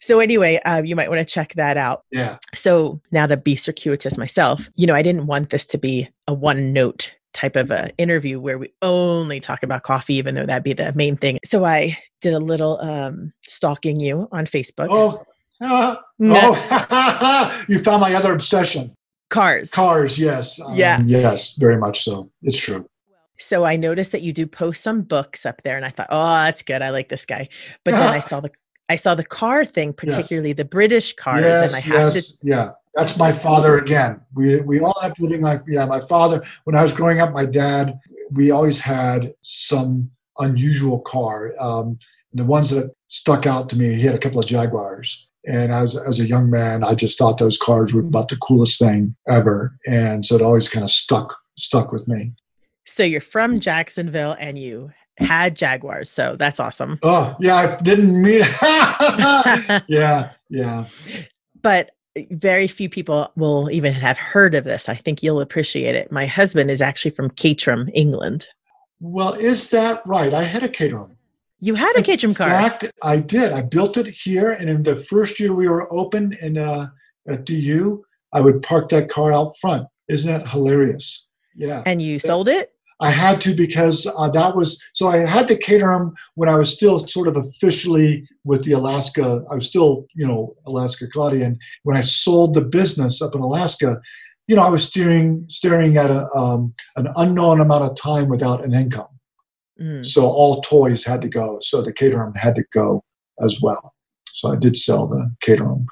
So 0.00 0.20
anyway, 0.20 0.60
uh, 0.64 0.82
you 0.82 0.96
might 0.96 1.08
want 1.08 1.20
to 1.20 1.24
check 1.24 1.54
that 1.54 1.76
out. 1.76 2.04
Yeah. 2.10 2.38
So 2.54 3.00
now 3.10 3.26
to 3.26 3.36
be 3.36 3.56
circuitous 3.56 4.16
myself, 4.18 4.68
you 4.76 4.86
know, 4.86 4.94
I 4.94 5.02
didn't 5.02 5.26
want 5.26 5.50
this 5.50 5.66
to 5.66 5.78
be 5.78 6.08
a 6.26 6.34
one 6.34 6.72
note 6.72 7.12
type 7.32 7.56
of 7.56 7.70
a 7.70 7.90
interview 7.96 8.40
where 8.40 8.58
we 8.58 8.72
only 8.82 9.40
talk 9.40 9.62
about 9.62 9.82
coffee, 9.82 10.14
even 10.14 10.34
though 10.34 10.46
that'd 10.46 10.64
be 10.64 10.72
the 10.72 10.92
main 10.94 11.16
thing. 11.16 11.38
So 11.44 11.64
I 11.64 11.96
did 12.20 12.34
a 12.34 12.38
little 12.38 12.80
um, 12.80 13.32
stalking 13.46 14.00
you 14.00 14.28
on 14.32 14.46
Facebook. 14.46 14.88
Oh, 14.90 15.24
uh, 15.60 15.96
oh, 16.22 17.64
you 17.68 17.78
found 17.78 18.00
my 18.00 18.14
other 18.14 18.32
obsession. 18.32 18.94
Cars. 19.28 19.70
Cars, 19.70 20.18
yes. 20.18 20.60
Um, 20.60 20.74
yeah. 20.74 21.00
Yes, 21.02 21.54
very 21.54 21.76
much 21.76 22.02
so. 22.02 22.30
It's 22.42 22.58
true. 22.58 22.86
So 23.38 23.64
I 23.64 23.76
noticed 23.76 24.12
that 24.12 24.22
you 24.22 24.32
do 24.32 24.46
post 24.46 24.82
some 24.82 25.02
books 25.02 25.46
up 25.46 25.62
there, 25.62 25.76
and 25.76 25.86
I 25.86 25.90
thought, 25.90 26.08
oh, 26.10 26.44
that's 26.44 26.62
good. 26.62 26.82
I 26.82 26.90
like 26.90 27.08
this 27.08 27.24
guy. 27.24 27.48
But 27.84 27.92
then 27.92 28.12
I 28.12 28.20
saw 28.20 28.40
the 28.40 28.50
I 28.90 28.96
saw 28.96 29.14
the 29.14 29.24
car 29.24 29.64
thing, 29.64 29.92
particularly 29.92 30.48
yes. 30.50 30.56
the 30.56 30.64
British 30.64 31.14
cars, 31.14 31.42
yes, 31.42 31.72
and 31.72 31.76
I 31.76 31.96
have 31.96 32.14
yes, 32.14 32.32
to. 32.32 32.46
Yeah, 32.46 32.70
that's 32.94 33.16
my 33.16 33.30
father 33.30 33.78
again. 33.78 34.20
We 34.34 34.60
we 34.62 34.80
all 34.80 34.98
have 35.00 35.14
to 35.14 35.22
living 35.22 35.42
life. 35.42 35.62
Yeah, 35.68 35.84
my 35.86 36.00
father. 36.00 36.42
When 36.64 36.74
I 36.74 36.82
was 36.82 36.92
growing 36.92 37.20
up, 37.20 37.32
my 37.32 37.46
dad. 37.46 37.98
We 38.32 38.50
always 38.50 38.80
had 38.80 39.32
some 39.42 40.10
unusual 40.38 41.00
car. 41.00 41.52
Um, 41.60 41.98
the 42.32 42.44
ones 42.44 42.70
that 42.70 42.92
stuck 43.06 43.46
out 43.46 43.70
to 43.70 43.76
me, 43.76 43.94
he 43.94 44.02
had 44.02 44.14
a 44.14 44.18
couple 44.18 44.40
of 44.40 44.46
Jaguars. 44.46 45.28
And 45.46 45.72
as, 45.72 45.96
as 45.96 46.20
a 46.20 46.26
young 46.26 46.50
man, 46.50 46.84
I 46.84 46.94
just 46.94 47.18
thought 47.18 47.38
those 47.38 47.58
cars 47.58 47.92
were 47.92 48.02
about 48.02 48.28
the 48.28 48.36
coolest 48.36 48.78
thing 48.78 49.16
ever. 49.26 49.76
And 49.86 50.24
so 50.24 50.36
it 50.36 50.42
always 50.42 50.68
kind 50.68 50.84
of 50.84 50.90
stuck 50.90 51.36
stuck 51.56 51.92
with 51.92 52.06
me. 52.06 52.34
So 52.86 53.02
you're 53.04 53.20
from 53.20 53.60
Jacksonville 53.60 54.36
and 54.38 54.58
you 54.58 54.92
had 55.20 55.56
Jaguars. 55.56 56.10
So 56.10 56.36
that's 56.36 56.60
awesome. 56.60 56.98
Oh, 57.02 57.36
yeah. 57.40 57.56
I 57.56 57.80
didn't 57.80 58.20
mean 58.20 58.42
Yeah, 59.88 60.30
yeah. 60.48 60.86
But 61.62 61.90
very 62.30 62.66
few 62.66 62.88
people 62.88 63.30
will 63.36 63.70
even 63.70 63.92
have 63.92 64.18
heard 64.18 64.54
of 64.54 64.64
this. 64.64 64.88
I 64.88 64.94
think 64.94 65.22
you'll 65.22 65.40
appreciate 65.40 65.94
it. 65.94 66.10
My 66.10 66.26
husband 66.26 66.70
is 66.70 66.80
actually 66.80 67.12
from 67.12 67.30
Caterham, 67.30 67.88
England. 67.94 68.48
Well, 69.00 69.34
is 69.34 69.70
that 69.70 70.02
right? 70.06 70.34
I 70.34 70.42
had 70.42 70.62
a 70.62 70.68
Caterham. 70.68 71.16
You 71.60 71.74
had 71.74 71.96
a 71.96 72.02
Caterham 72.02 72.34
car. 72.34 72.48
In 72.48 72.54
fact, 72.54 72.90
I 73.02 73.18
did. 73.18 73.52
I 73.52 73.62
built 73.62 73.96
it 73.96 74.08
here, 74.08 74.50
and 74.50 74.70
in 74.70 74.82
the 74.82 74.96
first 74.96 75.38
year 75.38 75.52
we 75.52 75.68
were 75.68 75.92
open 75.92 76.32
in 76.40 76.56
uh, 76.56 76.88
at 77.28 77.44
DU, 77.44 78.02
I 78.32 78.40
would 78.40 78.62
park 78.62 78.88
that 78.90 79.08
car 79.08 79.32
out 79.32 79.52
front. 79.60 79.86
Isn't 80.08 80.32
that 80.32 80.48
hilarious? 80.48 81.28
Yeah. 81.54 81.82
And 81.84 82.00
you 82.00 82.18
sold 82.18 82.48
it? 82.48 82.72
I 83.00 83.10
had 83.10 83.40
to 83.42 83.54
because 83.54 84.06
uh, 84.18 84.28
that 84.30 84.54
was 84.54 84.82
so 84.92 85.08
I 85.08 85.18
had 85.18 85.48
to 85.48 85.56
Caterham 85.56 86.14
when 86.34 86.48
I 86.48 86.56
was 86.56 86.72
still 86.72 87.06
sort 87.08 87.28
of 87.28 87.36
officially 87.36 88.28
with 88.44 88.64
the 88.64 88.72
Alaska. 88.72 89.42
I 89.50 89.54
was 89.54 89.66
still, 89.66 90.06
you 90.14 90.26
know, 90.26 90.54
Alaska 90.66 91.06
Kaladi. 91.06 91.44
And 91.44 91.60
when 91.82 91.96
I 91.96 92.02
sold 92.02 92.54
the 92.54 92.60
business 92.64 93.22
up 93.22 93.34
in 93.34 93.40
Alaska, 93.40 94.00
you 94.46 94.56
know, 94.56 94.62
I 94.62 94.68
was 94.68 94.84
staring 94.84 95.46
staring 95.48 95.96
at 95.96 96.10
a, 96.10 96.26
um, 96.34 96.74
an 96.96 97.08
unknown 97.16 97.60
amount 97.60 97.84
of 97.84 97.96
time 97.96 98.28
without 98.28 98.62
an 98.64 98.74
income. 98.74 99.08
Mm. 99.80 100.04
So 100.04 100.26
all 100.26 100.60
toys 100.60 101.04
had 101.04 101.22
to 101.22 101.28
go. 101.28 101.58
So 101.62 101.80
the 101.80 101.92
Caterham 101.92 102.34
had 102.34 102.54
to 102.56 102.64
go 102.72 103.02
as 103.40 103.60
well. 103.62 103.94
So 104.34 104.52
I 104.52 104.56
did 104.56 104.76
sell 104.76 105.06
the 105.06 105.34
Caterham. 105.40 105.86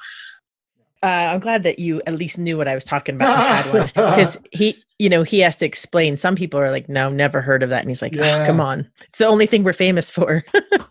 Uh, 1.02 1.30
I'm 1.32 1.40
glad 1.40 1.62
that 1.62 1.78
you 1.78 2.02
at 2.06 2.14
least 2.14 2.38
knew 2.38 2.56
what 2.56 2.66
I 2.66 2.74
was 2.74 2.84
talking 2.84 3.14
about 3.14 3.72
because 3.94 4.38
he, 4.52 4.82
you 4.98 5.08
know, 5.08 5.22
he 5.22 5.40
has 5.40 5.56
to 5.56 5.64
explain. 5.66 6.16
Some 6.16 6.34
people 6.34 6.58
are 6.58 6.70
like, 6.70 6.88
"No, 6.88 7.08
never 7.08 7.40
heard 7.40 7.62
of 7.62 7.70
that," 7.70 7.82
and 7.82 7.90
he's 7.90 8.02
like, 8.02 8.14
yeah. 8.14 8.42
oh, 8.42 8.46
"Come 8.46 8.60
on, 8.60 8.88
it's 9.08 9.18
the 9.18 9.26
only 9.26 9.46
thing 9.46 9.62
we're 9.62 9.72
famous 9.72 10.10
for." 10.10 10.44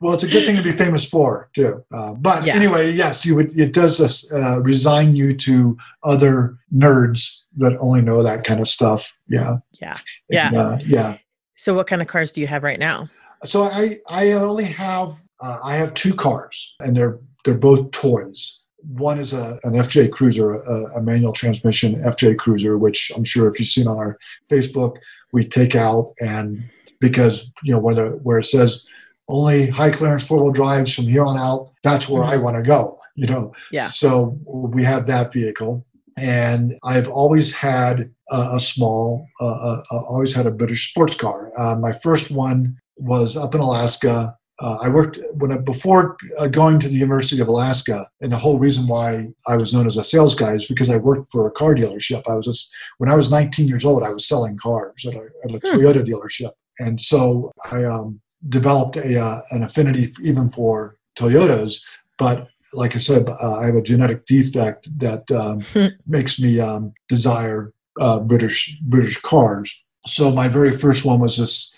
well, 0.00 0.14
it's 0.14 0.24
a 0.24 0.28
good 0.28 0.46
thing 0.46 0.56
to 0.56 0.62
be 0.62 0.72
famous 0.72 1.08
for 1.08 1.48
too. 1.54 1.84
Uh, 1.92 2.12
but 2.14 2.44
yeah. 2.44 2.54
anyway, 2.54 2.90
yes, 2.90 3.24
you 3.24 3.36
would. 3.36 3.56
It 3.58 3.72
does 3.72 4.32
uh, 4.32 4.60
resign 4.62 5.14
you 5.14 5.36
to 5.36 5.76
other 6.02 6.58
nerds 6.74 7.42
that 7.56 7.78
only 7.80 8.02
know 8.02 8.22
that 8.24 8.42
kind 8.42 8.60
of 8.60 8.68
stuff. 8.68 9.16
Yeah, 9.28 9.58
yeah, 9.80 9.98
yeah, 10.28 10.50
uh, 10.52 10.78
yeah. 10.86 11.18
So, 11.56 11.72
what 11.74 11.86
kind 11.86 12.02
of 12.02 12.08
cars 12.08 12.32
do 12.32 12.40
you 12.40 12.48
have 12.48 12.64
right 12.64 12.78
now? 12.80 13.08
So 13.44 13.62
I 13.64 13.98
I 14.08 14.32
only 14.32 14.64
have 14.64 15.12
uh, 15.40 15.58
I 15.62 15.76
have 15.76 15.94
two 15.94 16.14
cars, 16.14 16.74
and 16.80 16.96
they're 16.96 17.18
they're 17.44 17.54
both 17.54 17.90
toys. 17.90 18.59
One 18.82 19.18
is 19.18 19.32
a, 19.32 19.58
an 19.64 19.74
FJ 19.74 20.10
Cruiser, 20.12 20.54
a, 20.54 20.96
a, 20.96 21.02
manual 21.02 21.32
transmission 21.32 22.02
FJ 22.02 22.38
Cruiser, 22.38 22.78
which 22.78 23.12
I'm 23.16 23.24
sure 23.24 23.48
if 23.48 23.58
you've 23.58 23.68
seen 23.68 23.86
on 23.86 23.98
our 23.98 24.18
Facebook, 24.50 24.96
we 25.32 25.44
take 25.44 25.76
out 25.76 26.12
and 26.20 26.64
because 27.00 27.52
you 27.62 27.72
know 27.72 27.78
whether 27.78 28.10
where 28.10 28.38
it 28.38 28.44
says 28.44 28.86
only 29.28 29.68
high 29.68 29.90
clearance 29.90 30.26
four 30.26 30.42
wheel 30.42 30.52
drives 30.52 30.94
from 30.94 31.04
here 31.04 31.24
on 31.24 31.38
out, 31.38 31.70
that's 31.82 32.08
where 32.08 32.22
mm-hmm. 32.22 32.32
I 32.32 32.36
want 32.38 32.56
to 32.56 32.62
go. 32.62 32.98
You 33.14 33.26
know, 33.26 33.52
yeah. 33.70 33.90
So 33.90 34.38
we 34.46 34.84
have 34.84 35.06
that 35.06 35.32
vehicle, 35.32 35.84
and 36.16 36.78
I've 36.82 37.08
always 37.08 37.54
had 37.54 38.10
a, 38.30 38.52
a 38.54 38.60
small, 38.60 39.26
uh, 39.40 39.82
always 39.90 40.34
had 40.34 40.46
a 40.46 40.50
British 40.50 40.90
sports 40.90 41.16
car. 41.16 41.52
Uh, 41.56 41.76
my 41.76 41.92
first 41.92 42.30
one 42.30 42.78
was 42.96 43.36
up 43.36 43.54
in 43.54 43.60
Alaska 43.60 44.36
uh, 44.60 44.76
I 44.82 44.88
worked 44.88 45.18
when 45.32 45.52
I, 45.52 45.58
before 45.58 46.16
uh, 46.38 46.46
going 46.46 46.78
to 46.80 46.88
the 46.88 46.98
University 46.98 47.40
of 47.40 47.48
Alaska, 47.48 48.08
and 48.20 48.30
the 48.30 48.36
whole 48.36 48.58
reason 48.58 48.86
why 48.86 49.28
I 49.48 49.56
was 49.56 49.72
known 49.72 49.86
as 49.86 49.96
a 49.96 50.02
sales 50.02 50.34
guy 50.34 50.54
is 50.54 50.66
because 50.66 50.90
I 50.90 50.96
worked 50.96 51.28
for 51.28 51.46
a 51.46 51.50
car 51.50 51.74
dealership. 51.74 52.22
I 52.28 52.34
was 52.34 52.44
just, 52.44 52.70
when 52.98 53.10
I 53.10 53.16
was 53.16 53.30
19 53.30 53.66
years 53.66 53.84
old, 53.84 54.02
I 54.02 54.10
was 54.10 54.28
selling 54.28 54.58
cars 54.58 55.06
at 55.06 55.14
a, 55.14 55.28
at 55.44 55.54
a 55.54 55.58
hmm. 55.58 55.78
Toyota 55.78 56.06
dealership, 56.06 56.52
and 56.78 57.00
so 57.00 57.50
I 57.72 57.84
um, 57.84 58.20
developed 58.48 58.96
a 58.96 59.22
uh, 59.22 59.40
an 59.50 59.62
affinity 59.62 60.12
even 60.22 60.50
for 60.50 60.96
Toyotas. 61.16 61.82
But 62.18 62.48
like 62.74 62.94
I 62.94 62.98
said, 62.98 63.28
uh, 63.28 63.58
I 63.58 63.66
have 63.66 63.76
a 63.76 63.82
genetic 63.82 64.26
defect 64.26 64.88
that 64.98 65.30
um, 65.30 65.62
hmm. 65.62 65.86
makes 66.06 66.38
me 66.38 66.60
um, 66.60 66.92
desire 67.08 67.72
uh, 67.98 68.20
British 68.20 68.78
British 68.82 69.18
cars. 69.22 69.84
So 70.06 70.30
my 70.30 70.48
very 70.48 70.72
first 70.72 71.06
one 71.06 71.20
was 71.20 71.38
this 71.38 71.74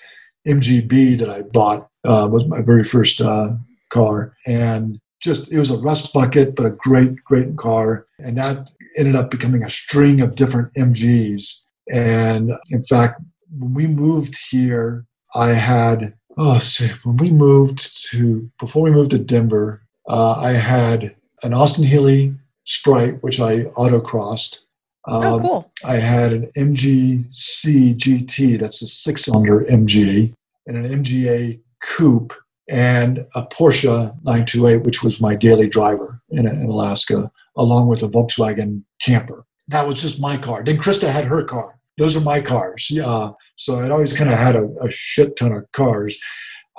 MGB 0.46 1.18
that 1.18 1.28
I 1.28 1.42
bought 1.42 1.88
uh, 2.04 2.28
was 2.30 2.46
my 2.46 2.62
very 2.62 2.84
first 2.84 3.20
uh, 3.20 3.54
car, 3.90 4.34
and 4.46 4.98
just 5.20 5.52
it 5.52 5.58
was 5.58 5.70
a 5.70 5.76
rust 5.76 6.12
bucket, 6.12 6.56
but 6.56 6.66
a 6.66 6.70
great, 6.70 7.22
great 7.24 7.56
car, 7.56 8.06
and 8.18 8.36
that 8.38 8.70
ended 8.98 9.14
up 9.14 9.30
becoming 9.30 9.62
a 9.62 9.70
string 9.70 10.20
of 10.20 10.34
different 10.34 10.72
MGs. 10.74 11.60
And 11.90 12.52
in 12.70 12.84
fact, 12.84 13.20
when 13.56 13.74
we 13.74 13.86
moved 13.86 14.36
here, 14.50 15.06
I 15.34 15.50
had 15.50 16.14
oh, 16.36 16.58
see, 16.58 16.88
when 17.04 17.16
we 17.16 17.30
moved 17.30 18.10
to 18.10 18.50
before 18.58 18.82
we 18.82 18.90
moved 18.90 19.12
to 19.12 19.18
Denver, 19.18 19.82
uh, 20.08 20.32
I 20.32 20.52
had 20.52 21.14
an 21.42 21.54
Austin 21.54 21.84
Healey 21.84 22.34
Sprite, 22.64 23.22
which 23.22 23.40
I 23.40 23.64
autocrossed. 23.76 24.62
Oh, 25.06 25.22
um, 25.22 25.24
oh, 25.24 25.40
cool. 25.40 25.70
I 25.84 25.96
had 25.96 26.32
an 26.32 26.50
MGC 26.56 27.96
GT, 27.96 28.60
that's 28.60 28.82
a 28.82 28.86
six 28.86 29.24
cylinder 29.24 29.66
MG, 29.68 30.32
and 30.66 30.76
an 30.76 31.02
MGA 31.02 31.60
coupe 31.82 32.32
and 32.68 33.26
a 33.34 33.42
Porsche 33.42 34.14
928, 34.24 34.84
which 34.84 35.02
was 35.02 35.20
my 35.20 35.34
daily 35.34 35.68
driver 35.68 36.20
in, 36.30 36.46
in 36.46 36.66
Alaska, 36.66 37.30
along 37.56 37.88
with 37.88 38.02
a 38.02 38.08
Volkswagen 38.08 38.82
camper. 39.00 39.44
That 39.68 39.86
was 39.86 40.00
just 40.00 40.20
my 40.20 40.36
car. 40.36 40.62
Then 40.64 40.78
Krista 40.78 41.10
had 41.10 41.24
her 41.24 41.44
car. 41.44 41.78
Those 41.98 42.16
are 42.16 42.20
my 42.20 42.40
cars. 42.40 42.90
Yeah. 42.90 43.30
So 43.56 43.80
I'd 43.80 43.90
always 43.90 44.16
kind 44.16 44.30
of 44.30 44.38
had 44.38 44.56
a, 44.56 44.68
a, 44.80 44.90
shit 44.90 45.36
ton 45.36 45.52
of 45.52 45.70
cars. 45.72 46.18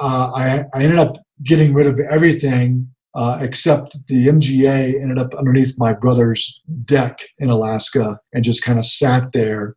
Uh, 0.02 0.32
I, 0.36 0.66
I 0.74 0.84
ended 0.84 1.00
up 1.00 1.18
getting 1.44 1.74
rid 1.74 1.88
of 1.88 2.00
everything 2.00 2.90
uh, 3.16 3.38
except 3.42 4.08
the 4.08 4.28
MGA 4.28 5.00
ended 5.00 5.20
up 5.20 5.36
underneath 5.36 5.78
my 5.78 5.94
brother's 5.94 6.62
deck 6.84 7.20
in 7.38 7.50
Alaska 7.50 8.20
and 8.34 8.44
just 8.44 8.64
kind 8.64 8.80
of 8.80 8.86
sat 8.86 9.32
there. 9.34 9.76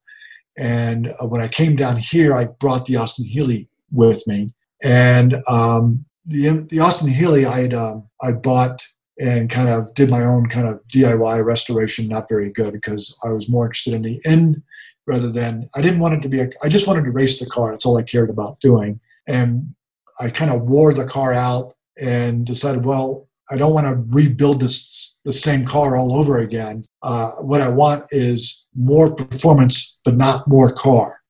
And 0.57 1.09
uh, 1.21 1.27
when 1.27 1.43
I 1.43 1.49
came 1.49 1.77
down 1.77 1.99
here, 1.99 2.33
I 2.33 2.47
brought 2.47 2.87
the 2.87 2.97
Austin 2.97 3.27
Healey 3.27 3.69
with 3.93 4.27
me 4.27 4.49
and 4.83 5.35
um, 5.49 6.05
the, 6.27 6.67
the 6.71 6.81
Austin 6.81 7.09
Healey 7.09 7.45
I 7.45 7.67
uh, 7.67 8.01
I 8.23 8.33
bought 8.33 8.85
and 9.19 9.49
kind 9.49 9.69
of 9.69 9.93
did 9.95 10.11
my 10.11 10.25
own 10.25 10.47
kind 10.47 10.69
of 10.69 10.81
DIY 10.93 11.45
restoration. 11.45 12.09
Not 12.09 12.29
very 12.29 12.51
good 12.51 12.73
because 12.73 13.17
I 13.25 13.31
was 13.31 13.49
more 13.49 13.67
interested 13.67 13.95
in 13.95 14.03
the 14.03 14.21
end 14.25 14.63
rather 15.07 15.31
than 15.31 15.69
I 15.75 15.81
didn't 15.81 16.01
want 16.01 16.15
it 16.15 16.23
to 16.23 16.29
be. 16.29 16.41
A, 16.41 16.51
I 16.63 16.69
just 16.69 16.87
wanted 16.87 17.05
to 17.05 17.13
race 17.13 17.39
the 17.39 17.47
car. 17.47 17.71
That's 17.71 17.87
all 17.87 17.97
I 17.97 18.03
cared 18.03 18.31
about 18.31 18.61
doing. 18.61 19.01
And 19.27 19.75
I 20.21 20.31
kind 20.31 20.53
of 20.53 20.63
wore 20.63 20.93
the 20.93 21.07
car 21.07 21.33
out 21.33 21.75
and 21.99 22.45
decided, 22.45 22.85
well, 22.85 23.29
I 23.51 23.57
don't 23.57 23.73
want 23.73 23.87
to 23.87 24.05
rebuild 24.15 24.61
this 24.61 25.21
the 25.25 25.33
same 25.33 25.65
car 25.65 25.97
all 25.97 26.13
over 26.15 26.39
again. 26.39 26.83
Uh, 27.03 27.33
what 27.33 27.61
I 27.61 27.69
want 27.69 28.05
is 28.11 28.67
more 28.75 29.13
performance, 29.15 30.01
but 30.05 30.17
not 30.17 30.47
more 30.47 30.73
car. 30.73 31.21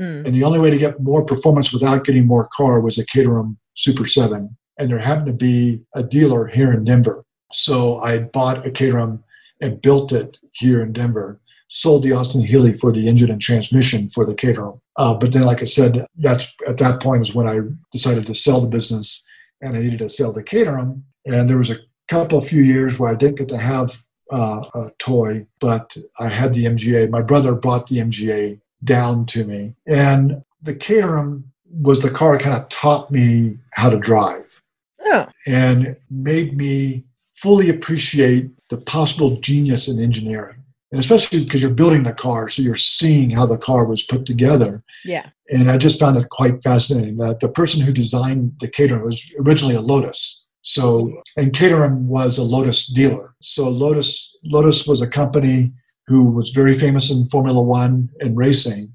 Mm. 0.00 0.26
And 0.26 0.34
the 0.34 0.44
only 0.44 0.58
way 0.58 0.70
to 0.70 0.78
get 0.78 1.00
more 1.00 1.24
performance 1.24 1.72
without 1.72 2.04
getting 2.04 2.26
more 2.26 2.48
car 2.52 2.80
was 2.80 2.98
a 2.98 3.06
Caterham 3.06 3.58
Super 3.74 4.06
7. 4.06 4.56
And 4.78 4.90
there 4.90 4.98
happened 4.98 5.26
to 5.26 5.32
be 5.32 5.82
a 5.94 6.02
dealer 6.02 6.46
here 6.48 6.72
in 6.72 6.84
Denver. 6.84 7.24
So 7.52 7.98
I 8.00 8.18
bought 8.18 8.66
a 8.66 8.70
Caterham 8.70 9.22
and 9.60 9.80
built 9.80 10.12
it 10.12 10.38
here 10.52 10.82
in 10.82 10.92
Denver. 10.92 11.40
Sold 11.68 12.02
the 12.02 12.12
Austin 12.12 12.44
Healey 12.44 12.72
for 12.72 12.92
the 12.92 13.08
engine 13.08 13.30
and 13.30 13.40
transmission 13.40 14.08
for 14.08 14.26
the 14.26 14.34
Caterham. 14.34 14.80
Uh, 14.96 15.14
but 15.14 15.32
then, 15.32 15.42
like 15.42 15.62
I 15.62 15.64
said, 15.64 16.04
that's 16.16 16.54
at 16.68 16.78
that 16.78 17.00
point 17.00 17.22
is 17.22 17.34
when 17.34 17.48
I 17.48 17.60
decided 17.90 18.26
to 18.26 18.34
sell 18.34 18.60
the 18.60 18.68
business 18.68 19.26
and 19.60 19.76
I 19.76 19.80
needed 19.80 20.00
to 20.00 20.08
sell 20.08 20.32
the 20.32 20.42
Caterham. 20.42 21.04
And 21.24 21.48
there 21.48 21.58
was 21.58 21.70
a 21.70 21.78
couple 22.08 22.38
of 22.38 22.46
few 22.46 22.62
years 22.62 22.98
where 22.98 23.10
I 23.10 23.14
didn't 23.14 23.38
get 23.38 23.48
to 23.48 23.58
have 23.58 23.90
uh, 24.32 24.64
a 24.74 24.90
toy, 24.98 25.46
but 25.60 25.96
I 26.20 26.28
had 26.28 26.54
the 26.54 26.64
MGA. 26.64 27.10
My 27.10 27.22
brother 27.22 27.54
bought 27.54 27.86
the 27.86 27.98
MGA 27.98 28.60
down 28.84 29.26
to 29.26 29.44
me. 29.44 29.74
And 29.86 30.42
the 30.62 30.74
Caterham 30.74 31.52
was 31.70 32.00
the 32.00 32.10
car 32.10 32.36
that 32.36 32.44
kind 32.44 32.56
of 32.56 32.68
taught 32.68 33.10
me 33.10 33.58
how 33.72 33.90
to 33.90 33.98
drive 33.98 34.62
Oh, 35.06 35.26
and 35.46 35.96
made 36.10 36.56
me 36.56 37.04
fully 37.30 37.68
appreciate 37.68 38.50
the 38.70 38.78
possible 38.78 39.36
genius 39.40 39.88
in 39.88 40.02
engineering. 40.02 40.56
And 40.90 41.00
especially 41.00 41.44
because 41.44 41.60
you're 41.60 41.74
building 41.74 42.04
the 42.04 42.14
car, 42.14 42.48
so 42.48 42.62
you're 42.62 42.74
seeing 42.76 43.30
how 43.30 43.46
the 43.46 43.58
car 43.58 43.84
was 43.84 44.02
put 44.02 44.24
together. 44.24 44.82
yeah. 45.04 45.30
And 45.50 45.70
I 45.70 45.76
just 45.76 46.00
found 46.00 46.16
it 46.16 46.30
quite 46.30 46.62
fascinating 46.62 47.18
that 47.18 47.40
the 47.40 47.50
person 47.50 47.82
who 47.82 47.92
designed 47.92 48.54
the 48.60 48.68
Caterham 48.68 49.04
was 49.04 49.30
originally 49.38 49.74
a 49.74 49.82
Lotus. 49.82 50.46
So, 50.62 51.20
and 51.36 51.52
Caterham 51.52 52.08
was 52.08 52.38
a 52.38 52.42
Lotus 52.42 52.86
dealer. 52.86 53.34
So 53.42 53.68
Lotus, 53.68 54.34
Lotus 54.44 54.86
was 54.86 55.02
a 55.02 55.06
company 55.06 55.72
who 56.06 56.24
was 56.30 56.50
very 56.50 56.74
famous 56.74 57.10
in 57.10 57.28
Formula 57.28 57.62
One 57.62 58.10
and 58.20 58.36
racing. 58.36 58.94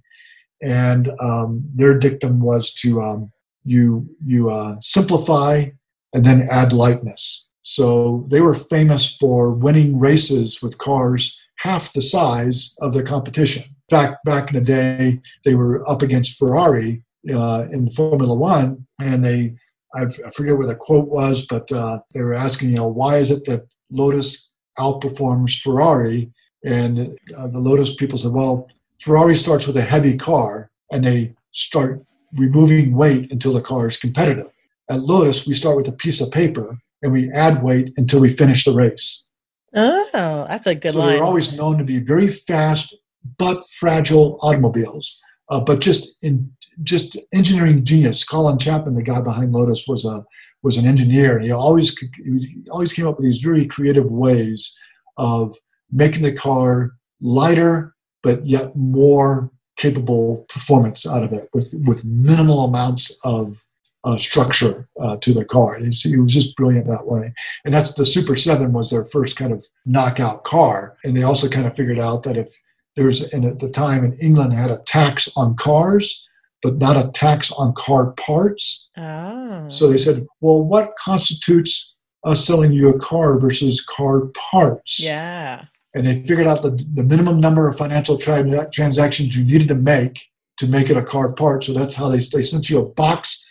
And 0.62 1.10
um, 1.22 1.64
their 1.74 1.98
dictum 1.98 2.42
was 2.42 2.74
to 2.76 3.02
um, 3.02 3.32
you 3.64 4.10
you 4.26 4.50
uh, 4.52 4.76
simplify 4.82 5.70
and 6.14 6.24
then 6.24 6.48
add 6.50 6.74
lightness. 6.74 7.50
So 7.62 8.26
they 8.30 8.42
were 8.42 8.56
famous 8.56 9.16
for 9.16 9.52
winning 9.52 10.00
races 10.00 10.62
with 10.62 10.78
cars 10.80 11.40
half 11.58 11.94
the 11.94 12.02
size 12.02 12.74
of 12.82 12.94
their 12.94 13.04
competition. 13.04 13.64
Back 13.90 14.24
back 14.24 14.52
in 14.52 14.56
the 14.56 14.66
day, 14.66 15.22
they 15.46 15.56
were 15.56 15.88
up 15.90 16.02
against 16.02 16.38
Ferrari 16.38 17.04
uh, 17.34 17.68
in 17.72 17.90
Formula 17.90 18.36
One, 18.36 18.88
and 19.00 19.24
they 19.24 19.56
I 19.96 20.06
forget 20.32 20.58
what 20.58 20.68
the 20.68 20.76
quote 20.76 21.08
was, 21.08 21.48
but 21.48 21.72
uh, 21.72 22.00
they 22.14 22.22
were 22.22 22.36
asking, 22.36 22.70
you 22.70 22.76
know, 22.76 22.88
why 22.88 23.18
is 23.18 23.32
it 23.32 23.46
that 23.46 23.68
Lotus 23.92 24.54
outperforms 24.78 25.60
Ferrari? 25.62 26.32
And 26.64 27.18
uh, 27.38 27.48
the 27.48 27.60
Lotus 27.60 27.96
people 27.96 28.18
said, 28.18 28.32
well, 28.32 28.68
Ferrari 29.00 29.36
starts 29.36 29.66
with 29.66 29.78
a 29.78 29.82
heavy 29.82 30.18
car, 30.18 30.70
and 30.92 31.06
they 31.06 31.36
start 31.52 32.04
removing 32.34 32.96
weight 32.96 33.32
until 33.32 33.54
the 33.54 33.62
car 33.62 33.88
is 33.88 33.98
competitive. 33.98 34.52
At 34.90 35.02
Lotus, 35.02 35.48
we 35.48 35.54
start 35.54 35.78
with 35.78 35.88
a 35.88 35.94
piece 35.94 36.22
of 36.22 36.32
paper 36.32 36.78
and 37.02 37.12
we 37.12 37.32
add 37.32 37.64
weight 37.64 37.94
until 37.98 38.20
we 38.20 38.30
finish 38.30 38.66
the 38.66 38.74
race. 38.74 39.30
Oh, 39.74 40.46
that's 40.48 40.68
a 40.68 40.76
good 40.76 40.94
so 40.94 41.00
line. 41.00 41.14
they're 41.14 41.24
always 41.24 41.56
known 41.56 41.78
to 41.78 41.84
be 41.84 42.00
very 42.00 42.28
fast 42.28 42.96
but 43.38 43.64
fragile 43.70 44.38
automobiles. 44.42 45.20
Uh, 45.50 45.64
but 45.64 45.80
just 45.80 46.18
in 46.24 46.52
just 46.84 47.18
engineering 47.34 47.84
genius. 47.84 48.24
Colin 48.24 48.58
Chapman, 48.58 48.96
the 48.96 49.04
guy 49.04 49.22
behind 49.22 49.52
Lotus, 49.52 49.88
was 49.88 50.06
a 50.06 50.26
was 50.62 50.78
an 50.78 50.86
engineer, 50.86 51.40
he 51.40 51.52
always 51.52 51.98
he 51.98 52.64
always 52.70 52.94
came 52.94 53.08
up 53.08 53.18
with 53.18 53.26
these 53.26 53.42
very 53.42 53.66
creative 53.66 54.12
ways 54.12 54.78
of 55.18 55.56
making 55.92 56.24
the 56.24 56.34
car 56.34 56.92
lighter 57.22 57.96
but 58.22 58.46
yet 58.46 58.76
more 58.76 59.52
capable 59.78 60.46
performance 60.50 61.08
out 61.08 61.24
of 61.24 61.32
it 61.32 61.50
with 61.54 61.74
with 61.86 62.04
minimal 62.06 62.66
amounts 62.66 63.18
of 63.24 63.66
uh, 64.04 64.18
structure 64.18 64.88
uh, 65.00 65.18
to 65.18 65.34
the 65.34 65.46
car. 65.46 65.76
And 65.76 65.94
he 65.94 66.18
was 66.18 66.34
just 66.34 66.56
brilliant 66.56 66.88
that 66.88 67.08
way. 67.08 67.34
And 67.66 67.74
that's 67.74 67.94
the 67.94 68.06
Super 68.06 68.36
7 68.36 68.72
was 68.72 68.90
their 68.90 69.06
first 69.06 69.36
kind 69.36 69.52
of 69.52 69.66
knockout 69.86 70.44
car. 70.44 70.98
And 71.04 71.16
they 71.16 71.24
also 71.24 71.50
kind 71.50 71.68
of 71.68 71.76
figured 71.76 72.00
out 72.00 72.24
that 72.24 72.38
if 72.38 72.50
there's, 72.96 73.22
and 73.34 73.46
at 73.46 73.60
the 73.60 73.70
time 73.70 74.04
in 74.04 74.14
England 74.14 74.54
had 74.54 74.72
a 74.72 74.82
tax 74.86 75.30
on 75.36 75.56
cars, 75.56 76.26
but 76.62 76.78
not 76.78 76.98
a 76.98 77.12
tax 77.12 77.52
on 77.52 77.74
car 77.74 78.12
parts. 78.14 78.90
Oh. 78.98 79.68
So 79.70 79.90
they 79.90 79.98
said, 79.98 80.26
well, 80.42 80.62
what 80.64 80.96
constitutes 80.96 81.94
us 82.24 82.46
selling 82.46 82.74
you 82.74 82.90
a 82.90 83.00
car 83.00 83.40
versus 83.40 83.84
car 83.84 84.28
parts? 84.28 85.04
Yeah. 85.04 85.66
And 85.94 86.06
they 86.06 86.22
figured 86.22 86.48
out 86.48 86.62
the, 86.62 86.72
the 86.94 87.04
minimum 87.04 87.40
number 87.40 87.68
of 87.68 87.78
financial 87.78 88.18
tra- 88.18 88.70
transactions 88.72 89.36
you 89.36 89.44
needed 89.44 89.68
to 89.70 89.76
make 89.76 90.26
to 90.58 90.68
make 90.68 90.90
it 90.90 90.98
a 90.98 91.04
car 91.04 91.34
part. 91.34 91.64
So 91.64 91.74
that's 91.74 91.96
how 91.96 92.10
they, 92.10 92.20
they 92.20 92.44
sent 92.44 92.70
you 92.70 92.80
a 92.80 92.86
box 92.86 93.46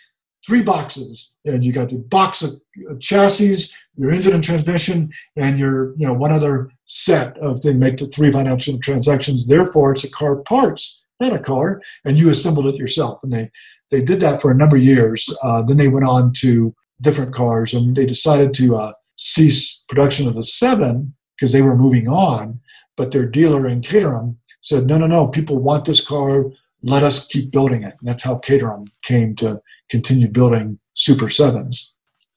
three 0.45 0.63
boxes 0.63 1.35
and 1.43 1.63
you 1.63 1.73
got 1.73 1.89
the 1.89 1.97
box 1.97 2.41
of 2.41 2.51
chassis 2.99 3.73
your 3.97 4.11
engine 4.11 4.33
and 4.33 4.43
transmission 4.43 5.11
and 5.35 5.59
your 5.59 5.93
you 5.97 6.07
know 6.07 6.13
one 6.13 6.31
other 6.31 6.71
set 6.85 7.37
of 7.39 7.61
they 7.61 7.73
make 7.73 7.97
the 7.97 8.05
three 8.05 8.31
financial 8.31 8.79
transactions. 8.79 9.45
Therefore 9.45 9.91
it's 9.91 10.05
a 10.05 10.09
car 10.09 10.37
parts 10.37 11.03
not 11.19 11.33
a 11.33 11.39
car 11.39 11.81
and 12.05 12.17
you 12.17 12.29
assembled 12.29 12.65
it 12.67 12.75
yourself. 12.75 13.19
And 13.23 13.33
they 13.33 13.51
they 13.91 14.03
did 14.03 14.19
that 14.21 14.41
for 14.41 14.51
a 14.51 14.55
number 14.55 14.77
of 14.77 14.83
years. 14.83 15.35
Uh, 15.43 15.61
then 15.63 15.77
they 15.77 15.87
went 15.87 16.07
on 16.07 16.31
to 16.37 16.73
different 17.01 17.33
cars 17.33 17.73
and 17.73 17.95
they 17.95 18.05
decided 18.05 18.53
to 18.55 18.75
uh, 18.75 18.93
cease 19.17 19.83
production 19.89 20.27
of 20.27 20.35
the 20.35 20.43
seven 20.43 21.15
because 21.39 21.51
they 21.51 21.61
were 21.61 21.75
moving 21.75 22.07
on 22.07 22.59
but 22.95 23.11
their 23.11 23.25
dealer 23.25 23.67
in 23.67 23.81
caterham 23.81 24.37
said 24.61 24.85
no 24.85 24.97
no 24.97 25.07
no 25.07 25.27
people 25.27 25.59
want 25.59 25.85
this 25.85 26.05
car 26.05 26.45
let 26.83 27.03
us 27.03 27.27
keep 27.27 27.51
building 27.51 27.83
it 27.83 27.95
and 27.99 28.09
that's 28.09 28.23
how 28.23 28.37
caterham 28.37 28.85
came 29.03 29.35
to 29.35 29.61
continue 29.89 30.27
building 30.27 30.79
Super 30.99 31.29
Sevens. 31.29 31.93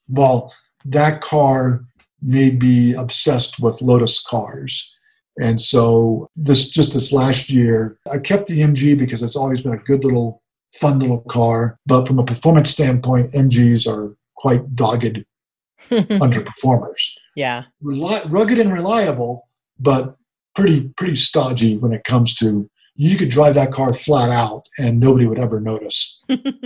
Well, 0.08 0.52
that 0.84 1.20
car 1.20 1.84
made 2.22 2.62
me 2.62 2.94
obsessed 2.94 3.60
with 3.60 3.82
Lotus 3.82 4.22
cars. 4.22 4.94
And 5.40 5.60
so 5.60 6.26
this 6.36 6.68
just 6.68 6.94
this 6.94 7.12
last 7.12 7.50
year, 7.50 7.98
I 8.12 8.18
kept 8.18 8.46
the 8.46 8.60
MG 8.60 8.98
because 8.98 9.22
it's 9.22 9.36
always 9.36 9.62
been 9.62 9.72
a 9.72 9.78
good 9.78 10.04
little 10.04 10.42
fun 10.74 10.98
little 11.00 11.22
car. 11.22 11.78
But 11.86 12.06
from 12.06 12.18
a 12.18 12.24
performance 12.24 12.70
standpoint, 12.70 13.32
MGs 13.32 13.90
are 13.90 14.16
quite 14.36 14.76
dogged 14.76 15.24
underperformers. 15.90 17.14
Yeah. 17.34 17.64
Reli- 17.82 18.30
rugged 18.30 18.58
and 18.58 18.72
reliable, 18.72 19.48
but 19.78 20.16
pretty 20.54 20.88
pretty 20.96 21.16
stodgy 21.16 21.78
when 21.78 21.92
it 21.92 22.04
comes 22.04 22.34
to 22.34 22.68
you 22.94 23.16
could 23.16 23.30
drive 23.30 23.54
that 23.54 23.72
car 23.72 23.94
flat 23.94 24.28
out 24.28 24.66
and 24.78 25.00
nobody 25.00 25.26
would 25.26 25.38
ever 25.38 25.58
notice 25.60 26.22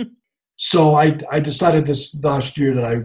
so 0.57 0.95
I, 0.95 1.17
I 1.31 1.39
decided 1.39 1.85
this 1.85 2.21
last 2.21 2.57
year 2.57 2.73
that 2.75 2.83
I 2.83 3.03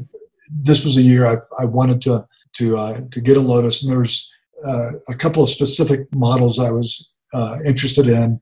this 0.51 0.85
was 0.85 0.97
a 0.97 1.03
year 1.03 1.25
I, 1.27 1.37
I 1.63 1.67
wanted 1.67 2.03
to 2.03 2.27
to 2.55 2.79
uh, 2.79 3.01
to 3.11 3.21
get 3.21 3.37
a 3.37 3.41
Lotus, 3.41 3.83
and 3.83 3.93
there's 3.93 4.33
uh, 4.67 4.93
a 5.09 5.15
couple 5.15 5.43
of 5.43 5.49
specific 5.49 6.13
models 6.15 6.59
I 6.59 6.71
was 6.71 7.11
uh, 7.33 7.59
interested 7.65 8.07
in, 8.07 8.41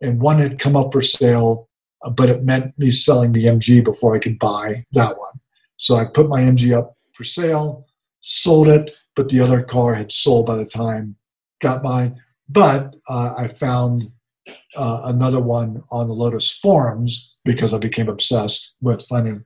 and 0.00 0.20
one 0.20 0.38
had 0.38 0.58
come 0.58 0.76
up 0.76 0.92
for 0.92 1.02
sale, 1.02 1.68
but 2.14 2.28
it 2.28 2.44
meant 2.44 2.78
me 2.78 2.90
selling 2.90 3.32
the 3.32 3.46
MG 3.46 3.84
before 3.84 4.14
I 4.14 4.18
could 4.18 4.38
buy 4.38 4.84
that 4.92 5.18
one. 5.18 5.40
So 5.76 5.96
I 5.96 6.04
put 6.04 6.28
my 6.28 6.40
MG 6.40 6.76
up 6.76 6.96
for 7.12 7.24
sale, 7.24 7.86
sold 8.22 8.68
it, 8.68 8.90
but 9.14 9.28
the 9.28 9.40
other 9.40 9.62
car 9.62 9.94
had 9.94 10.10
sold 10.10 10.46
by 10.46 10.56
the 10.56 10.64
time 10.64 11.16
got 11.60 11.82
mine. 11.82 12.20
But 12.48 12.96
uh, 13.08 13.34
I 13.36 13.48
found 13.48 14.10
uh, 14.76 15.02
another 15.04 15.40
one 15.40 15.82
on 15.90 16.08
the 16.08 16.14
Lotus 16.14 16.50
forums 16.50 17.34
because 17.44 17.72
I 17.74 17.78
became 17.78 18.08
obsessed 18.08 18.74
with 18.80 19.06
finding. 19.06 19.44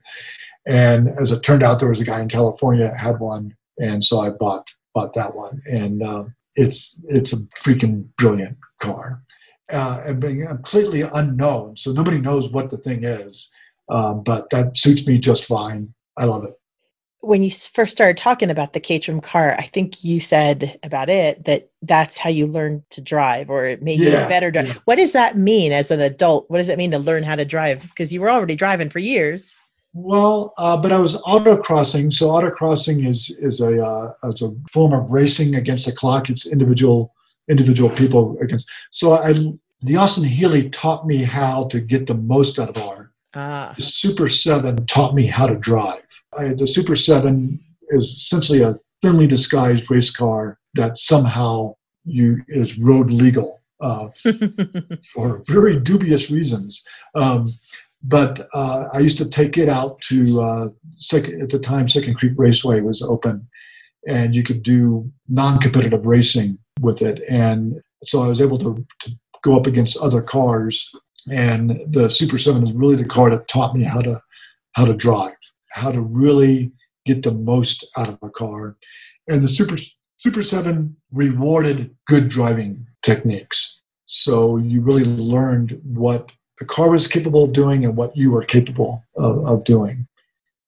And 0.67 1.09
as 1.21 1.33
it 1.33 1.43
turned 1.43 1.63
out, 1.63 1.79
there 1.79 1.89
was 1.89 2.01
a 2.01 2.05
guy 2.05 2.21
in 2.21 2.29
California 2.29 2.89
that 2.89 2.99
had 2.99 3.21
one, 3.21 3.55
and 3.79 4.03
so 4.03 4.21
I 4.21 4.31
bought 4.31 4.69
bought 4.95 5.13
that 5.15 5.37
one. 5.37 5.63
And 5.67 6.03
uh, 6.03 6.25
it's 6.55 7.01
it's 7.07 7.33
a 7.33 7.37
freaking 7.65 8.07
brilliant 8.19 8.57
car, 8.83 9.23
uh, 9.71 10.03
and 10.05 10.21
being 10.21 10.45
completely 10.45 11.03
unknown, 11.03 11.77
so 11.77 11.93
nobody 11.93 12.19
knows 12.19 12.51
what 12.51 12.71
the 12.71 12.79
thing 12.79 13.05
is. 13.05 13.49
Um, 13.89 14.23
but 14.25 14.51
that 14.51 14.77
suits 14.77 15.07
me 15.07 15.19
just 15.19 15.45
fine. 15.45 15.95
I 16.17 16.25
love 16.25 16.45
it 16.45 16.55
when 17.21 17.43
you 17.43 17.51
first 17.51 17.93
started 17.93 18.17
talking 18.17 18.51
about 18.51 18.73
the 18.73 18.81
Caterham 18.81 19.21
car, 19.21 19.57
I 19.59 19.63
think 19.63 20.05
you 20.05 20.21
said 20.21 20.79
about 20.83 21.09
it 21.09 21.45
that 21.45 21.71
that's 21.83 22.17
how 22.17 22.31
you 22.31 22.47
learn 22.47 22.85
to 22.91 23.01
drive 23.01 23.51
or 23.51 23.67
it 23.67 23.83
made 23.83 24.01
yeah, 24.01 24.11
you 24.11 24.17
a 24.27 24.29
better 24.29 24.51
driver. 24.51 24.69
Yeah. 24.69 24.75
What 24.85 24.97
does 24.97 25.13
that 25.13 25.37
mean 25.37 25.73
as 25.73 25.91
an 25.91 26.01
adult? 26.01 26.49
What 26.51 26.59
does 26.59 26.69
it 26.69 26.79
mean 26.79 26.93
to 26.93 26.99
learn 26.99 27.23
how 27.25 27.35
to 27.35 27.45
drive? 27.45 27.83
Because 27.83 28.13
you 28.13 28.21
were 28.21 28.31
already 28.31 28.55
driving 28.55 28.91
for 28.91 28.99
years. 28.99 29.57
Well, 29.93 30.53
uh, 30.59 30.77
but 30.77 30.93
I 30.93 30.99
was 30.99 31.17
autocrossing. 31.23 32.13
So 32.13 32.29
autocrossing 32.29 33.09
is 33.09 33.31
is 33.41 33.61
a 33.61 33.83
uh, 33.83 34.13
a 34.23 34.35
form 34.71 34.93
of 34.93 35.11
racing 35.11 35.55
against 35.55 35.87
the 35.87 35.93
clock. 35.93 36.29
It's 36.29 36.47
individual 36.47 37.11
individual 37.49 37.91
people 37.91 38.37
against. 38.43 38.69
So 38.91 39.15
I 39.15 39.33
the 39.83 39.97
Austin 39.97 40.25
Healey 40.25 40.69
taught 40.69 41.07
me 41.07 41.25
how 41.25 41.65
to 41.69 41.81
get 41.81 42.07
the 42.07 42.15
most 42.15 42.59
out 42.59 42.77
of 42.77 42.83
our 42.83 43.06
Ah. 43.37 43.75
The 43.77 43.83
Super 43.83 44.29
7 44.29 44.87
taught 44.87 45.15
me 45.15 45.27
how 45.27 45.47
to 45.47 45.57
drive. 45.57 46.23
I, 46.39 46.55
the 46.55 46.67
Super 46.67 46.97
7 46.97 47.61
is 47.91 48.05
essentially 48.05 48.63
a 48.63 48.73
thinly 49.03 49.27
disguised 49.27 49.91
race 49.91 50.11
car 50.11 50.59
that 50.75 50.97
somehow 50.97 51.75
you 52.05 52.43
is 52.49 52.79
road 52.79 53.11
legal 53.11 53.61
uh, 53.81 54.09
for 55.13 55.43
very 55.47 55.79
dubious 55.79 56.31
reasons. 56.31 56.83
Um, 57.15 57.47
but 58.03 58.41
uh, 58.55 58.89
I 58.95 59.01
used 59.01 59.19
to 59.19 59.29
take 59.29 59.59
it 59.59 59.69
out 59.69 60.01
to 60.03 60.43
uh, 60.43 60.69
second, 60.97 61.43
at 61.43 61.51
the 61.51 61.59
time 61.59 61.89
Second 61.89 62.15
Creek 62.15 62.33
Raceway 62.37 62.81
was 62.81 63.03
open, 63.03 63.49
and 64.07 64.35
you 64.35 64.45
could 64.45 64.63
do 64.63 65.11
non-competitive 65.29 66.07
racing 66.07 66.59
with 66.81 67.03
it. 67.03 67.21
And 67.29 67.83
so 68.05 68.23
I 68.23 68.29
was 68.29 68.41
able 68.41 68.59
to, 68.59 68.87
to 69.01 69.11
go 69.43 69.57
up 69.57 69.67
against 69.67 69.99
other 69.99 70.23
cars 70.23 70.91
and 71.31 71.81
the 71.89 72.09
Super 72.09 72.39
7 72.39 72.63
is 72.63 72.73
really 72.73 72.97
the 72.97 73.05
car 73.05 73.31
that 73.31 73.49
taught 73.49 73.75
me 73.75 73.85
how 73.85 74.01
to 74.01 74.21
how 74.73 74.85
to 74.85 74.95
drive, 74.95 75.33
how 75.73 75.91
to 75.91 76.01
really 76.01 76.73
get 77.07 77.23
the 77.23 77.33
most 77.33 77.87
out 77.97 78.09
of 78.09 78.19
a 78.23 78.31
car. 78.31 78.77
And 79.29 79.43
the 79.43 79.49
Super 79.49 79.77
Super 80.19 80.43
7 80.43 80.97
rewarded 81.13 81.95
good 82.07 82.29
driving 82.29 82.87
techniques. 83.03 83.81
So 84.07 84.57
you 84.57 84.81
really 84.81 85.05
learned 85.05 85.81
what 85.83 86.33
the 86.59 86.65
car 86.65 86.91
was 86.91 87.07
capable 87.07 87.45
of 87.45 87.53
doing 87.53 87.85
and 87.85 87.97
what 87.97 88.17
you 88.17 88.33
were 88.33 88.45
capable 88.45 89.03
of, 89.17 89.45
of 89.45 89.65
doing. 89.65 90.07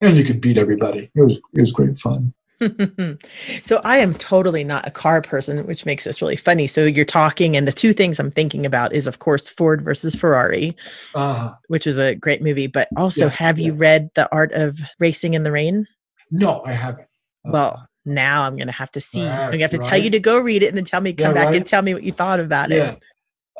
And 0.01 0.17
you 0.17 0.23
could 0.23 0.41
beat 0.41 0.57
everybody. 0.57 1.09
It 1.15 1.21
was 1.21 1.37
it 1.53 1.59
was 1.59 1.71
great 1.71 1.97
fun. 1.97 2.33
so 3.63 3.81
I 3.83 3.97
am 3.97 4.13
totally 4.13 4.63
not 4.63 4.87
a 4.87 4.91
car 4.91 5.21
person, 5.21 5.65
which 5.65 5.85
makes 5.85 6.03
this 6.03 6.21
really 6.21 6.35
funny. 6.35 6.67
So 6.67 6.85
you're 6.85 7.05
talking, 7.05 7.55
and 7.55 7.67
the 7.67 7.71
two 7.71 7.93
things 7.93 8.19
I'm 8.19 8.31
thinking 8.31 8.65
about 8.65 8.93
is, 8.93 9.07
of 9.07 9.19
course, 9.19 9.49
Ford 9.49 9.81
versus 9.81 10.15
Ferrari, 10.15 10.75
uh, 11.15 11.53
which 11.67 11.87
is 11.87 11.97
a 11.97 12.15
great 12.15 12.41
movie. 12.41 12.67
But 12.67 12.89
also, 12.97 13.25
yeah, 13.25 13.31
have 13.31 13.59
yeah. 13.59 13.67
you 13.67 13.73
read 13.73 14.09
The 14.15 14.29
Art 14.31 14.51
of 14.53 14.79
Racing 14.99 15.33
in 15.33 15.43
the 15.43 15.51
Rain? 15.51 15.87
No, 16.31 16.63
I 16.65 16.73
haven't. 16.73 17.07
Uh, 17.47 17.51
well, 17.51 17.87
now 18.05 18.43
I'm 18.43 18.55
going 18.55 18.67
to 18.67 18.73
have 18.73 18.91
to 18.91 19.01
see. 19.01 19.25
I'm 19.25 19.49
going 19.49 19.59
to 19.59 19.63
have 19.63 19.71
to 19.71 19.77
right. 19.77 19.89
tell 19.89 19.99
you 19.99 20.09
to 20.09 20.19
go 20.19 20.39
read 20.39 20.63
it 20.63 20.67
and 20.67 20.77
then 20.77 20.85
tell 20.85 21.01
me, 21.01 21.13
come 21.13 21.27
yeah, 21.27 21.33
back 21.33 21.47
right? 21.47 21.55
and 21.55 21.65
tell 21.65 21.81
me 21.81 21.93
what 21.93 22.03
you 22.03 22.11
thought 22.11 22.39
about 22.39 22.71
it. 22.71 22.99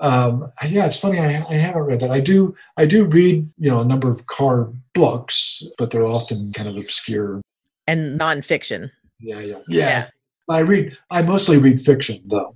Um, 0.02 0.50
yeah, 0.66 0.86
it's 0.86 1.00
funny. 1.00 1.20
I, 1.20 1.46
I 1.50 1.56
haven't 1.56 1.84
read 1.84 2.00
that. 2.00 2.12
I 2.12 2.22
do. 2.22 2.56
I 2.78 2.86
do 2.86 3.06
read, 3.06 3.50
you 3.58 3.70
know, 3.70 3.82
a 3.82 3.86
number 3.86 4.10
of 4.10 4.28
car 4.28 4.72
books, 4.94 5.62
but 5.78 5.92
they're 5.92 6.06
often 6.06 6.52
kind 6.54 6.70
of 6.70 6.78
obscure 6.78 7.42
and 7.90 8.20
nonfiction. 8.20 8.92
Yeah, 9.20 9.40
yeah, 9.40 9.58
yeah. 9.68 9.88
yeah. 9.88 10.10
I 10.50 10.60
read. 10.60 10.98
I 11.10 11.22
mostly 11.22 11.58
read 11.58 11.80
fiction, 11.80 12.22
though. 12.26 12.56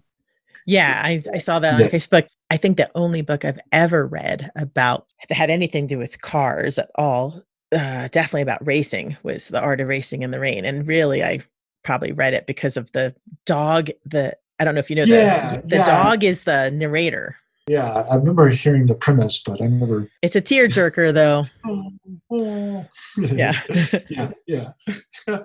Yeah, 0.66 1.02
I, 1.04 1.22
I 1.34 1.38
saw 1.40 1.60
that 1.60 1.74
on 1.74 1.80
yeah. 1.82 1.90
Facebook. 1.90 2.28
I 2.50 2.58
think 2.58 2.78
the 2.78 2.90
only 2.96 3.22
book 3.22 3.44
I've 3.44 3.60
ever 3.72 4.08
read 4.08 4.50
about 4.56 5.08
that 5.28 5.36
had 5.36 5.50
anything 5.50 5.88
to 5.88 5.96
do 5.96 6.00
with 6.00 6.22
cars 6.22 6.78
at 6.78 6.90
all, 6.96 7.44
uh, 7.74 8.08
definitely 8.08 8.44
about 8.44 8.66
racing, 8.66 9.18
was 9.24 9.50
The 9.50 9.60
Art 9.60 9.82
of 9.82 9.88
Racing 9.88 10.22
in 10.22 10.32
the 10.32 10.40
Rain. 10.40 10.64
And 10.64 10.88
really, 10.88 11.24
I 11.24 11.42
probably 11.84 12.14
read 12.14 12.34
it 12.34 12.48
because 12.48 12.78
of 12.78 12.92
the 12.94 13.14
dog. 13.46 13.90
The 14.06 14.38
I 14.60 14.64
don't 14.64 14.76
know 14.76 14.80
if 14.80 14.90
you 14.90 14.96
know 14.96 15.04
yeah, 15.04 15.58
the 15.58 15.68
the 15.68 15.76
yeah. 15.78 15.86
dog 15.86 16.24
is 16.24 16.44
the 16.44 16.72
narrator. 16.72 17.36
Yeah, 17.68 17.90
I 17.92 18.16
remember 18.16 18.50
hearing 18.50 18.88
the 18.88 18.96
premise, 18.96 19.42
but 19.42 19.62
I 19.62 19.68
never. 19.68 20.10
It's 20.22 20.36
a 20.36 20.42
tearjerker, 20.42 21.14
though. 21.14 21.46
yeah. 23.18 23.62
yeah, 24.48 24.74
yeah. 25.28 25.44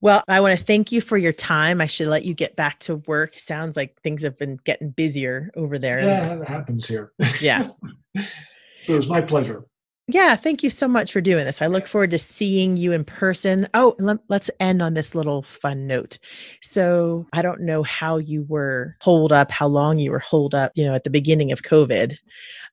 well, 0.00 0.24
I 0.26 0.40
want 0.40 0.58
to 0.58 0.64
thank 0.64 0.90
you 0.90 1.00
for 1.00 1.16
your 1.16 1.32
time. 1.32 1.80
I 1.80 1.86
should 1.86 2.08
let 2.08 2.24
you 2.24 2.34
get 2.34 2.56
back 2.56 2.80
to 2.80 2.96
work. 3.06 3.34
Sounds 3.38 3.76
like 3.76 4.00
things 4.02 4.22
have 4.22 4.36
been 4.38 4.58
getting 4.64 4.90
busier 4.90 5.50
over 5.54 5.78
there. 5.78 6.00
Yeah, 6.00 6.40
it 6.40 6.48
happens 6.48 6.88
here. 6.88 7.12
Yeah. 7.40 7.68
it 8.14 8.92
was 8.92 9.08
my 9.08 9.20
pleasure. 9.20 9.64
Yeah, 10.08 10.36
thank 10.36 10.62
you 10.62 10.70
so 10.70 10.86
much 10.86 11.12
for 11.12 11.20
doing 11.20 11.44
this. 11.46 11.60
I 11.60 11.66
look 11.66 11.88
forward 11.88 12.12
to 12.12 12.18
seeing 12.18 12.76
you 12.76 12.92
in 12.92 13.04
person. 13.04 13.66
Oh, 13.74 13.96
let, 13.98 14.18
us 14.30 14.48
end 14.60 14.80
on 14.80 14.94
this 14.94 15.16
little 15.16 15.42
fun 15.42 15.88
note. 15.88 16.20
So, 16.62 17.26
I 17.32 17.42
don't 17.42 17.62
know 17.62 17.82
how 17.82 18.18
you 18.18 18.44
were 18.48 18.96
holed 19.00 19.32
up, 19.32 19.50
how 19.50 19.66
long 19.66 19.98
you 19.98 20.12
were 20.12 20.20
holed 20.20 20.54
up, 20.54 20.70
you 20.76 20.84
know, 20.86 20.94
at 20.94 21.02
the 21.02 21.10
beginning 21.10 21.50
of 21.50 21.62
COVID, 21.62 22.16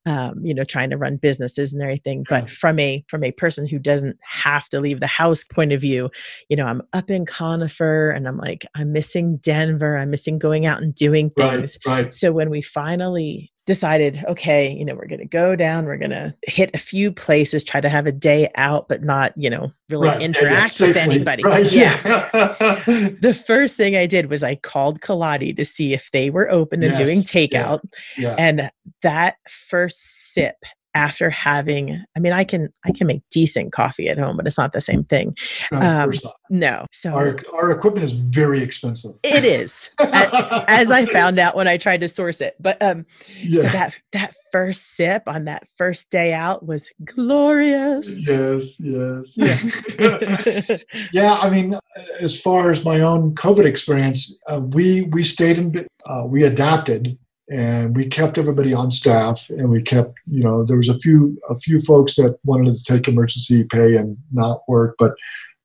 um, 0.05 0.45
you 0.45 0.53
know, 0.53 0.63
trying 0.63 0.91
to 0.91 0.97
run 0.97 1.17
businesses 1.17 1.73
and 1.73 1.81
everything. 1.81 2.23
But 2.29 2.51
from 2.51 2.77
a 2.77 3.03
from 3.07 3.23
a 3.23 3.31
person 3.31 3.67
who 3.67 3.79
doesn't 3.79 4.17
have 4.21 4.69
to 4.69 4.79
leave 4.79 4.99
the 4.99 5.07
house 5.07 5.43
point 5.43 5.71
of 5.73 5.81
view, 5.81 6.11
you 6.49 6.55
know, 6.55 6.67
I'm 6.67 6.83
up 6.93 7.09
in 7.09 7.25
Conifer 7.25 8.11
and 8.11 8.27
I'm 8.27 8.37
like, 8.37 8.63
I'm 8.75 8.91
missing 8.91 9.37
Denver. 9.37 9.97
I'm 9.97 10.11
missing 10.11 10.37
going 10.37 10.67
out 10.67 10.83
and 10.83 10.93
doing 10.93 11.31
things. 11.31 11.79
Right, 11.87 12.03
right. 12.03 12.13
So 12.13 12.31
when 12.31 12.51
we 12.51 12.61
finally 12.61 13.52
decided, 13.65 14.23
okay, 14.27 14.71
you 14.71 14.83
know, 14.83 14.93
we're 14.95 15.07
going 15.07 15.19
to 15.19 15.25
go 15.25 15.55
down, 15.55 15.85
we're 15.85 15.97
going 15.97 16.11
to 16.11 16.35
hit 16.43 16.71
a 16.73 16.77
few 16.77 17.11
places, 17.11 17.63
try 17.63 17.79
to 17.79 17.89
have 17.89 18.05
a 18.05 18.11
day 18.11 18.49
out, 18.55 18.87
but 18.87 19.03
not, 19.03 19.33
you 19.35 19.49
know, 19.49 19.71
really 19.89 20.09
right. 20.09 20.21
interact 20.21 20.79
yeah, 20.79 20.85
yeah. 20.85 20.89
with 20.89 20.97
anybody. 20.97 21.43
Right. 21.43 21.71
Yeah. 21.71 22.01
the 23.21 23.39
first 23.45 23.77
thing 23.77 23.95
I 23.95 24.05
did 24.05 24.29
was 24.29 24.43
I 24.43 24.55
called 24.55 25.01
Kaladi 25.01 25.55
to 25.55 25.65
see 25.65 25.93
if 25.93 26.09
they 26.11 26.29
were 26.29 26.49
open 26.49 26.81
yes. 26.81 26.97
and 26.97 27.05
doing 27.05 27.19
takeout. 27.19 27.81
Yeah. 28.17 28.35
And 28.37 28.69
that 29.01 29.37
first 29.47 30.33
sip 30.33 30.57
after 30.95 31.29
having 31.29 32.03
i 32.15 32.19
mean 32.19 32.33
i 32.33 32.43
can 32.43 32.69
i 32.85 32.91
can 32.91 33.07
make 33.07 33.21
decent 33.31 33.71
coffee 33.71 34.07
at 34.07 34.17
home 34.17 34.37
but 34.37 34.45
it's 34.47 34.57
not 34.57 34.73
the 34.73 34.81
same 34.81 35.03
thing. 35.03 35.35
No, 35.71 35.79
um, 35.79 36.11
no. 36.49 36.85
so 36.91 37.11
our, 37.11 37.39
our 37.53 37.71
equipment 37.71 38.03
is 38.03 38.13
very 38.13 38.61
expensive. 38.61 39.11
It 39.23 39.43
is. 39.43 39.89
As 39.99 40.91
i 40.91 41.05
found 41.05 41.39
out 41.39 41.55
when 41.55 41.67
i 41.67 41.77
tried 41.77 42.01
to 42.01 42.07
source 42.07 42.41
it. 42.41 42.55
But 42.59 42.81
um 42.81 43.05
yeah. 43.41 43.61
so 43.63 43.67
that 43.69 43.99
that 44.11 44.35
first 44.51 44.95
sip 44.95 45.23
on 45.27 45.45
that 45.45 45.67
first 45.75 46.09
day 46.09 46.33
out 46.33 46.65
was 46.65 46.89
glorious. 47.03 48.27
Yes 48.27 48.79
yes. 48.79 49.37
Yeah, 49.37 50.77
yeah 51.13 51.33
i 51.35 51.49
mean 51.49 51.77
as 52.19 52.39
far 52.39 52.71
as 52.71 52.85
my 52.85 53.01
own 53.01 53.35
covid 53.35 53.65
experience 53.65 54.39
uh, 54.47 54.61
we 54.69 55.03
we 55.03 55.23
stayed 55.23 55.57
in 55.57 55.87
uh, 56.05 56.23
we 56.25 56.43
adapted 56.43 57.17
and 57.49 57.95
we 57.95 58.05
kept 58.05 58.37
everybody 58.37 58.73
on 58.73 58.91
staff 58.91 59.49
and 59.49 59.69
we 59.69 59.81
kept 59.81 60.13
you 60.29 60.43
know 60.43 60.63
there 60.63 60.77
was 60.77 60.89
a 60.89 60.97
few 60.99 61.37
a 61.49 61.55
few 61.55 61.79
folks 61.81 62.15
that 62.15 62.37
wanted 62.43 62.73
to 62.73 62.83
take 62.83 63.07
emergency 63.07 63.63
pay 63.63 63.97
and 63.97 64.17
not 64.31 64.61
work 64.67 64.95
but 64.97 65.13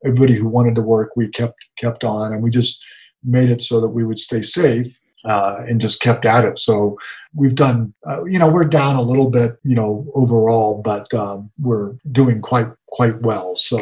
everybody 0.04 0.34
who 0.34 0.48
wanted 0.48 0.74
to 0.74 0.82
work 0.82 1.16
we 1.16 1.28
kept 1.28 1.68
kept 1.76 2.04
on 2.04 2.32
and 2.32 2.42
we 2.42 2.50
just 2.50 2.84
made 3.24 3.50
it 3.50 3.62
so 3.62 3.80
that 3.80 3.88
we 3.88 4.04
would 4.04 4.18
stay 4.18 4.42
safe 4.42 4.98
uh, 5.24 5.64
and 5.68 5.80
just 5.80 6.00
kept 6.00 6.24
at 6.24 6.44
it. 6.44 6.58
So 6.58 6.96
we've 7.34 7.54
done 7.54 7.92
uh, 8.06 8.24
you 8.24 8.38
know 8.38 8.48
we're 8.48 8.64
down 8.64 8.96
a 8.96 9.02
little 9.02 9.30
bit 9.30 9.58
you 9.64 9.74
know 9.74 10.06
overall 10.14 10.80
but 10.82 11.12
um, 11.14 11.50
we're 11.58 11.94
doing 12.10 12.40
quite 12.40 12.68
quite 12.86 13.20
well. 13.22 13.56
So 13.56 13.78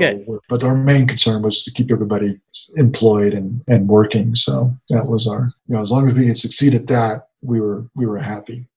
but 0.48 0.64
our 0.64 0.74
main 0.74 1.06
concern 1.06 1.42
was 1.42 1.62
to 1.64 1.70
keep 1.70 1.90
everybody 1.90 2.40
employed 2.76 3.34
and 3.34 3.62
and 3.68 3.88
working. 3.88 4.34
So 4.34 4.74
that 4.88 5.06
was 5.06 5.26
our 5.26 5.52
you 5.66 5.76
know 5.76 5.82
as 5.82 5.90
long 5.90 6.08
as 6.08 6.14
we 6.14 6.26
could 6.26 6.38
succeed 6.38 6.74
at 6.74 6.86
that 6.88 7.25
we 7.42 7.60
were 7.60 7.88
we 7.94 8.06
were 8.06 8.18
happy. 8.18 8.68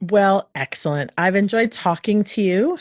Well, 0.00 0.50
excellent. 0.54 1.12
I've 1.16 1.36
enjoyed 1.36 1.70
talking 1.70 2.24
to 2.24 2.42
you 2.42 2.78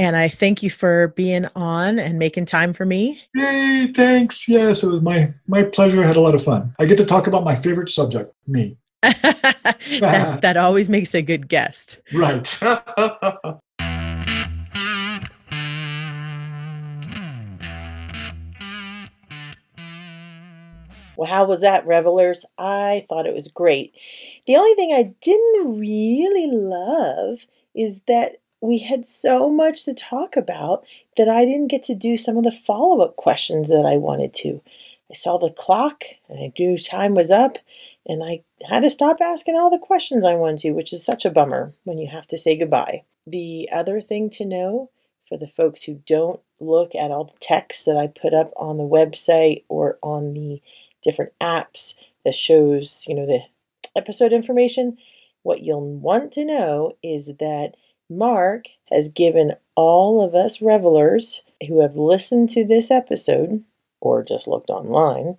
and 0.00 0.16
I 0.16 0.28
thank 0.28 0.62
you 0.62 0.70
for 0.70 1.08
being 1.08 1.44
on 1.54 1.98
and 1.98 2.18
making 2.18 2.46
time 2.46 2.72
for 2.72 2.86
me. 2.86 3.20
Yay, 3.34 3.92
thanks. 3.94 4.48
Yes, 4.48 4.82
it 4.82 4.88
was 4.88 5.02
my 5.02 5.34
my 5.46 5.62
pleasure. 5.62 6.02
I 6.02 6.06
had 6.06 6.16
a 6.16 6.22
lot 6.22 6.34
of 6.34 6.42
fun. 6.42 6.74
I 6.78 6.86
get 6.86 6.96
to 6.98 7.04
talk 7.04 7.26
about 7.26 7.44
my 7.44 7.54
favorite 7.54 7.90
subject, 7.90 8.34
me. 8.46 8.78
that, 9.02 10.38
that 10.40 10.56
always 10.56 10.88
makes 10.88 11.14
a 11.14 11.22
good 11.22 11.48
guest. 11.48 12.00
Right. 12.14 12.58
Well, 21.20 21.28
how 21.28 21.44
was 21.44 21.60
that, 21.60 21.86
revelers? 21.86 22.46
I 22.56 23.04
thought 23.06 23.26
it 23.26 23.34
was 23.34 23.48
great. 23.48 23.92
The 24.46 24.56
only 24.56 24.72
thing 24.72 24.94
I 24.94 25.12
didn't 25.20 25.78
really 25.78 26.46
love 26.50 27.40
is 27.74 28.00
that 28.08 28.36
we 28.62 28.78
had 28.78 29.04
so 29.04 29.50
much 29.50 29.84
to 29.84 29.92
talk 29.92 30.34
about 30.34 30.82
that 31.18 31.28
I 31.28 31.44
didn't 31.44 31.66
get 31.66 31.82
to 31.84 31.94
do 31.94 32.16
some 32.16 32.38
of 32.38 32.44
the 32.44 32.50
follow 32.50 33.02
up 33.02 33.16
questions 33.16 33.68
that 33.68 33.84
I 33.84 33.98
wanted 33.98 34.32
to. 34.36 34.62
I 35.10 35.14
saw 35.14 35.36
the 35.36 35.50
clock 35.50 36.04
and 36.30 36.38
I 36.38 36.54
knew 36.58 36.78
time 36.78 37.14
was 37.14 37.30
up, 37.30 37.58
and 38.06 38.24
I 38.24 38.42
had 38.66 38.80
to 38.80 38.88
stop 38.88 39.18
asking 39.20 39.56
all 39.56 39.68
the 39.68 39.76
questions 39.76 40.24
I 40.24 40.36
wanted 40.36 40.60
to, 40.60 40.70
which 40.70 40.90
is 40.90 41.04
such 41.04 41.26
a 41.26 41.30
bummer 41.30 41.74
when 41.84 41.98
you 41.98 42.08
have 42.08 42.28
to 42.28 42.38
say 42.38 42.56
goodbye. 42.56 43.02
The 43.26 43.68
other 43.70 44.00
thing 44.00 44.30
to 44.30 44.46
know 44.46 44.88
for 45.28 45.36
the 45.36 45.48
folks 45.48 45.82
who 45.82 46.00
don't 46.06 46.40
look 46.60 46.94
at 46.94 47.10
all 47.10 47.24
the 47.24 47.38
text 47.40 47.84
that 47.84 47.98
I 47.98 48.06
put 48.06 48.32
up 48.32 48.54
on 48.56 48.78
the 48.78 48.84
website 48.84 49.64
or 49.68 49.98
on 50.02 50.32
the 50.32 50.62
different 51.02 51.32
apps 51.40 51.94
that 52.24 52.34
shows, 52.34 53.04
you 53.06 53.14
know, 53.14 53.26
the 53.26 53.40
episode 53.96 54.32
information. 54.32 54.98
What 55.42 55.62
you'll 55.62 55.98
want 55.98 56.32
to 56.32 56.44
know 56.44 56.96
is 57.02 57.26
that 57.38 57.72
Mark 58.08 58.66
has 58.90 59.10
given 59.10 59.54
all 59.74 60.22
of 60.22 60.34
us 60.34 60.60
revelers 60.60 61.42
who 61.66 61.80
have 61.80 61.96
listened 61.96 62.50
to 62.50 62.64
this 62.64 62.90
episode 62.90 63.64
or 64.00 64.24
just 64.24 64.48
looked 64.48 64.70
online 64.70 65.36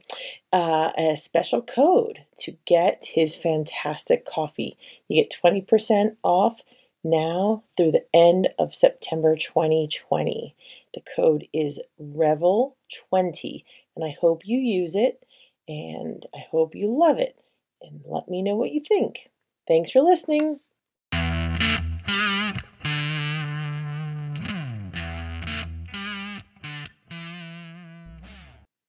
uh, 0.53 0.91
a 0.97 1.15
special 1.17 1.61
code 1.61 2.19
to 2.37 2.57
get 2.65 3.11
his 3.13 3.35
fantastic 3.35 4.25
coffee. 4.25 4.77
You 5.07 5.23
get 5.23 5.35
20% 5.43 6.15
off 6.23 6.61
now 7.03 7.63
through 7.75 7.91
the 7.91 8.05
end 8.13 8.49
of 8.59 8.75
September 8.75 9.35
2020. 9.35 10.55
The 10.93 11.01
code 11.15 11.47
is 11.53 11.81
REVEL20, 12.01 13.63
and 13.95 14.05
I 14.05 14.15
hope 14.19 14.41
you 14.45 14.59
use 14.59 14.95
it 14.95 15.23
and 15.67 16.25
I 16.33 16.45
hope 16.51 16.75
you 16.75 16.95
love 16.97 17.19
it. 17.19 17.37
And 17.81 18.01
let 18.05 18.29
me 18.29 18.41
know 18.41 18.55
what 18.55 18.71
you 18.71 18.81
think. 18.87 19.29
Thanks 19.67 19.91
for 19.91 20.01
listening. 20.01 20.59